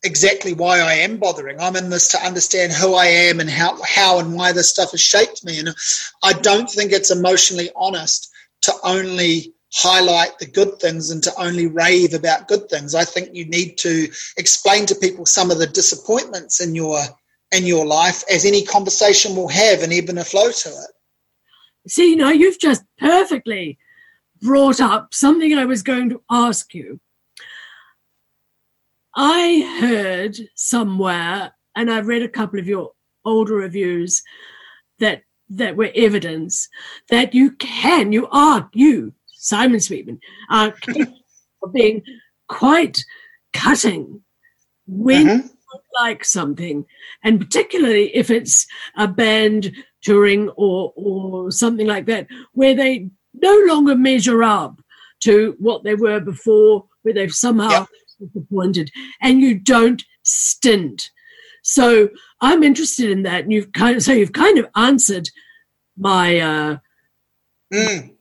exactly 0.02 0.52
why 0.52 0.80
I 0.80 0.94
am 0.94 1.18
bothering. 1.18 1.60
I'm 1.60 1.76
in 1.76 1.90
this 1.90 2.08
to 2.08 2.24
understand 2.24 2.72
who 2.72 2.94
I 2.94 3.06
am 3.06 3.40
and 3.40 3.50
how 3.50 3.78
how 3.82 4.18
and 4.18 4.34
why 4.34 4.52
this 4.52 4.70
stuff 4.70 4.92
has 4.92 5.00
shaped 5.00 5.44
me. 5.44 5.58
And 5.58 5.74
I 6.22 6.32
don't 6.32 6.70
think 6.70 6.92
it's 6.92 7.10
emotionally 7.10 7.70
honest 7.76 8.30
to 8.62 8.72
only 8.84 9.54
highlight 9.74 10.38
the 10.38 10.46
good 10.46 10.78
things 10.80 11.10
and 11.10 11.22
to 11.22 11.32
only 11.38 11.66
rave 11.66 12.14
about 12.14 12.48
good 12.48 12.68
things. 12.68 12.94
I 12.94 13.04
think 13.04 13.34
you 13.34 13.44
need 13.46 13.76
to 13.78 14.08
explain 14.36 14.86
to 14.86 14.94
people 14.94 15.26
some 15.26 15.50
of 15.50 15.58
the 15.58 15.66
disappointments 15.66 16.60
in 16.60 16.74
your 16.74 17.00
in 17.50 17.64
your 17.64 17.86
life, 17.86 18.22
as 18.30 18.44
any 18.44 18.62
conversation 18.62 19.34
will 19.34 19.48
have 19.48 19.82
an 19.82 19.92
ebb 19.92 20.10
and 20.10 20.18
a 20.18 20.24
flow 20.24 20.50
to 20.50 20.68
it. 20.68 21.90
See, 21.90 22.14
now 22.14 22.28
you've 22.28 22.58
just 22.58 22.84
perfectly 22.98 23.78
brought 24.42 24.80
up 24.80 25.14
something 25.14 25.54
I 25.54 25.64
was 25.64 25.82
going 25.82 26.10
to 26.10 26.22
ask 26.30 26.74
you. 26.74 27.00
I 29.14 29.78
heard 29.80 30.38
somewhere, 30.54 31.52
and 31.74 31.90
I've 31.90 32.06
read 32.06 32.22
a 32.22 32.28
couple 32.28 32.58
of 32.58 32.68
your 32.68 32.92
older 33.24 33.54
reviews 33.54 34.22
that 34.98 35.22
that 35.50 35.76
were 35.76 35.90
evidence 35.94 36.68
that 37.08 37.34
you 37.34 37.52
can, 37.52 38.12
you 38.12 38.28
are, 38.30 38.68
you, 38.74 39.14
Simon 39.28 39.80
Sweetman, 39.80 40.20
are 40.50 40.74
being 41.72 42.02
quite 42.48 43.02
cutting 43.54 44.20
when 44.86 45.26
mm-hmm. 45.26 45.46
you 45.46 45.80
like 45.98 46.24
something, 46.24 46.84
and 47.24 47.40
particularly 47.40 48.14
if 48.14 48.30
it's 48.30 48.66
a 48.96 49.08
band 49.08 49.72
touring 50.02 50.50
or 50.50 50.92
or 50.96 51.50
something 51.50 51.86
like 51.86 52.06
that, 52.06 52.26
where 52.52 52.74
they 52.74 53.08
no 53.34 53.58
longer 53.66 53.96
measure 53.96 54.42
up 54.42 54.80
to 55.20 55.56
what 55.58 55.82
they 55.82 55.94
were 55.94 56.20
before, 56.20 56.84
where 57.02 57.14
they've 57.14 57.32
somehow 57.32 57.70
yep 57.70 57.88
disappointed 58.18 58.90
and 59.20 59.40
you 59.40 59.58
don't 59.58 60.02
stint. 60.22 61.10
So 61.62 62.08
I'm 62.40 62.62
interested 62.62 63.10
in 63.10 63.22
that. 63.24 63.42
And 63.44 63.52
you've 63.52 63.72
kind 63.72 63.96
of, 63.96 64.02
so 64.02 64.12
you've 64.12 64.32
kind 64.32 64.58
of 64.58 64.66
answered 64.76 65.28
my, 65.96 66.38
uh, 66.38 66.76
mm. 67.72 68.14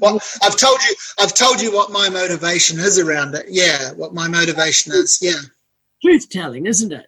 Well, 0.00 0.20
I've 0.42 0.56
told 0.56 0.78
you, 0.82 0.94
I've 1.18 1.34
told 1.34 1.60
you 1.60 1.72
what 1.72 1.90
my 1.90 2.08
motivation 2.08 2.78
is 2.78 2.98
around 2.98 3.34
it. 3.34 3.46
Yeah. 3.48 3.92
What 3.92 4.14
my 4.14 4.28
motivation 4.28 4.92
is. 4.92 5.18
Yeah. 5.20 5.40
Truth 6.02 6.30
telling, 6.30 6.66
isn't 6.66 6.92
it? 6.92 7.06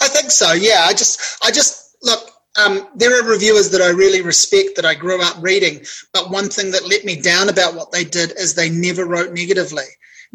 I 0.00 0.08
think 0.08 0.30
so. 0.30 0.52
Yeah. 0.52 0.84
I 0.86 0.92
just, 0.92 1.20
I 1.42 1.50
just 1.50 1.96
look, 2.02 2.30
um, 2.58 2.88
there 2.94 3.18
are 3.18 3.28
reviewers 3.28 3.70
that 3.70 3.80
I 3.80 3.90
really 3.90 4.22
respect 4.22 4.76
that 4.76 4.84
I 4.84 4.94
grew 4.94 5.22
up 5.22 5.36
reading, 5.40 5.84
but 6.12 6.30
one 6.30 6.48
thing 6.48 6.72
that 6.72 6.88
let 6.88 7.04
me 7.04 7.20
down 7.20 7.48
about 7.48 7.74
what 7.74 7.92
they 7.92 8.04
did 8.04 8.32
is 8.36 8.54
they 8.54 8.70
never 8.70 9.06
wrote 9.06 9.32
negatively 9.32 9.84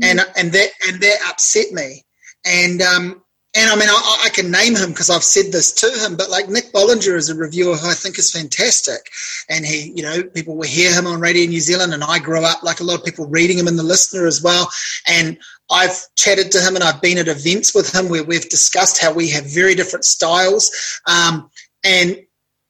and 0.02 0.20
and 0.36 0.52
that 0.52 0.70
and 0.88 1.02
that 1.02 1.18
upset 1.30 1.72
me. 1.72 2.04
And 2.46 2.82
um, 2.82 3.24
and 3.56 3.70
I 3.70 3.76
mean, 3.76 3.89
I, 3.89 4.22
I 4.26 4.30
can 4.30 4.50
name 4.50 4.76
him 4.76 4.89
because 4.89 5.12
I've 5.12 5.24
said 5.24 5.52
this 5.52 5.72
to 5.74 5.89
him, 6.04 6.18
but 6.18 6.32
like 6.32 6.50
Nick 6.50 6.74
Bollinger 6.74 7.16
is 7.16 7.30
a 7.30 7.36
reviewer 7.36 7.76
who 7.76 7.88
I 7.88 7.94
think 7.94 8.18
is 8.18 8.32
fantastic. 8.32 9.12
And 9.48 9.64
he, 9.66 9.94
you 9.96 10.02
know, 10.02 10.24
people 10.24 10.56
will 10.56 10.68
hear 10.68 10.91
him 10.91 11.06
on 11.06 11.20
Radio 11.22 11.48
New 11.48 11.60
Zealand, 11.60 11.94
and 11.94 12.04
I 12.04 12.18
grew 12.18 12.44
up 12.44 12.64
like 12.64 12.80
a 12.80 12.84
lot 12.84 13.00
of 13.00 13.06
people 13.06 13.28
reading 13.28 13.60
him 13.60 13.68
in 13.68 13.76
the 13.76 13.84
listener 13.84 14.26
as 14.26 14.41
well. 14.41 14.70
And 15.08 15.38
I've 15.70 15.98
chatted 16.16 16.52
to 16.52 16.62
him 16.62 16.76
and 16.76 16.84
I've 16.84 17.02
been 17.02 17.18
at 17.18 17.28
events 17.28 17.74
with 17.74 17.94
him 17.94 18.10
where 18.10 18.24
we've 18.24 18.50
discussed 18.50 19.02
how 19.02 19.14
we 19.14 19.30
have 19.30 19.46
very 19.46 19.76
different 19.76 20.06
styles. 20.06 20.72
Um, 21.08 21.50
and 21.84 22.18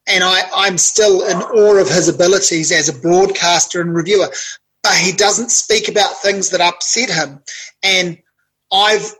and 0.05 0.21
I, 0.23 0.41
I'm 0.53 0.77
still 0.77 1.25
in 1.25 1.37
awe 1.37 1.79
of 1.79 1.87
his 1.87 2.09
abilities 2.09 2.73
as 2.73 2.89
a 2.89 2.99
broadcaster 2.99 3.79
and 3.79 3.95
reviewer 3.95 4.29
but 4.83 4.93
he 4.93 5.13
doesn't 5.13 5.49
speak 5.49 5.87
about 5.87 6.21
things 6.21 6.49
that 6.49 6.61
upset 6.61 7.09
him. 7.09 7.39
And 7.81 8.19
I've 8.71 9.13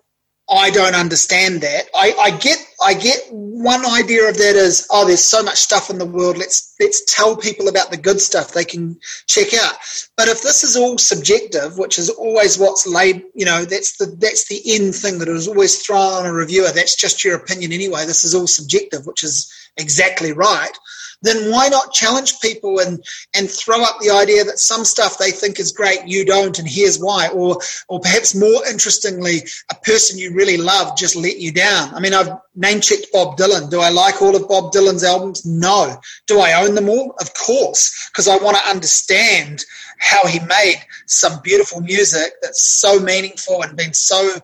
I 0.50 0.72
don't 0.72 0.94
understand 0.94 1.62
that. 1.62 1.86
I, 1.96 2.14
I 2.20 2.32
get 2.32 2.58
I 2.86 2.94
get 2.94 3.18
one 3.32 3.86
idea 3.86 4.28
of 4.28 4.38
that 4.38 4.56
is 4.58 4.86
oh 4.92 5.08
there's 5.08 5.24
so 5.24 5.42
much 5.42 5.58
stuff 5.58 5.90
in 5.90 5.98
the 5.98 6.06
world 6.06 6.38
let's 6.38 6.76
let's 6.82 7.02
tell 7.16 7.38
people 7.38 7.70
about 7.70 7.92
the 7.92 7.98
good 7.98 8.20
stuff 8.20 8.52
they 8.52 8.66
can 8.66 9.00
check 9.28 9.54
out. 9.54 9.76
But 10.18 10.28
if 10.28 10.42
this 10.42 10.66
is 10.66 10.76
all 10.76 10.98
subjective, 10.98 11.78
which 11.78 11.98
is 11.98 12.10
always 12.10 12.60
what's 12.60 12.86
laid, 12.86 13.24
you 13.34 13.46
know, 13.46 13.64
that's 13.64 13.96
the 13.98 14.08
that's 14.20 14.50
the 14.50 14.62
end 14.66 14.94
thing 14.94 15.20
that 15.20 15.30
is 15.30 15.48
always 15.48 15.82
thrown 15.82 16.14
on 16.14 16.26
a 16.26 16.34
reviewer. 16.34 16.72
That's 16.72 16.98
just 16.98 17.24
your 17.24 17.38
opinion 17.38 17.72
anyway. 17.72 18.06
This 18.06 18.26
is 18.26 18.36
all 18.36 18.48
subjective, 18.48 19.06
which 19.06 19.24
is 19.24 19.52
exactly 19.78 20.34
right 20.34 20.78
then 21.24 21.52
why 21.52 21.68
not 21.68 21.92
challenge 21.94 22.40
people 22.40 22.80
and 22.80 23.04
and 23.34 23.50
throw 23.50 23.82
up 23.82 24.00
the 24.00 24.12
idea 24.12 24.44
that 24.44 24.60
some 24.60 24.86
stuff 24.86 25.18
they 25.18 25.32
think 25.32 25.60
is 25.60 25.72
great 25.72 26.06
you 26.06 26.24
don't 26.26 26.60
and 26.60 26.68
here's 26.68 27.00
why? 27.00 27.30
Or 27.30 27.58
or 27.88 28.00
perhaps 28.00 28.36
more 28.36 28.66
interestingly 28.70 29.44
a 29.72 29.76
person 29.76 30.20
you 30.20 30.34
really 30.34 30.58
love 30.58 30.96
just 30.98 31.16
let 31.16 31.40
you 31.40 31.52
down. 31.52 31.94
I 31.94 32.00
mean 32.00 32.14
i've 32.14 32.30
name 32.56 32.82
checked 32.82 33.08
bob 33.12 33.38
dylan. 33.38 33.70
Do 33.70 33.80
i 33.80 33.90
like 33.90 34.22
all 34.22 34.36
of 34.36 34.48
bob 34.48 34.72
dylan's 34.72 35.04
albums? 35.04 35.46
No. 35.46 35.98
Do 36.28 36.40
i 36.40 36.62
own 36.64 36.76
them 36.76 36.90
all? 36.90 37.16
Of 37.20 37.34
course 37.34 38.10
because 38.12 38.28
i 38.28 38.38
want 38.38 38.58
to 38.58 38.70
understand 38.70 39.66
how 40.04 40.28
he 40.28 40.40
made 40.40 40.76
some 41.08 41.40
beautiful 41.44 41.80
music 41.80 42.34
that's 42.42 42.62
so 42.62 43.00
meaningful 43.00 43.64
and 43.64 43.78
been 43.78 43.94
so 43.94 44.36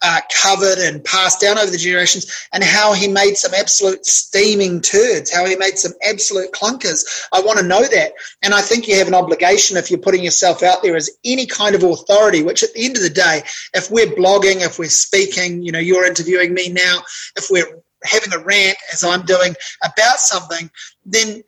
uh, 0.00 0.20
covered 0.42 0.78
and 0.78 1.04
passed 1.04 1.40
down 1.40 1.58
over 1.58 1.70
the 1.70 1.76
generations, 1.76 2.48
and 2.52 2.62
how 2.62 2.92
he 2.92 3.08
made 3.08 3.34
some 3.34 3.52
absolute 3.52 4.06
steaming 4.06 4.80
turds, 4.80 5.32
how 5.32 5.44
he 5.44 5.56
made 5.56 5.76
some 5.76 5.92
absolute 6.08 6.52
clunkers. 6.52 7.04
I 7.32 7.40
want 7.40 7.58
to 7.58 7.66
know 7.66 7.82
that. 7.82 8.12
And 8.42 8.54
I 8.54 8.60
think 8.60 8.86
you 8.86 8.96
have 8.96 9.08
an 9.08 9.14
obligation 9.14 9.76
if 9.76 9.90
you're 9.90 9.98
putting 9.98 10.22
yourself 10.22 10.62
out 10.62 10.82
there 10.82 10.94
as 10.94 11.10
any 11.24 11.46
kind 11.46 11.74
of 11.74 11.82
authority, 11.82 12.44
which 12.44 12.62
at 12.62 12.72
the 12.74 12.84
end 12.84 12.96
of 12.96 13.02
the 13.02 13.10
day, 13.10 13.42
if 13.74 13.90
we're 13.90 14.06
blogging, 14.06 14.64
if 14.64 14.78
we're 14.78 14.88
speaking, 14.88 15.62
you 15.62 15.72
know, 15.72 15.80
you're 15.80 16.06
interviewing 16.06 16.54
me 16.54 16.68
now, 16.68 17.00
if 17.36 17.48
we're 17.50 17.82
having 18.04 18.32
a 18.32 18.38
rant 18.38 18.78
as 18.92 19.02
I'm 19.02 19.26
doing 19.26 19.56
about 19.84 20.20
something, 20.20 20.70
then 21.04 21.42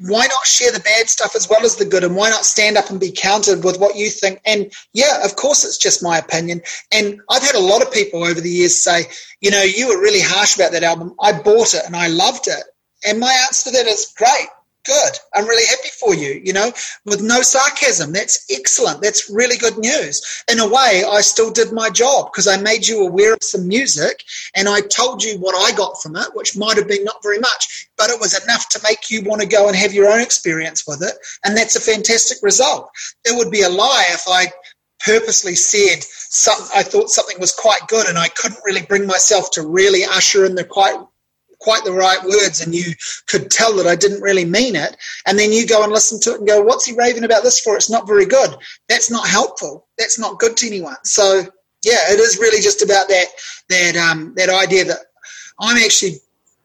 why 0.00 0.26
not 0.26 0.46
share 0.46 0.72
the 0.72 0.80
bad 0.80 1.08
stuff 1.08 1.34
as 1.34 1.48
well 1.48 1.64
as 1.64 1.76
the 1.76 1.84
good? 1.84 2.04
And 2.04 2.16
why 2.16 2.30
not 2.30 2.44
stand 2.44 2.76
up 2.76 2.90
and 2.90 3.00
be 3.00 3.12
counted 3.12 3.64
with 3.64 3.78
what 3.78 3.96
you 3.96 4.10
think? 4.10 4.40
And 4.44 4.72
yeah 4.92 5.24
of 5.24 5.36
course 5.36 5.64
it's 5.64 5.78
just 5.78 6.02
my 6.02 6.18
opinion. 6.18 6.62
And 6.92 7.20
i've 7.30 7.42
had 7.42 7.54
a 7.54 7.60
lot 7.60 7.82
of 7.82 7.92
people 7.92 8.24
over 8.24 8.40
the 8.40 8.50
years 8.50 8.80
say 8.80 9.04
you 9.40 9.50
know 9.50 9.62
you 9.62 9.88
were 9.88 10.00
really 10.00 10.20
harsh 10.22 10.56
about 10.56 10.72
that 10.72 10.84
album. 10.84 11.14
I 11.20 11.40
bought 11.40 11.74
it 11.74 11.82
and 11.86 11.96
i 11.96 12.08
loved 12.08 12.48
it. 12.48 12.64
And 13.06 13.20
my 13.20 13.32
answer 13.46 13.70
to 13.70 13.76
that 13.76 13.86
is 13.86 14.12
great 14.16 14.48
good. 14.88 15.12
I'm 15.34 15.46
really 15.46 15.66
happy 15.66 15.90
for 16.00 16.14
you, 16.14 16.40
you 16.42 16.52
know, 16.52 16.72
with 17.04 17.22
no 17.22 17.42
sarcasm. 17.42 18.12
That's 18.12 18.44
excellent. 18.50 19.02
That's 19.02 19.30
really 19.30 19.58
good 19.58 19.78
news. 19.78 20.42
In 20.50 20.58
a 20.58 20.66
way, 20.66 21.04
I 21.06 21.20
still 21.20 21.52
did 21.52 21.72
my 21.72 21.90
job 21.90 22.30
because 22.32 22.48
I 22.48 22.56
made 22.56 22.88
you 22.88 23.06
aware 23.06 23.34
of 23.34 23.42
some 23.42 23.68
music 23.68 24.24
and 24.56 24.68
I 24.68 24.80
told 24.80 25.22
you 25.22 25.38
what 25.38 25.54
I 25.54 25.76
got 25.76 26.02
from 26.02 26.16
it, 26.16 26.34
which 26.34 26.56
might 26.56 26.78
have 26.78 26.88
been 26.88 27.04
not 27.04 27.22
very 27.22 27.38
much, 27.38 27.88
but 27.98 28.10
it 28.10 28.18
was 28.18 28.42
enough 28.42 28.68
to 28.70 28.80
make 28.82 29.10
you 29.10 29.22
want 29.22 29.42
to 29.42 29.46
go 29.46 29.68
and 29.68 29.76
have 29.76 29.92
your 29.92 30.10
own 30.10 30.20
experience 30.20 30.84
with 30.86 31.02
it. 31.02 31.14
And 31.44 31.56
that's 31.56 31.76
a 31.76 31.80
fantastic 31.80 32.38
result. 32.42 32.88
It 33.26 33.36
would 33.36 33.50
be 33.50 33.62
a 33.62 33.68
lie 33.68 34.06
if 34.08 34.24
I 34.26 34.46
purposely 35.04 35.54
said 35.54 36.02
some, 36.02 36.58
I 36.74 36.82
thought 36.82 37.10
something 37.10 37.38
was 37.38 37.52
quite 37.52 37.86
good 37.88 38.08
and 38.08 38.18
I 38.18 38.28
couldn't 38.28 38.60
really 38.64 38.82
bring 38.82 39.06
myself 39.06 39.50
to 39.52 39.66
really 39.66 40.04
usher 40.04 40.44
in 40.44 40.54
the 40.54 40.64
quite 40.64 40.98
quite 41.60 41.84
the 41.84 41.92
right 41.92 42.22
words 42.22 42.60
and 42.60 42.74
you 42.74 42.92
could 43.26 43.50
tell 43.50 43.74
that 43.76 43.86
I 43.86 43.96
didn't 43.96 44.22
really 44.22 44.44
mean 44.44 44.76
it. 44.76 44.96
And 45.26 45.38
then 45.38 45.52
you 45.52 45.66
go 45.66 45.82
and 45.82 45.92
listen 45.92 46.20
to 46.20 46.32
it 46.32 46.38
and 46.38 46.46
go, 46.46 46.62
what's 46.62 46.86
he 46.86 46.94
raving 46.94 47.24
about 47.24 47.42
this 47.42 47.60
for? 47.60 47.76
It's 47.76 47.90
not 47.90 48.06
very 48.06 48.26
good. 48.26 48.56
That's 48.88 49.10
not 49.10 49.28
helpful. 49.28 49.86
That's 49.98 50.18
not 50.18 50.38
good 50.38 50.56
to 50.58 50.66
anyone. 50.66 50.96
So 51.04 51.42
yeah, 51.84 52.12
it 52.12 52.20
is 52.20 52.38
really 52.38 52.62
just 52.62 52.82
about 52.82 53.08
that, 53.08 53.26
that, 53.68 53.96
um, 53.96 54.34
that 54.36 54.50
idea 54.50 54.84
that 54.84 54.98
I'm 55.60 55.76
actually 55.76 56.18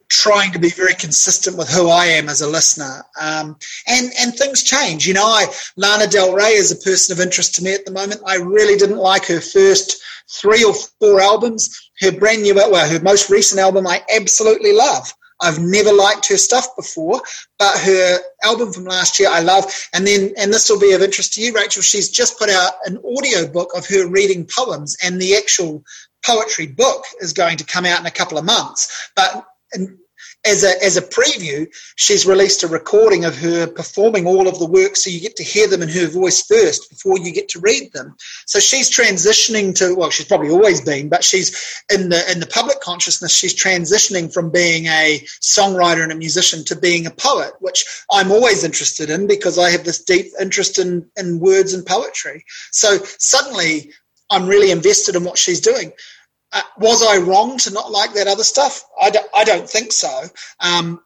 trying 0.08 0.52
to 0.52 0.58
be 0.58 0.70
very 0.70 0.94
consistent 0.94 1.56
with 1.56 1.68
who 1.68 1.88
I 1.88 2.06
am 2.06 2.28
as 2.28 2.40
a 2.40 2.48
listener. 2.48 3.04
Um, 3.20 3.56
and, 3.88 4.12
and 4.20 4.34
things 4.34 4.62
change. 4.62 5.06
You 5.06 5.14
know, 5.14 5.26
I, 5.26 5.46
Lana 5.76 6.06
Del 6.06 6.34
Rey 6.34 6.52
is 6.52 6.70
a 6.70 6.76
person 6.76 7.12
of 7.12 7.24
interest 7.24 7.56
to 7.56 7.64
me 7.64 7.74
at 7.74 7.84
the 7.84 7.90
moment. 7.90 8.20
I 8.26 8.36
really 8.36 8.76
didn't 8.76 8.98
like 8.98 9.26
her 9.26 9.40
first 9.40 10.00
three 10.30 10.64
or 10.64 10.74
four 11.00 11.20
albums 11.20 11.83
her 12.00 12.12
brand 12.12 12.42
new, 12.42 12.54
well, 12.54 12.88
her 12.88 13.00
most 13.00 13.30
recent 13.30 13.60
album, 13.60 13.86
I 13.86 14.02
absolutely 14.14 14.72
love. 14.72 15.12
I've 15.40 15.58
never 15.58 15.92
liked 15.92 16.28
her 16.28 16.36
stuff 16.36 16.76
before, 16.76 17.20
but 17.58 17.78
her 17.78 18.18
album 18.42 18.72
from 18.72 18.84
last 18.84 19.18
year 19.18 19.28
I 19.30 19.40
love. 19.40 19.64
And 19.92 20.06
then, 20.06 20.32
and 20.38 20.52
this 20.52 20.70
will 20.70 20.80
be 20.80 20.92
of 20.92 21.02
interest 21.02 21.34
to 21.34 21.42
you, 21.42 21.52
Rachel. 21.52 21.82
She's 21.82 22.08
just 22.08 22.38
put 22.38 22.48
out 22.48 22.72
an 22.84 22.98
audio 22.98 23.46
book 23.46 23.72
of 23.76 23.86
her 23.88 24.08
reading 24.08 24.46
poems, 24.46 24.96
and 25.02 25.20
the 25.20 25.36
actual 25.36 25.84
poetry 26.24 26.66
book 26.66 27.04
is 27.20 27.32
going 27.32 27.58
to 27.58 27.64
come 27.64 27.84
out 27.84 28.00
in 28.00 28.06
a 28.06 28.10
couple 28.10 28.38
of 28.38 28.44
months. 28.44 29.10
But 29.14 29.44
as 30.44 30.62
a 30.62 30.84
as 30.84 30.96
a 30.96 31.02
preview, 31.02 31.66
she's 31.96 32.26
released 32.26 32.62
a 32.62 32.68
recording 32.68 33.24
of 33.24 33.36
her 33.38 33.66
performing 33.66 34.26
all 34.26 34.46
of 34.46 34.58
the 34.58 34.66
work, 34.66 34.96
so 34.96 35.10
you 35.10 35.20
get 35.20 35.36
to 35.36 35.42
hear 35.42 35.66
them 35.68 35.82
in 35.82 35.88
her 35.88 36.06
voice 36.06 36.42
first 36.42 36.90
before 36.90 37.18
you 37.18 37.32
get 37.32 37.48
to 37.50 37.60
read 37.60 37.92
them. 37.92 38.14
So 38.46 38.58
she's 38.60 38.90
transitioning 38.90 39.74
to 39.76 39.94
well, 39.94 40.10
she's 40.10 40.26
probably 40.26 40.50
always 40.50 40.80
been, 40.80 41.08
but 41.08 41.24
she's 41.24 41.82
in 41.92 42.10
the 42.10 42.30
in 42.30 42.40
the 42.40 42.46
public 42.46 42.80
consciousness. 42.80 43.34
She's 43.34 43.54
transitioning 43.54 44.32
from 44.32 44.50
being 44.50 44.86
a 44.86 45.20
songwriter 45.40 46.02
and 46.02 46.12
a 46.12 46.16
musician 46.16 46.64
to 46.66 46.76
being 46.76 47.06
a 47.06 47.10
poet, 47.10 47.54
which 47.60 47.84
I'm 48.10 48.30
always 48.30 48.64
interested 48.64 49.10
in 49.10 49.26
because 49.26 49.58
I 49.58 49.70
have 49.70 49.84
this 49.84 50.04
deep 50.04 50.26
interest 50.40 50.78
in 50.78 51.10
in 51.16 51.40
words 51.40 51.72
and 51.72 51.86
poetry. 51.86 52.44
So 52.70 52.98
suddenly, 53.18 53.92
I'm 54.30 54.46
really 54.46 54.70
invested 54.70 55.16
in 55.16 55.24
what 55.24 55.38
she's 55.38 55.60
doing. 55.60 55.92
Uh, 56.54 56.62
was 56.78 57.02
I 57.02 57.18
wrong 57.18 57.58
to 57.58 57.72
not 57.72 57.90
like 57.90 58.14
that 58.14 58.28
other 58.28 58.44
stuff? 58.44 58.84
I 59.00 59.10
don't, 59.10 59.26
I 59.36 59.44
don't 59.44 59.68
think 59.68 59.90
so. 59.92 60.22
Um, 60.60 61.00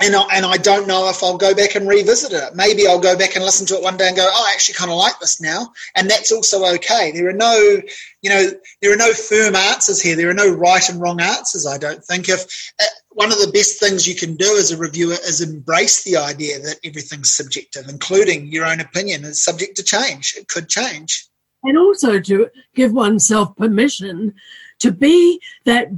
and 0.00 0.14
I, 0.14 0.26
and 0.34 0.44
I 0.44 0.58
don't 0.58 0.86
know 0.86 1.08
if 1.08 1.22
I'll 1.22 1.38
go 1.38 1.54
back 1.54 1.74
and 1.74 1.88
revisit 1.88 2.32
it. 2.32 2.54
Maybe 2.54 2.86
I'll 2.86 3.00
go 3.00 3.16
back 3.16 3.34
and 3.34 3.44
listen 3.44 3.66
to 3.68 3.76
it 3.76 3.82
one 3.82 3.96
day 3.96 4.08
and 4.08 4.16
go, 4.16 4.28
oh, 4.30 4.46
I 4.46 4.52
actually 4.52 4.74
kind 4.74 4.90
of 4.90 4.98
like 4.98 5.18
this 5.20 5.40
now, 5.40 5.72
and 5.94 6.10
that's 6.10 6.30
also 6.30 6.66
okay. 6.74 7.12
There 7.12 7.28
are 7.28 7.32
no, 7.32 7.80
you 8.20 8.28
know, 8.28 8.50
there 8.82 8.92
are 8.92 8.96
no 8.96 9.14
firm 9.14 9.56
answers 9.56 10.02
here. 10.02 10.14
There 10.14 10.28
are 10.28 10.34
no 10.34 10.50
right 10.50 10.86
and 10.90 11.00
wrong 11.00 11.20
answers. 11.22 11.66
I 11.66 11.78
don't 11.78 12.04
think. 12.04 12.28
If 12.28 12.44
uh, 12.78 12.84
one 13.10 13.32
of 13.32 13.38
the 13.38 13.50
best 13.50 13.80
things 13.80 14.06
you 14.06 14.14
can 14.14 14.36
do 14.36 14.58
as 14.58 14.70
a 14.70 14.76
reviewer 14.76 15.14
is 15.14 15.40
embrace 15.40 16.04
the 16.04 16.18
idea 16.18 16.60
that 16.60 16.76
everything's 16.84 17.34
subjective, 17.34 17.88
including 17.88 18.48
your 18.48 18.66
own 18.66 18.80
opinion, 18.80 19.24
is 19.24 19.42
subject 19.42 19.78
to 19.78 19.82
change. 19.82 20.34
It 20.36 20.48
could 20.48 20.68
change, 20.68 21.26
and 21.62 21.78
also 21.78 22.20
to 22.20 22.50
give 22.74 22.92
oneself 22.92 23.56
permission 23.56 24.34
to 24.80 24.92
be 24.92 25.40
that 25.64 25.88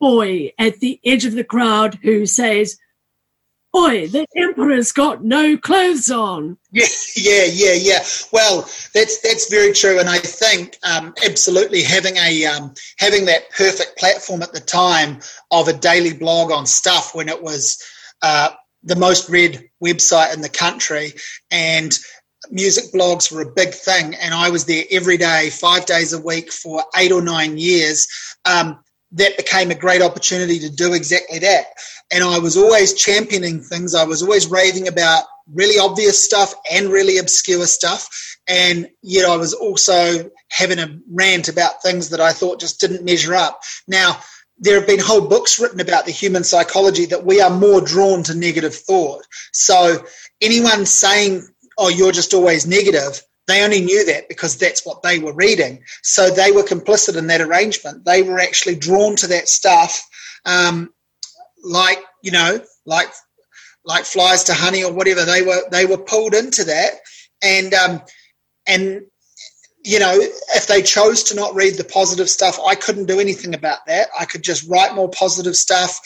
boy 0.00 0.52
at 0.58 0.80
the 0.80 1.00
edge 1.04 1.24
of 1.24 1.34
the 1.34 1.44
crowd 1.44 1.98
who 2.02 2.26
says, 2.26 2.78
Oi, 3.76 4.08
the 4.08 4.26
emperor's 4.36 4.90
got 4.90 5.22
no 5.22 5.56
clothes 5.56 6.10
on. 6.10 6.58
Yeah, 6.72 6.86
yeah, 7.14 7.44
yeah, 7.44 7.74
yeah. 7.74 8.04
Well, 8.32 8.62
that's 8.94 9.20
that's 9.20 9.48
very 9.48 9.72
true, 9.72 10.00
and 10.00 10.08
I 10.08 10.18
think 10.18 10.76
um, 10.82 11.14
absolutely 11.24 11.84
having 11.84 12.16
a 12.16 12.46
um, 12.46 12.74
having 12.98 13.26
that 13.26 13.48
perfect 13.50 13.96
platform 13.96 14.42
at 14.42 14.52
the 14.52 14.60
time 14.60 15.20
of 15.52 15.68
a 15.68 15.72
daily 15.72 16.12
blog 16.14 16.50
on 16.50 16.66
stuff 16.66 17.14
when 17.14 17.28
it 17.28 17.40
was 17.40 17.80
uh, 18.22 18.50
the 18.82 18.96
most 18.96 19.28
read 19.28 19.70
website 19.82 20.34
in 20.34 20.40
the 20.40 20.48
country, 20.48 21.12
and 21.52 21.96
music 22.50 22.92
blogs 22.92 23.30
were 23.32 23.42
a 23.42 23.52
big 23.52 23.74
thing, 23.74 24.14
and 24.14 24.34
I 24.34 24.50
was 24.50 24.64
there 24.64 24.84
every 24.90 25.16
day, 25.16 25.50
five 25.50 25.86
days 25.86 26.12
a 26.12 26.20
week 26.20 26.52
for 26.52 26.84
eight 26.96 27.12
or 27.12 27.22
nine 27.22 27.58
years. 27.58 28.08
Um, 28.44 28.80
that 29.12 29.36
became 29.36 29.70
a 29.70 29.74
great 29.74 30.02
opportunity 30.02 30.60
to 30.60 30.70
do 30.70 30.92
exactly 30.92 31.40
that. 31.40 31.66
And 32.12 32.22
I 32.22 32.38
was 32.38 32.56
always 32.56 32.94
championing 32.94 33.60
things. 33.60 33.94
I 33.94 34.04
was 34.04 34.22
always 34.22 34.46
raving 34.46 34.86
about 34.86 35.24
really 35.52 35.78
obvious 35.80 36.24
stuff 36.24 36.54
and 36.70 36.88
really 36.88 37.18
obscure 37.18 37.66
stuff. 37.66 38.08
And 38.48 38.88
yet 39.02 39.28
I 39.28 39.36
was 39.36 39.52
also 39.52 40.30
having 40.48 40.78
a 40.78 40.98
rant 41.10 41.48
about 41.48 41.82
things 41.82 42.10
that 42.10 42.20
I 42.20 42.32
thought 42.32 42.60
just 42.60 42.80
didn't 42.80 43.04
measure 43.04 43.34
up. 43.34 43.60
Now, 43.88 44.20
there 44.58 44.78
have 44.78 44.86
been 44.86 45.00
whole 45.00 45.26
books 45.26 45.58
written 45.58 45.80
about 45.80 46.04
the 46.04 46.12
human 46.12 46.44
psychology 46.44 47.06
that 47.06 47.24
we 47.24 47.40
are 47.40 47.50
more 47.50 47.80
drawn 47.80 48.22
to 48.24 48.34
negative 48.34 48.74
thought. 48.74 49.26
So 49.52 50.04
anyone 50.40 50.84
saying 50.84 51.48
oh, 51.80 51.88
you're 51.88 52.12
just 52.12 52.34
always 52.34 52.66
negative. 52.66 53.22
They 53.48 53.64
only 53.64 53.80
knew 53.80 54.04
that 54.04 54.28
because 54.28 54.56
that's 54.56 54.86
what 54.86 55.02
they 55.02 55.18
were 55.18 55.32
reading. 55.32 55.82
So 56.02 56.30
they 56.30 56.52
were 56.52 56.62
complicit 56.62 57.16
in 57.16 57.26
that 57.28 57.40
arrangement. 57.40 58.04
They 58.04 58.22
were 58.22 58.38
actually 58.38 58.76
drawn 58.76 59.16
to 59.16 59.26
that 59.28 59.48
stuff, 59.48 60.06
um, 60.44 60.90
like 61.64 61.98
you 62.22 62.30
know, 62.30 62.60
like 62.86 63.08
like 63.84 64.04
flies 64.04 64.44
to 64.44 64.54
honey 64.54 64.84
or 64.84 64.92
whatever. 64.92 65.24
They 65.24 65.42
were 65.42 65.62
they 65.72 65.86
were 65.86 65.98
pulled 65.98 66.34
into 66.34 66.64
that, 66.64 66.92
and 67.42 67.72
um, 67.74 68.02
and 68.66 69.02
you 69.82 69.98
know, 69.98 70.12
if 70.54 70.66
they 70.66 70.82
chose 70.82 71.22
to 71.24 71.34
not 71.34 71.54
read 71.54 71.76
the 71.76 71.84
positive 71.84 72.28
stuff, 72.28 72.58
I 72.64 72.74
couldn't 72.74 73.06
do 73.06 73.18
anything 73.18 73.54
about 73.54 73.86
that. 73.86 74.08
I 74.18 74.26
could 74.26 74.42
just 74.42 74.68
write 74.68 74.94
more 74.94 75.08
positive 75.08 75.56
stuff, 75.56 75.98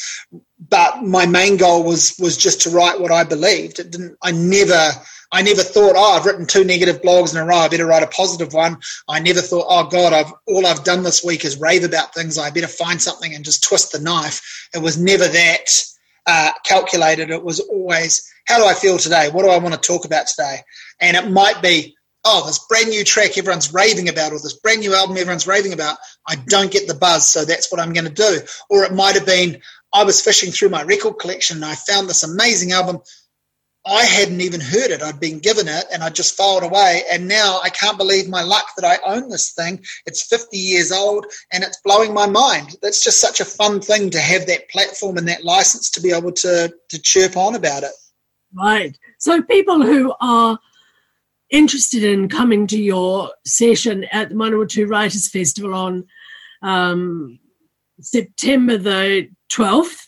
but 0.68 1.03
my 1.03 1.27
main 1.27 1.57
goal 1.57 1.83
was 1.83 2.14
was 2.18 2.37
just 2.37 2.62
to 2.62 2.70
write 2.70 3.01
what 3.01 3.11
I 3.11 3.25
believed. 3.25 3.81
It 3.81 3.91
didn't. 3.91 4.16
I 4.22 4.31
never 4.31 4.93
I 5.35 5.43
never 5.43 5.64
thought, 5.64 5.95
oh, 5.97 6.16
I've 6.16 6.26
written 6.26 6.47
two 6.47 6.62
negative 6.62 7.03
blogs 7.03 7.35
in 7.35 7.41
a 7.41 7.45
row. 7.45 7.57
I 7.57 7.68
better 7.68 7.87
write 7.87 8.05
a 8.05 8.07
positive 8.07 8.53
one. 8.53 8.78
I 9.09 9.18
never 9.18 9.41
thought, 9.41 9.66
oh 9.68 9.82
God, 9.89 10.12
I've 10.12 10.32
all 10.47 10.64
I've 10.64 10.85
done 10.85 11.03
this 11.03 11.24
week 11.24 11.45
is 11.45 11.61
rave 11.61 11.82
about 11.82 12.14
things. 12.14 12.39
I 12.39 12.51
better 12.51 12.68
find 12.68 13.03
something 13.03 13.35
and 13.35 13.45
just 13.45 13.64
twist 13.64 13.91
the 13.91 13.99
knife. 13.99 14.68
It 14.72 14.78
was 14.78 14.97
never 14.97 15.26
that 15.26 15.70
uh, 16.24 16.53
calculated. 16.64 17.30
It 17.30 17.43
was 17.43 17.59
always, 17.59 18.32
how 18.47 18.59
do 18.59 18.64
I 18.64 18.74
feel 18.74 18.97
today? 18.97 19.28
What 19.28 19.43
do 19.43 19.49
I 19.51 19.59
want 19.59 19.74
to 19.74 19.80
talk 19.80 20.05
about 20.05 20.28
today? 20.28 20.59
And 21.01 21.16
it 21.16 21.28
might 21.28 21.61
be, 21.61 21.97
oh, 22.24 22.47
this 22.47 22.64
brand 22.68 22.91
new 22.91 23.03
track 23.03 23.37
everyone's 23.37 23.74
raving 23.74 24.09
about, 24.09 24.30
or 24.30 24.39
this 24.39 24.61
brand 24.61 24.82
new 24.82 24.95
album 24.95 25.16
everyone's 25.16 25.49
raving 25.49 25.72
about. 25.72 25.97
I 26.28 26.37
don't 26.47 26.70
get 26.70 26.87
the 26.87 26.95
buzz, 26.95 27.26
so 27.26 27.45
that's 27.45 27.72
what 27.72 27.80
I'm 27.80 27.93
going 27.93 28.07
to 28.07 28.12
do. 28.12 28.39
Or 28.70 28.85
it 28.85 28.95
might 28.95 29.16
have 29.16 29.26
been, 29.26 29.61
I 29.93 30.05
was 30.05 30.20
fishing 30.20 30.53
through 30.53 30.68
my 30.68 30.85
record 30.85 31.18
collection 31.18 31.57
and 31.57 31.64
I 31.64 31.74
found 31.74 32.09
this 32.09 32.22
amazing 32.22 32.70
album 32.70 33.01
I 33.87 34.05
hadn't 34.05 34.41
even 34.41 34.61
heard 34.61 34.91
it. 34.91 35.03
I'd 35.03 35.20
been 35.20 35.41
given 35.41 35.68
it 35.68 35.85
and 35.93 36.03
I 36.03 36.09
just 36.09 36.37
filed 36.37 36.62
away. 36.62 37.03
And 37.12 37.28
now 37.28 37.61
I 37.62 37.68
can't 37.68 37.99
believe 37.99 38.28
my 38.28 38.43
luck 38.43 38.66
that 38.76 38.87
I 38.87 38.99
own 39.05 39.28
this 39.28 39.53
thing. 39.53 39.85
It's 40.07 40.26
50 40.26 40.57
years 40.57 40.91
old 40.91 41.26
and 41.53 41.62
it's 41.62 41.80
blowing 41.85 42.14
my 42.14 42.26
mind. 42.26 42.76
That's 42.80 43.05
just 43.05 43.20
such 43.20 43.41
a 43.41 43.45
fun 43.45 43.82
thing 43.82 44.09
to 44.11 44.20
have 44.20 44.47
that 44.47 44.70
platform 44.70 45.18
and 45.18 45.28
that 45.28 45.45
license 45.45 45.91
to 45.91 46.01
be 46.01 46.12
able 46.12 46.32
to, 46.32 46.72
to 46.89 47.03
chirp 47.03 47.37
on 47.37 47.57
about 47.57 47.82
it. 47.82 47.93
Right. 48.55 48.97
So 49.18 49.43
people 49.43 49.82
who 49.82 50.14
are 50.18 50.59
interested 51.51 52.05
in 52.05 52.30
coming 52.30 52.66
to 52.68 52.80
your 52.80 53.32
session 53.45 54.05
at 54.05 54.30
the 54.30 54.35
Manawatu 54.35 54.89
Writers 54.89 55.28
Festival 55.28 55.74
on 55.74 56.07
um, 56.62 57.39
September 58.01 58.78
the 58.78 59.28
12th. 59.53 60.07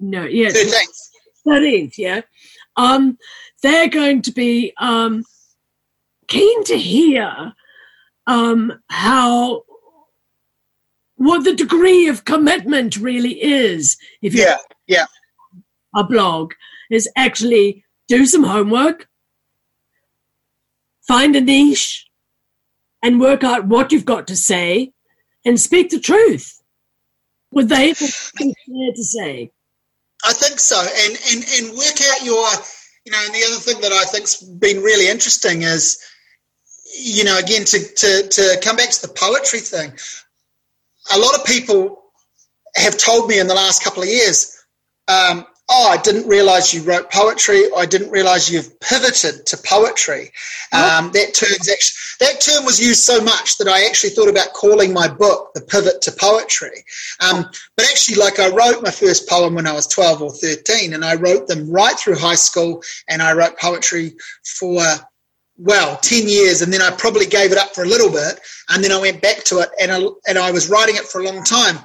No, 0.00 0.24
yeah. 0.24 0.48
13th. 0.48 1.10
13th, 1.46 1.98
yeah 1.98 2.22
um, 2.76 3.18
they're 3.62 3.88
going 3.88 4.22
to 4.22 4.32
be 4.32 4.72
um, 4.78 5.24
keen 6.26 6.64
to 6.64 6.76
hear 6.76 7.52
um, 8.26 8.80
how 8.88 9.62
what 11.16 11.44
the 11.44 11.54
degree 11.54 12.08
of 12.08 12.24
commitment 12.24 12.96
really 12.96 13.42
is. 13.42 13.96
If 14.20 14.34
you 14.34 14.42
yeah, 14.42 14.56
yeah, 14.86 15.06
a 15.94 16.04
blog 16.04 16.52
is 16.90 17.08
actually 17.16 17.84
do 18.08 18.26
some 18.26 18.44
homework, 18.44 19.08
find 21.06 21.34
a 21.36 21.40
niche, 21.40 22.06
and 23.02 23.20
work 23.20 23.44
out 23.44 23.66
what 23.66 23.92
you've 23.92 24.04
got 24.04 24.26
to 24.26 24.36
say, 24.36 24.92
and 25.44 25.60
speak 25.60 25.90
the 25.90 26.00
truth. 26.00 26.60
Would 27.52 27.68
they 27.68 27.92
to 27.94 28.94
say? 28.96 29.52
I 30.24 30.32
think 30.32 30.58
so, 30.58 30.80
and 30.80 31.18
and 31.32 31.44
and 31.56 31.76
work 31.76 32.00
out 32.10 32.24
your, 32.24 32.46
you 33.04 33.12
know, 33.12 33.22
and 33.24 33.34
the 33.34 33.44
other 33.46 33.60
thing 33.60 33.80
that 33.82 33.92
I 33.92 34.04
think's 34.04 34.42
been 34.42 34.82
really 34.82 35.08
interesting 35.08 35.62
is, 35.62 35.98
you 36.98 37.24
know, 37.24 37.38
again 37.38 37.64
to 37.64 37.78
to 37.78 38.28
to 38.28 38.60
come 38.62 38.76
back 38.76 38.90
to 38.90 39.02
the 39.06 39.12
poetry 39.12 39.60
thing. 39.60 39.92
A 41.14 41.18
lot 41.18 41.34
of 41.34 41.44
people 41.44 42.02
have 42.74 42.96
told 42.96 43.28
me 43.28 43.38
in 43.38 43.46
the 43.46 43.54
last 43.54 43.84
couple 43.84 44.02
of 44.02 44.08
years, 44.08 44.56
um, 45.08 45.46
oh, 45.68 45.88
I 45.90 45.96
didn't 45.96 46.28
realize 46.28 46.74
you 46.74 46.82
wrote 46.82 47.10
poetry. 47.10 47.64
I 47.76 47.86
didn't 47.86 48.10
realize 48.10 48.50
you've 48.50 48.78
pivoted 48.80 49.46
to 49.46 49.56
poetry. 49.56 50.32
Um, 50.72 51.10
that 51.12 51.32
term's 51.34 51.68
actually, 51.68 52.26
that 52.26 52.40
term 52.40 52.64
was 52.64 52.80
used 52.80 53.02
so 53.02 53.22
much 53.22 53.58
that 53.58 53.68
I 53.68 53.86
actually 53.86 54.10
thought 54.10 54.28
about 54.28 54.52
calling 54.52 54.92
my 54.92 55.08
book 55.08 55.52
the 55.54 55.62
pivot 55.62 56.02
to 56.02 56.12
poetry. 56.12 56.84
Um, 57.20 57.46
but 57.76 57.86
actually, 57.86 58.16
like 58.16 58.38
I 58.38 58.50
wrote 58.50 58.82
my 58.82 58.90
first 58.90 59.28
poem 59.28 59.54
when 59.54 59.66
I 59.66 59.72
was 59.72 59.86
12 59.86 60.22
or 60.22 60.32
13, 60.32 60.92
and 60.92 61.04
I 61.04 61.14
wrote 61.14 61.46
them 61.46 61.70
right 61.70 61.98
through 61.98 62.18
high 62.18 62.34
school, 62.34 62.82
and 63.08 63.22
I 63.22 63.32
wrote 63.32 63.58
poetry 63.58 64.14
for 64.44 64.82
well, 65.56 65.96
10 65.98 66.28
years, 66.28 66.62
and 66.62 66.72
then 66.72 66.82
I 66.82 66.90
probably 66.90 67.26
gave 67.26 67.52
it 67.52 67.58
up 67.58 67.74
for 67.74 67.84
a 67.84 67.88
little 67.88 68.10
bit, 68.10 68.40
and 68.70 68.82
then 68.82 68.92
I 68.92 69.00
went 69.00 69.22
back 69.22 69.44
to 69.44 69.60
it, 69.60 69.68
and 69.80 69.92
I, 69.92 70.00
and 70.26 70.38
I 70.38 70.50
was 70.50 70.68
writing 70.68 70.96
it 70.96 71.04
for 71.04 71.20
a 71.20 71.24
long 71.24 71.44
time. 71.44 71.78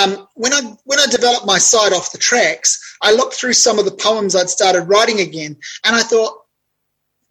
Um, 0.00 0.28
when, 0.34 0.52
I, 0.52 0.60
when 0.84 1.00
I 1.00 1.06
developed 1.06 1.46
my 1.46 1.58
site 1.58 1.92
off 1.92 2.12
the 2.12 2.18
tracks, 2.18 2.96
I 3.02 3.12
looked 3.12 3.34
through 3.34 3.54
some 3.54 3.78
of 3.78 3.84
the 3.84 3.90
poems 3.90 4.36
I'd 4.36 4.50
started 4.50 4.82
writing 4.82 5.20
again, 5.20 5.56
and 5.84 5.96
I 5.96 6.02
thought, 6.02 6.42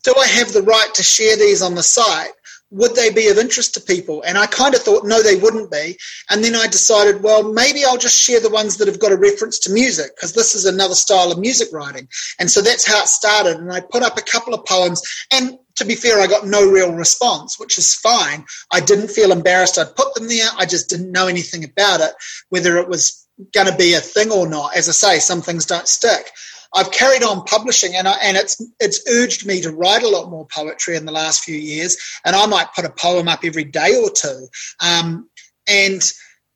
do 0.04 0.14
I 0.20 0.28
have 0.28 0.54
the 0.54 0.62
right 0.62 0.94
to 0.94 1.04
share 1.04 1.36
these 1.36 1.62
on 1.62 1.76
the 1.76 1.84
site? 1.84 2.32
would 2.72 2.96
they 2.96 3.10
be 3.10 3.30
of 3.30 3.38
interest 3.38 3.74
to 3.74 3.82
people? 3.82 4.22
And 4.24 4.38
I 4.38 4.48
kind 4.48 4.76
of 4.76 4.82
thought, 4.82 5.06
no, 5.06 5.22
they 5.22 5.36
wouldn't 5.36 5.72
be. 5.72 5.98
And 6.30 6.44
then 6.44 6.56
I 6.56 6.68
decided, 6.68 7.24
well, 7.24 7.54
maybe 7.54 7.86
I'll 7.86 7.98
just 7.98 8.20
share 8.20 8.40
the 8.40 8.50
ones 8.50 8.78
that 8.78 8.88
have 8.88 9.00
got 9.00 9.12
a 9.12 9.18
reference 9.18 9.60
to 9.60 9.72
music 9.72 10.16
because 10.16 10.34
this 10.34 10.56
is 10.56 10.66
another 10.66 10.96
style 10.96 11.32
of 11.32 11.40
music 11.40 11.70
writing. 11.72 12.08
And 12.40 12.50
so 12.52 12.62
that's 12.62 12.86
how 12.86 13.02
it 13.02 13.08
started. 13.08 13.58
And 13.58 13.72
I 13.72 13.80
put 13.80 14.04
up 14.04 14.18
a 14.18 14.22
couple 14.22 14.54
of 14.54 14.66
poems. 14.66 15.02
And 15.32 15.58
to 15.76 15.86
be 15.86 15.96
fair, 15.96 16.20
I 16.20 16.28
got 16.28 16.46
no 16.46 16.70
real 16.70 16.94
response, 16.94 17.60
which 17.60 17.78
is 17.78 17.96
fine. 17.96 18.46
I 18.72 18.80
didn't 18.80 19.10
feel 19.10 19.32
embarrassed. 19.32 19.78
I'd 19.78 19.96
put 19.96 20.14
them 20.14 20.28
there. 20.28 20.50
I 20.58 20.66
just 20.66 20.90
didn't 20.90 21.12
know 21.12 21.28
anything 21.28 21.64
about 21.64 22.02
it, 22.02 22.14
whether 22.50 22.78
it 22.78 22.88
was 22.88 23.28
going 23.54 23.68
to 23.68 23.76
be 23.76 23.94
a 23.94 24.00
thing 24.00 24.32
or 24.32 24.48
not. 24.48 24.76
As 24.78 24.88
I 24.88 24.94
say, 24.94 25.20
some 25.20 25.42
things 25.42 25.66
don't 25.66 25.88
stick. 25.88 26.32
I've 26.74 26.92
carried 26.92 27.24
on 27.24 27.44
publishing, 27.46 27.96
and 27.96 28.08
I, 28.08 28.18
and 28.22 28.36
it's 28.36 28.62
it's 28.80 29.02
urged 29.10 29.46
me 29.46 29.62
to 29.62 29.72
write 29.72 30.04
a 30.04 30.10
lot 30.10 30.30
more 30.30 30.46
poetry 30.48 30.98
in 30.98 31.06
the 31.06 31.12
last 31.12 31.44
few 31.44 31.56
years. 31.56 31.98
And 32.26 32.36
I 32.36 32.46
might 32.48 32.74
put 32.76 32.86
a 32.86 32.90
poem 32.90 33.28
up 33.28 33.40
every 33.44 33.64
day 33.64 33.96
or 33.96 34.10
two, 34.10 34.48
um, 34.82 35.30
and 35.68 36.02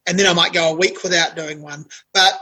and 0.05 0.19
then 0.19 0.27
I 0.27 0.33
might 0.33 0.53
go 0.53 0.71
a 0.71 0.75
week 0.75 1.03
without 1.03 1.35
doing 1.35 1.61
one. 1.61 1.85
But 2.13 2.33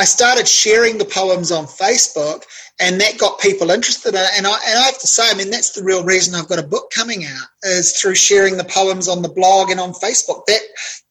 I 0.00 0.04
started 0.04 0.48
sharing 0.48 0.96
the 0.96 1.04
poems 1.04 1.52
on 1.52 1.66
Facebook, 1.66 2.44
and 2.80 2.98
that 3.02 3.18
got 3.18 3.38
people 3.38 3.70
interested 3.70 4.14
in 4.14 4.20
it. 4.22 4.30
And 4.34 4.46
I, 4.46 4.58
and 4.66 4.78
I 4.78 4.84
have 4.84 4.98
to 4.98 5.06
say, 5.06 5.24
I 5.30 5.34
mean, 5.34 5.50
that's 5.50 5.72
the 5.72 5.84
real 5.84 6.04
reason 6.04 6.34
I've 6.34 6.48
got 6.48 6.58
a 6.58 6.66
book 6.66 6.90
coming 6.90 7.26
out 7.26 7.48
is 7.64 7.92
through 7.92 8.14
sharing 8.14 8.56
the 8.56 8.64
poems 8.64 9.08
on 9.08 9.20
the 9.20 9.28
blog 9.28 9.68
and 9.68 9.78
on 9.78 9.92
Facebook. 9.92 10.46
That 10.46 10.62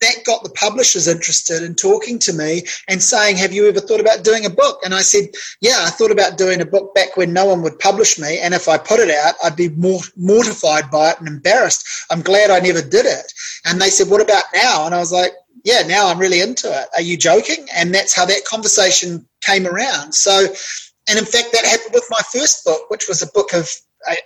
that 0.01 0.23
got 0.25 0.43
the 0.43 0.49
publishers 0.49 1.07
interested 1.07 1.61
in 1.61 1.75
talking 1.75 2.17
to 2.17 2.33
me 2.33 2.63
and 2.87 3.03
saying, 3.03 3.37
"Have 3.37 3.53
you 3.53 3.67
ever 3.67 3.79
thought 3.79 3.99
about 3.99 4.23
doing 4.23 4.47
a 4.47 4.49
book?" 4.49 4.79
And 4.83 4.95
I 4.95 5.01
said, 5.01 5.29
"Yeah, 5.61 5.77
I 5.81 5.91
thought 5.91 6.09
about 6.09 6.39
doing 6.39 6.59
a 6.59 6.65
book 6.65 6.95
back 6.95 7.15
when 7.15 7.31
no 7.31 7.45
one 7.45 7.61
would 7.61 7.77
publish 7.77 8.17
me, 8.17 8.39
and 8.39 8.55
if 8.55 8.67
I 8.67 8.79
put 8.79 8.99
it 8.99 9.11
out, 9.11 9.35
I'd 9.43 9.55
be 9.55 9.69
more 9.69 10.01
mortified 10.15 10.89
by 10.89 11.11
it 11.11 11.19
and 11.19 11.27
embarrassed. 11.27 11.85
I'm 12.09 12.23
glad 12.23 12.49
I 12.49 12.59
never 12.59 12.81
did 12.81 13.05
it." 13.05 13.31
And 13.65 13.79
they 13.79 13.91
said, 13.91 14.09
"What 14.09 14.21
about 14.21 14.45
now?" 14.55 14.87
And 14.87 14.95
I 14.95 14.97
was 14.97 15.11
like, 15.11 15.33
yeah, 15.69 15.87
now 15.87 16.07
I'm 16.07 16.17
really 16.17 16.41
into 16.41 16.67
it. 16.67 16.87
Are 16.95 17.01
you 17.01 17.15
joking? 17.15 17.67
And 17.75 17.93
that's 17.93 18.15
how 18.15 18.25
that 18.25 18.45
conversation 18.45 19.27
came 19.41 19.67
around. 19.67 20.13
So, 20.13 20.47
and 21.07 21.19
in 21.19 21.25
fact, 21.25 21.49
that 21.53 21.65
happened 21.65 21.93
with 21.93 22.07
my 22.09 22.21
first 22.33 22.65
book, 22.65 22.89
which 22.89 23.07
was 23.07 23.21
a 23.21 23.27
book 23.27 23.53
of 23.53 23.69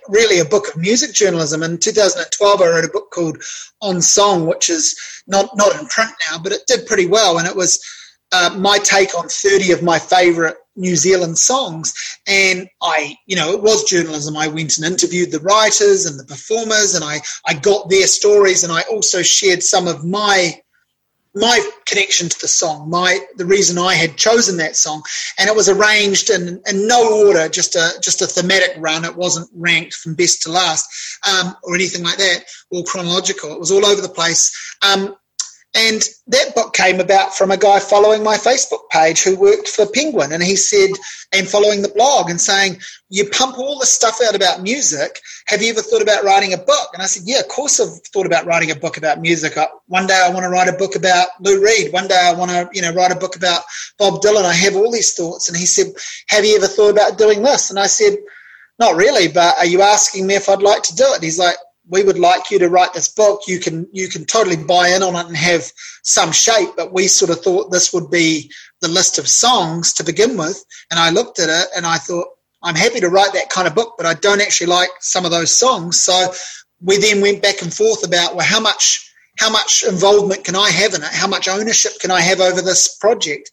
really 0.08 0.38
a 0.40 0.44
book 0.44 0.68
of 0.68 0.80
music 0.80 1.12
journalism. 1.12 1.62
In 1.62 1.76
2012, 1.76 2.60
I 2.60 2.68
wrote 2.68 2.84
a 2.84 2.88
book 2.88 3.10
called 3.10 3.42
On 3.82 4.00
Song, 4.00 4.46
which 4.46 4.70
is 4.70 4.98
not 5.26 5.50
not 5.54 5.78
in 5.78 5.86
print 5.86 6.12
now, 6.30 6.38
but 6.38 6.52
it 6.52 6.66
did 6.66 6.86
pretty 6.86 7.06
well, 7.06 7.38
and 7.38 7.46
it 7.46 7.56
was 7.56 7.78
uh, 8.32 8.54
my 8.56 8.78
take 8.78 9.14
on 9.14 9.28
30 9.28 9.72
of 9.72 9.82
my 9.82 9.98
favourite 9.98 10.56
New 10.76 10.96
Zealand 10.96 11.38
songs. 11.38 11.94
And 12.26 12.68
I, 12.82 13.16
you 13.26 13.36
know, 13.36 13.52
it 13.52 13.62
was 13.62 13.84
journalism. 13.84 14.36
I 14.36 14.48
went 14.48 14.76
and 14.78 14.86
interviewed 14.86 15.30
the 15.30 15.40
writers 15.40 16.06
and 16.06 16.18
the 16.18 16.24
performers, 16.24 16.94
and 16.94 17.04
I 17.04 17.20
I 17.46 17.54
got 17.54 17.90
their 17.90 18.06
stories, 18.06 18.64
and 18.64 18.72
I 18.72 18.82
also 18.90 19.20
shared 19.22 19.62
some 19.62 19.88
of 19.88 20.04
my 20.04 20.60
my 21.34 21.60
connection 21.86 22.28
to 22.28 22.40
the 22.40 22.48
song, 22.48 22.88
my 22.88 23.18
the 23.36 23.46
reason 23.46 23.78
I 23.78 23.94
had 23.94 24.16
chosen 24.16 24.58
that 24.58 24.76
song, 24.76 25.02
and 25.38 25.48
it 25.48 25.56
was 25.56 25.68
arranged 25.68 26.30
in, 26.30 26.62
in 26.66 26.86
no 26.86 27.26
order, 27.26 27.48
just 27.48 27.74
a 27.74 27.92
just 28.00 28.22
a 28.22 28.26
thematic 28.26 28.74
run. 28.78 29.04
It 29.04 29.16
wasn't 29.16 29.50
ranked 29.54 29.94
from 29.94 30.14
best 30.14 30.42
to 30.42 30.50
last 30.52 30.88
um, 31.28 31.56
or 31.62 31.74
anything 31.74 32.04
like 32.04 32.18
that, 32.18 32.44
or 32.70 32.84
chronological. 32.84 33.52
It 33.52 33.60
was 33.60 33.72
all 33.72 33.84
over 33.84 34.00
the 34.00 34.08
place. 34.08 34.76
Um, 34.82 35.16
and 35.74 36.02
that 36.28 36.54
book 36.54 36.72
came 36.72 37.00
about 37.00 37.34
from 37.34 37.50
a 37.50 37.56
guy 37.56 37.80
following 37.80 38.22
my 38.22 38.36
Facebook 38.36 38.88
page 38.90 39.24
who 39.24 39.36
worked 39.36 39.68
for 39.68 39.86
Penguin. 39.86 40.30
And 40.30 40.40
he 40.42 40.54
said, 40.54 40.90
and 41.32 41.48
following 41.48 41.82
the 41.82 41.88
blog 41.88 42.30
and 42.30 42.40
saying, 42.40 42.80
You 43.10 43.28
pump 43.28 43.58
all 43.58 43.80
this 43.80 43.92
stuff 43.92 44.20
out 44.24 44.36
about 44.36 44.62
music. 44.62 45.20
Have 45.48 45.62
you 45.62 45.72
ever 45.72 45.82
thought 45.82 46.00
about 46.00 46.22
writing 46.22 46.52
a 46.52 46.58
book? 46.58 46.90
And 46.92 47.02
I 47.02 47.06
said, 47.06 47.24
Yeah, 47.26 47.40
of 47.40 47.48
course 47.48 47.80
I've 47.80 48.00
thought 48.12 48.24
about 48.24 48.46
writing 48.46 48.70
a 48.70 48.76
book 48.76 48.96
about 48.96 49.20
music. 49.20 49.54
One 49.88 50.06
day 50.06 50.20
I 50.24 50.30
want 50.30 50.44
to 50.44 50.48
write 50.48 50.68
a 50.68 50.78
book 50.78 50.94
about 50.94 51.28
Lou 51.40 51.60
Reed. 51.60 51.92
One 51.92 52.06
day 52.06 52.20
I 52.22 52.34
want 52.34 52.52
to, 52.52 52.68
you 52.72 52.80
know, 52.80 52.92
write 52.92 53.10
a 53.10 53.16
book 53.16 53.34
about 53.34 53.62
Bob 53.98 54.22
Dylan. 54.22 54.44
I 54.44 54.54
have 54.54 54.76
all 54.76 54.92
these 54.92 55.14
thoughts. 55.14 55.48
And 55.48 55.58
he 55.58 55.66
said, 55.66 55.86
Have 56.28 56.44
you 56.44 56.56
ever 56.56 56.68
thought 56.68 56.90
about 56.90 57.18
doing 57.18 57.42
this? 57.42 57.70
And 57.70 57.80
I 57.80 57.86
said, 57.86 58.16
Not 58.78 58.94
really, 58.94 59.26
but 59.26 59.58
are 59.58 59.66
you 59.66 59.82
asking 59.82 60.28
me 60.28 60.36
if 60.36 60.48
I'd 60.48 60.62
like 60.62 60.84
to 60.84 60.94
do 60.94 61.04
it? 61.04 61.16
And 61.16 61.24
he's 61.24 61.38
like, 61.38 61.56
we 61.88 62.02
would 62.02 62.18
like 62.18 62.50
you 62.50 62.58
to 62.58 62.68
write 62.68 62.94
this 62.94 63.08
book. 63.08 63.42
You 63.46 63.60
can 63.60 63.86
you 63.92 64.08
can 64.08 64.24
totally 64.24 64.56
buy 64.56 64.88
in 64.88 65.02
on 65.02 65.16
it 65.16 65.26
and 65.26 65.36
have 65.36 65.70
some 66.02 66.32
shape, 66.32 66.70
but 66.76 66.92
we 66.92 67.08
sort 67.08 67.30
of 67.30 67.42
thought 67.42 67.70
this 67.70 67.92
would 67.92 68.10
be 68.10 68.50
the 68.80 68.88
list 68.88 69.18
of 69.18 69.28
songs 69.28 69.92
to 69.94 70.04
begin 70.04 70.36
with. 70.36 70.64
And 70.90 70.98
I 70.98 71.10
looked 71.10 71.38
at 71.38 71.48
it 71.48 71.68
and 71.76 71.86
I 71.86 71.98
thought, 71.98 72.28
I'm 72.62 72.74
happy 72.74 73.00
to 73.00 73.08
write 73.08 73.32
that 73.34 73.50
kind 73.50 73.66
of 73.66 73.74
book, 73.74 73.94
but 73.96 74.06
I 74.06 74.14
don't 74.14 74.40
actually 74.40 74.68
like 74.68 74.90
some 75.00 75.24
of 75.24 75.30
those 75.30 75.56
songs. 75.56 76.00
So 76.00 76.32
we 76.80 76.96
then 76.98 77.20
went 77.20 77.42
back 77.42 77.62
and 77.62 77.72
forth 77.72 78.06
about 78.06 78.34
well, 78.34 78.46
how 78.46 78.60
much 78.60 79.10
how 79.38 79.50
much 79.50 79.82
involvement 79.82 80.44
can 80.44 80.56
I 80.56 80.70
have 80.70 80.94
in 80.94 81.02
it? 81.02 81.08
How 81.12 81.26
much 81.26 81.48
ownership 81.48 81.92
can 82.00 82.10
I 82.10 82.20
have 82.20 82.40
over 82.40 82.62
this 82.62 82.96
project? 82.96 83.50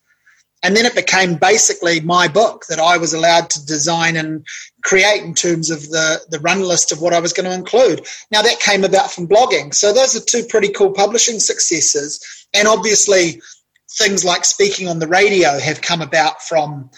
and 0.63 0.75
then 0.75 0.85
it 0.85 0.95
became 0.95 1.35
basically 1.35 2.01
my 2.01 2.27
book 2.27 2.65
that 2.69 2.79
I 2.79 2.97
was 2.97 3.13
allowed 3.13 3.49
to 3.51 3.65
design 3.65 4.15
and 4.15 4.45
create 4.83 5.23
in 5.23 5.33
terms 5.33 5.69
of 5.69 5.81
the, 5.89 6.21
the 6.29 6.39
run 6.39 6.61
list 6.61 6.91
of 6.91 7.01
what 7.01 7.13
I 7.13 7.19
was 7.19 7.33
going 7.33 7.49
to 7.49 7.55
include. 7.55 8.05
Now, 8.31 8.41
that 8.41 8.59
came 8.59 8.83
about 8.83 9.11
from 9.11 9.27
blogging. 9.27 9.73
So, 9.73 9.93
those 9.93 10.15
are 10.15 10.25
two 10.25 10.43
pretty 10.43 10.69
cool 10.69 10.91
publishing 10.91 11.39
successes. 11.39 12.47
And 12.53 12.67
obviously, 12.67 13.41
things 13.97 14.23
like 14.23 14.45
speaking 14.45 14.87
on 14.87 14.99
the 14.99 15.07
radio 15.07 15.59
have 15.59 15.81
come 15.81 16.01
about 16.01 16.41
from 16.41 16.89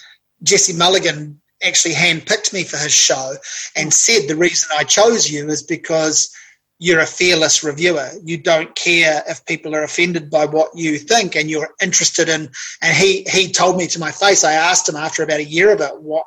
Jesse 0.44 0.74
Mulligan 0.74 1.42
actually 1.64 1.94
handpicked 1.94 2.54
me 2.54 2.64
for 2.64 2.78
his 2.78 2.94
show 2.94 3.36
and 3.76 3.94
said 3.94 4.28
the 4.28 4.36
reason 4.36 4.70
I 4.78 4.84
chose 4.84 5.30
you 5.30 5.50
is 5.50 5.64
because 5.64 6.36
you're 6.80 7.00
a 7.00 7.06
fearless 7.06 7.64
reviewer. 7.64 8.10
You 8.26 8.38
don't 8.38 8.76
care 8.76 9.24
if 9.28 9.46
people 9.46 9.74
are 9.74 9.84
offended 9.84 10.30
by 10.30 10.46
what 10.48 10.72
you 10.76 10.98
think, 10.98 11.36
and 11.36 11.50
you're 11.50 11.70
interested 11.82 12.28
in. 12.28 12.50
And 12.82 12.98
he 12.98 13.26
he 13.30 13.52
told 13.54 13.78
me 13.78 13.88
to 13.88 14.00
my 14.00 14.12
face. 14.12 14.44
I 14.44 14.54
asked 14.54 14.90
him 14.90 14.98
after 14.98 15.24
about 15.24 15.40
a 15.40 15.46
year 15.46 15.72
of 15.72 15.80
it, 15.80 16.02
what 16.02 16.26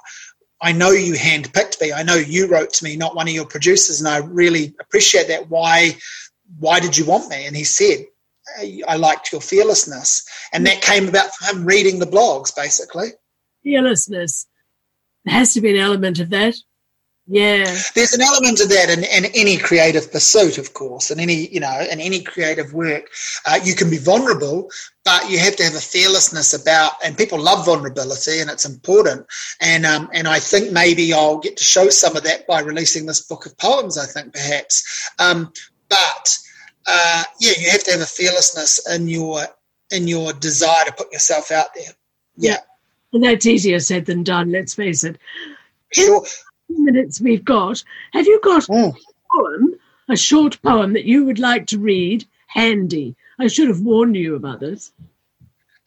I 0.61 0.73
know 0.73 0.91
you 0.91 1.15
handpicked 1.15 1.81
me. 1.81 1.93
I 1.93 2.03
know 2.03 2.15
you 2.15 2.49
wrote 2.49 2.73
to 2.75 2.85
me, 2.85 2.97
not 2.97 3.15
one 3.15 3.29
of 3.29 3.35
your 3.35 3.47
producers, 3.47 4.01
and 4.01 4.09
I 4.09 4.19
really 4.19 4.75
appreciate 4.81 5.29
that. 5.29 5.51
Why 5.51 5.97
why 6.59 6.81
did 6.81 6.97
you 6.97 7.05
want 7.05 7.29
me? 7.29 7.47
And 7.47 7.57
he 7.57 7.65
said, 7.65 8.07
I 8.87 8.97
liked 8.97 9.33
your 9.33 9.41
fearlessness, 9.41 10.25
and 10.53 10.67
that 10.67 10.81
came 10.81 11.09
about 11.09 11.35
from 11.35 11.59
him 11.59 11.67
reading 11.67 11.99
the 11.99 12.07
blogs, 12.07 12.55
basically. 12.55 13.09
Fearlessness. 13.65 14.47
There 15.25 15.35
has 15.35 15.53
to 15.55 15.61
be 15.61 15.71
an 15.71 15.83
element 15.83 16.21
of 16.21 16.31
that. 16.31 16.55
Yeah. 17.29 17.77
There's 17.95 18.13
an 18.13 18.23
element 18.23 18.61
of 18.61 18.69
that 18.69 18.89
in, 18.89 19.03
in 19.03 19.31
any 19.35 19.57
creative 19.57 20.13
pursuit, 20.13 20.59
of 20.59 20.73
course, 20.75 21.11
and 21.11 21.21
any, 21.21 21.49
you 21.49 21.59
know, 21.59 21.81
in 21.91 22.01
any 22.01 22.23
creative 22.23 22.73
work. 22.73 23.09
Uh, 23.45 23.59
you 23.65 23.75
can 23.75 23.91
be 23.91 23.99
vulnerable, 23.99 24.71
but 25.05 25.29
you 25.29 25.39
have 25.41 25.57
to 25.57 25.65
have 25.65 25.75
a 25.75 25.81
fearlessness 25.81 26.55
about, 26.55 26.93
and 27.05 27.19
people 27.19 27.41
love 27.41 27.67
vulnerability 27.67 28.39
and 28.41 28.49
it's 28.49 28.65
important. 28.65 29.27
And, 29.61 29.85
um, 29.85 30.09
and 30.13 30.29
I 30.29 30.39
think 30.39 30.71
maybe 30.71 31.13
I'll 31.13 31.39
get 31.39 31.57
to 31.57 31.65
show 31.65 31.89
some 31.91 32.17
of 32.17 32.23
that 32.23 32.47
by 32.47 32.61
releasing 32.61 33.07
this 33.07 33.23
book 33.23 33.45
of 33.45 33.59
poems, 33.59 33.99
I 33.99 34.07
think 34.07 34.33
perhaps. 34.33 35.11
Um, 35.19 35.53
but, 35.89 36.39
uh, 36.87 37.25
yeah, 37.41 37.53
you 37.59 37.71
have 37.71 37.83
to 37.85 37.91
have 37.93 38.03
a 38.03 38.07
fearlessness 38.07 38.89
in 38.89 39.09
your, 39.09 39.47
in 39.91 40.07
your 40.07 40.33
desire 40.33 40.85
to 40.85 40.93
put 40.93 41.13
yourself 41.13 41.51
out 41.51 41.75
there. 41.75 41.93
Yeah. 42.37 42.51
yeah. 42.51 42.59
And 43.13 43.25
that's 43.25 43.47
easier 43.47 43.81
said 43.81 44.07
than 44.07 44.23
done, 44.23 44.53
let's 44.53 44.75
face 44.75 45.03
it. 45.03 45.19
Sure 45.93 46.25
minutes 46.69 47.21
we've 47.21 47.45
got, 47.45 47.83
have 48.13 48.27
you 48.27 48.41
got 48.43 48.63
mm. 48.65 48.95
a 48.95 49.37
poem, 49.37 49.75
a 50.09 50.17
short 50.17 50.61
poem 50.63 50.93
that 50.95 51.05
you 51.05 51.25
would 51.25 51.39
like 51.39 51.67
to 51.69 51.79
read 51.79 52.25
handy? 52.47 53.17
I 53.39 53.49
should 53.49 53.69
have 53.69 53.81
warned 53.81 54.17
you 54.17 54.35
about 54.37 54.61
this. 54.61 54.93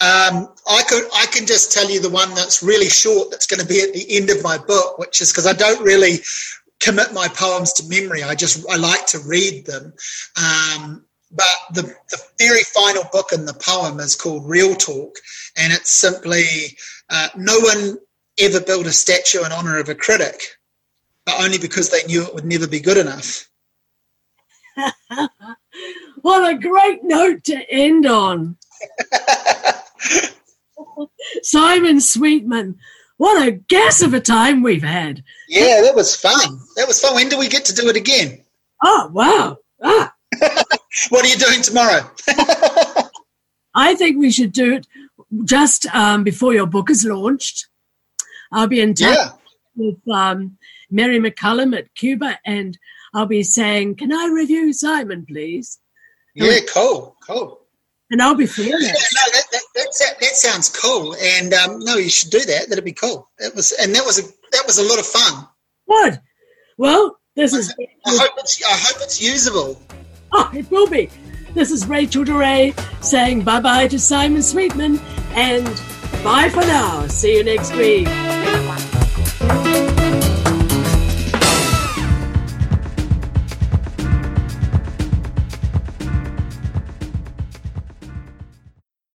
Um, 0.01 0.47
I 0.65 0.83
could 0.87 1.03
I 1.13 1.25
can 1.25 1.45
just 1.45 1.73
tell 1.73 1.89
you 1.89 1.99
the 1.99 2.09
one 2.09 2.33
that's 2.33 2.63
really 2.63 2.87
short 2.87 3.31
that's 3.31 3.47
going 3.47 3.59
to 3.59 3.67
be 3.67 3.81
at 3.81 3.93
the 3.93 4.05
end 4.15 4.29
of 4.29 4.41
my 4.41 4.57
book, 4.57 4.97
which 4.97 5.19
is 5.19 5.29
because 5.29 5.45
I 5.45 5.51
don't 5.51 5.83
really 5.83 6.19
commit 6.79 7.11
my 7.13 7.27
poems 7.27 7.73
to 7.73 7.83
memory. 7.89 8.23
I 8.23 8.35
just 8.35 8.65
I 8.69 8.77
like 8.77 9.05
to 9.07 9.19
read 9.19 9.65
them. 9.65 9.93
Um, 10.37 11.05
but 11.31 11.45
the, 11.73 11.81
the 12.09 12.17
very 12.39 12.63
final 12.63 13.03
book 13.11 13.33
in 13.33 13.45
the 13.45 13.53
poem 13.53 13.99
is 13.99 14.15
called 14.15 14.49
Real 14.49 14.73
Talk, 14.73 15.17
and 15.57 15.73
it's 15.73 15.91
simply 15.91 16.77
uh, 17.09 17.27
no 17.35 17.59
one 17.59 17.97
ever 18.39 18.61
built 18.61 18.87
a 18.87 18.91
statue 18.93 19.43
in 19.43 19.51
honor 19.51 19.79
of 19.79 19.89
a 19.89 19.95
critic 19.95 20.41
but 21.29 21.43
only 21.43 21.57
because 21.59 21.89
they 21.89 22.03
knew 22.03 22.23
it 22.23 22.33
would 22.33 22.45
never 22.45 22.67
be 22.67 22.79
good 22.79 22.97
enough. 22.97 23.49
what 26.21 26.49
a 26.49 26.57
great 26.57 27.03
note 27.03 27.43
to 27.43 27.69
end 27.69 28.05
on. 28.05 28.57
Simon 31.43 32.01
Sweetman, 32.01 32.77
what 33.17 33.47
a 33.47 33.51
gas 33.51 34.01
of 34.01 34.13
a 34.13 34.19
time 34.19 34.63
we've 34.63 34.83
had. 34.83 35.23
Yeah, 35.47 35.81
that 35.83 35.95
was 35.95 36.15
fun. 36.15 36.59
That 36.77 36.87
was 36.87 36.99
fun. 36.99 37.15
When 37.15 37.29
do 37.29 37.37
we 37.37 37.47
get 37.47 37.65
to 37.65 37.75
do 37.75 37.87
it 37.89 37.95
again? 37.95 38.43
Oh, 38.83 39.09
wow. 39.13 39.57
Ah. 39.83 40.13
what 41.09 41.25
are 41.25 41.27
you 41.27 41.37
doing 41.37 41.61
tomorrow? 41.61 42.09
I 43.75 43.93
think 43.95 44.17
we 44.17 44.31
should 44.31 44.51
do 44.51 44.73
it 44.73 44.87
just 45.45 45.85
um, 45.93 46.23
before 46.23 46.53
your 46.53 46.65
book 46.65 46.89
is 46.89 47.05
launched. 47.05 47.67
I'll 48.51 48.67
be 48.67 48.81
in 48.81 48.95
touch 48.95 49.15
yeah. 49.15 49.31
with 49.75 49.99
um, 50.11 50.57
Mary 50.89 51.19
McCallum 51.19 51.77
at 51.77 51.93
Cuba, 51.95 52.39
and 52.45 52.77
I'll 53.13 53.25
be 53.25 53.43
saying, 53.43 53.95
"Can 53.95 54.13
I 54.13 54.27
review 54.27 54.73
Simon, 54.73 55.25
please?" 55.25 55.79
Yeah, 56.35 56.59
cool, 56.73 57.15
cool. 57.25 57.59
And 58.11 58.21
I'll 58.21 58.35
be 58.35 58.47
feeling 58.47 58.81
yeah, 58.81 58.87
No, 58.87 59.31
that, 59.33 59.43
that, 59.51 59.61
that, 59.75 60.15
that, 60.19 60.35
sounds 60.35 60.69
cool, 60.69 61.15
and 61.15 61.53
um, 61.53 61.79
no, 61.79 61.95
you 61.95 62.09
should 62.09 62.31
do 62.31 62.39
that. 62.39 62.69
That'd 62.69 62.83
be 62.83 62.93
cool. 62.93 63.29
That 63.37 63.55
was, 63.55 63.71
and 63.73 63.93
that 63.93 64.03
was 64.03 64.19
a 64.19 64.23
that 64.51 64.63
was 64.65 64.79
a 64.79 64.83
lot 64.83 64.99
of 64.99 65.05
fun. 65.05 65.47
What? 65.85 66.21
Well, 66.77 67.19
this 67.35 67.53
is. 67.53 67.69
I 68.07 68.17
hope 68.17 68.31
it's 68.37 68.63
I 68.63 68.73
hope 68.73 69.01
it's 69.01 69.21
usable. 69.21 69.79
Oh, 70.31 70.49
it 70.53 70.69
will 70.71 70.87
be. 70.87 71.09
This 71.53 71.71
is 71.71 71.87
Rachel 71.87 72.23
Doré 72.23 72.73
saying 73.03 73.43
bye 73.43 73.59
bye 73.59 73.87
to 73.87 73.99
Simon 73.99 74.41
Sweetman 74.41 74.99
and 75.33 75.65
bye 76.23 76.49
for 76.49 76.61
now. 76.61 77.05
See 77.07 77.37
you 77.37 77.43
next 77.43 77.75
week. 77.75 78.07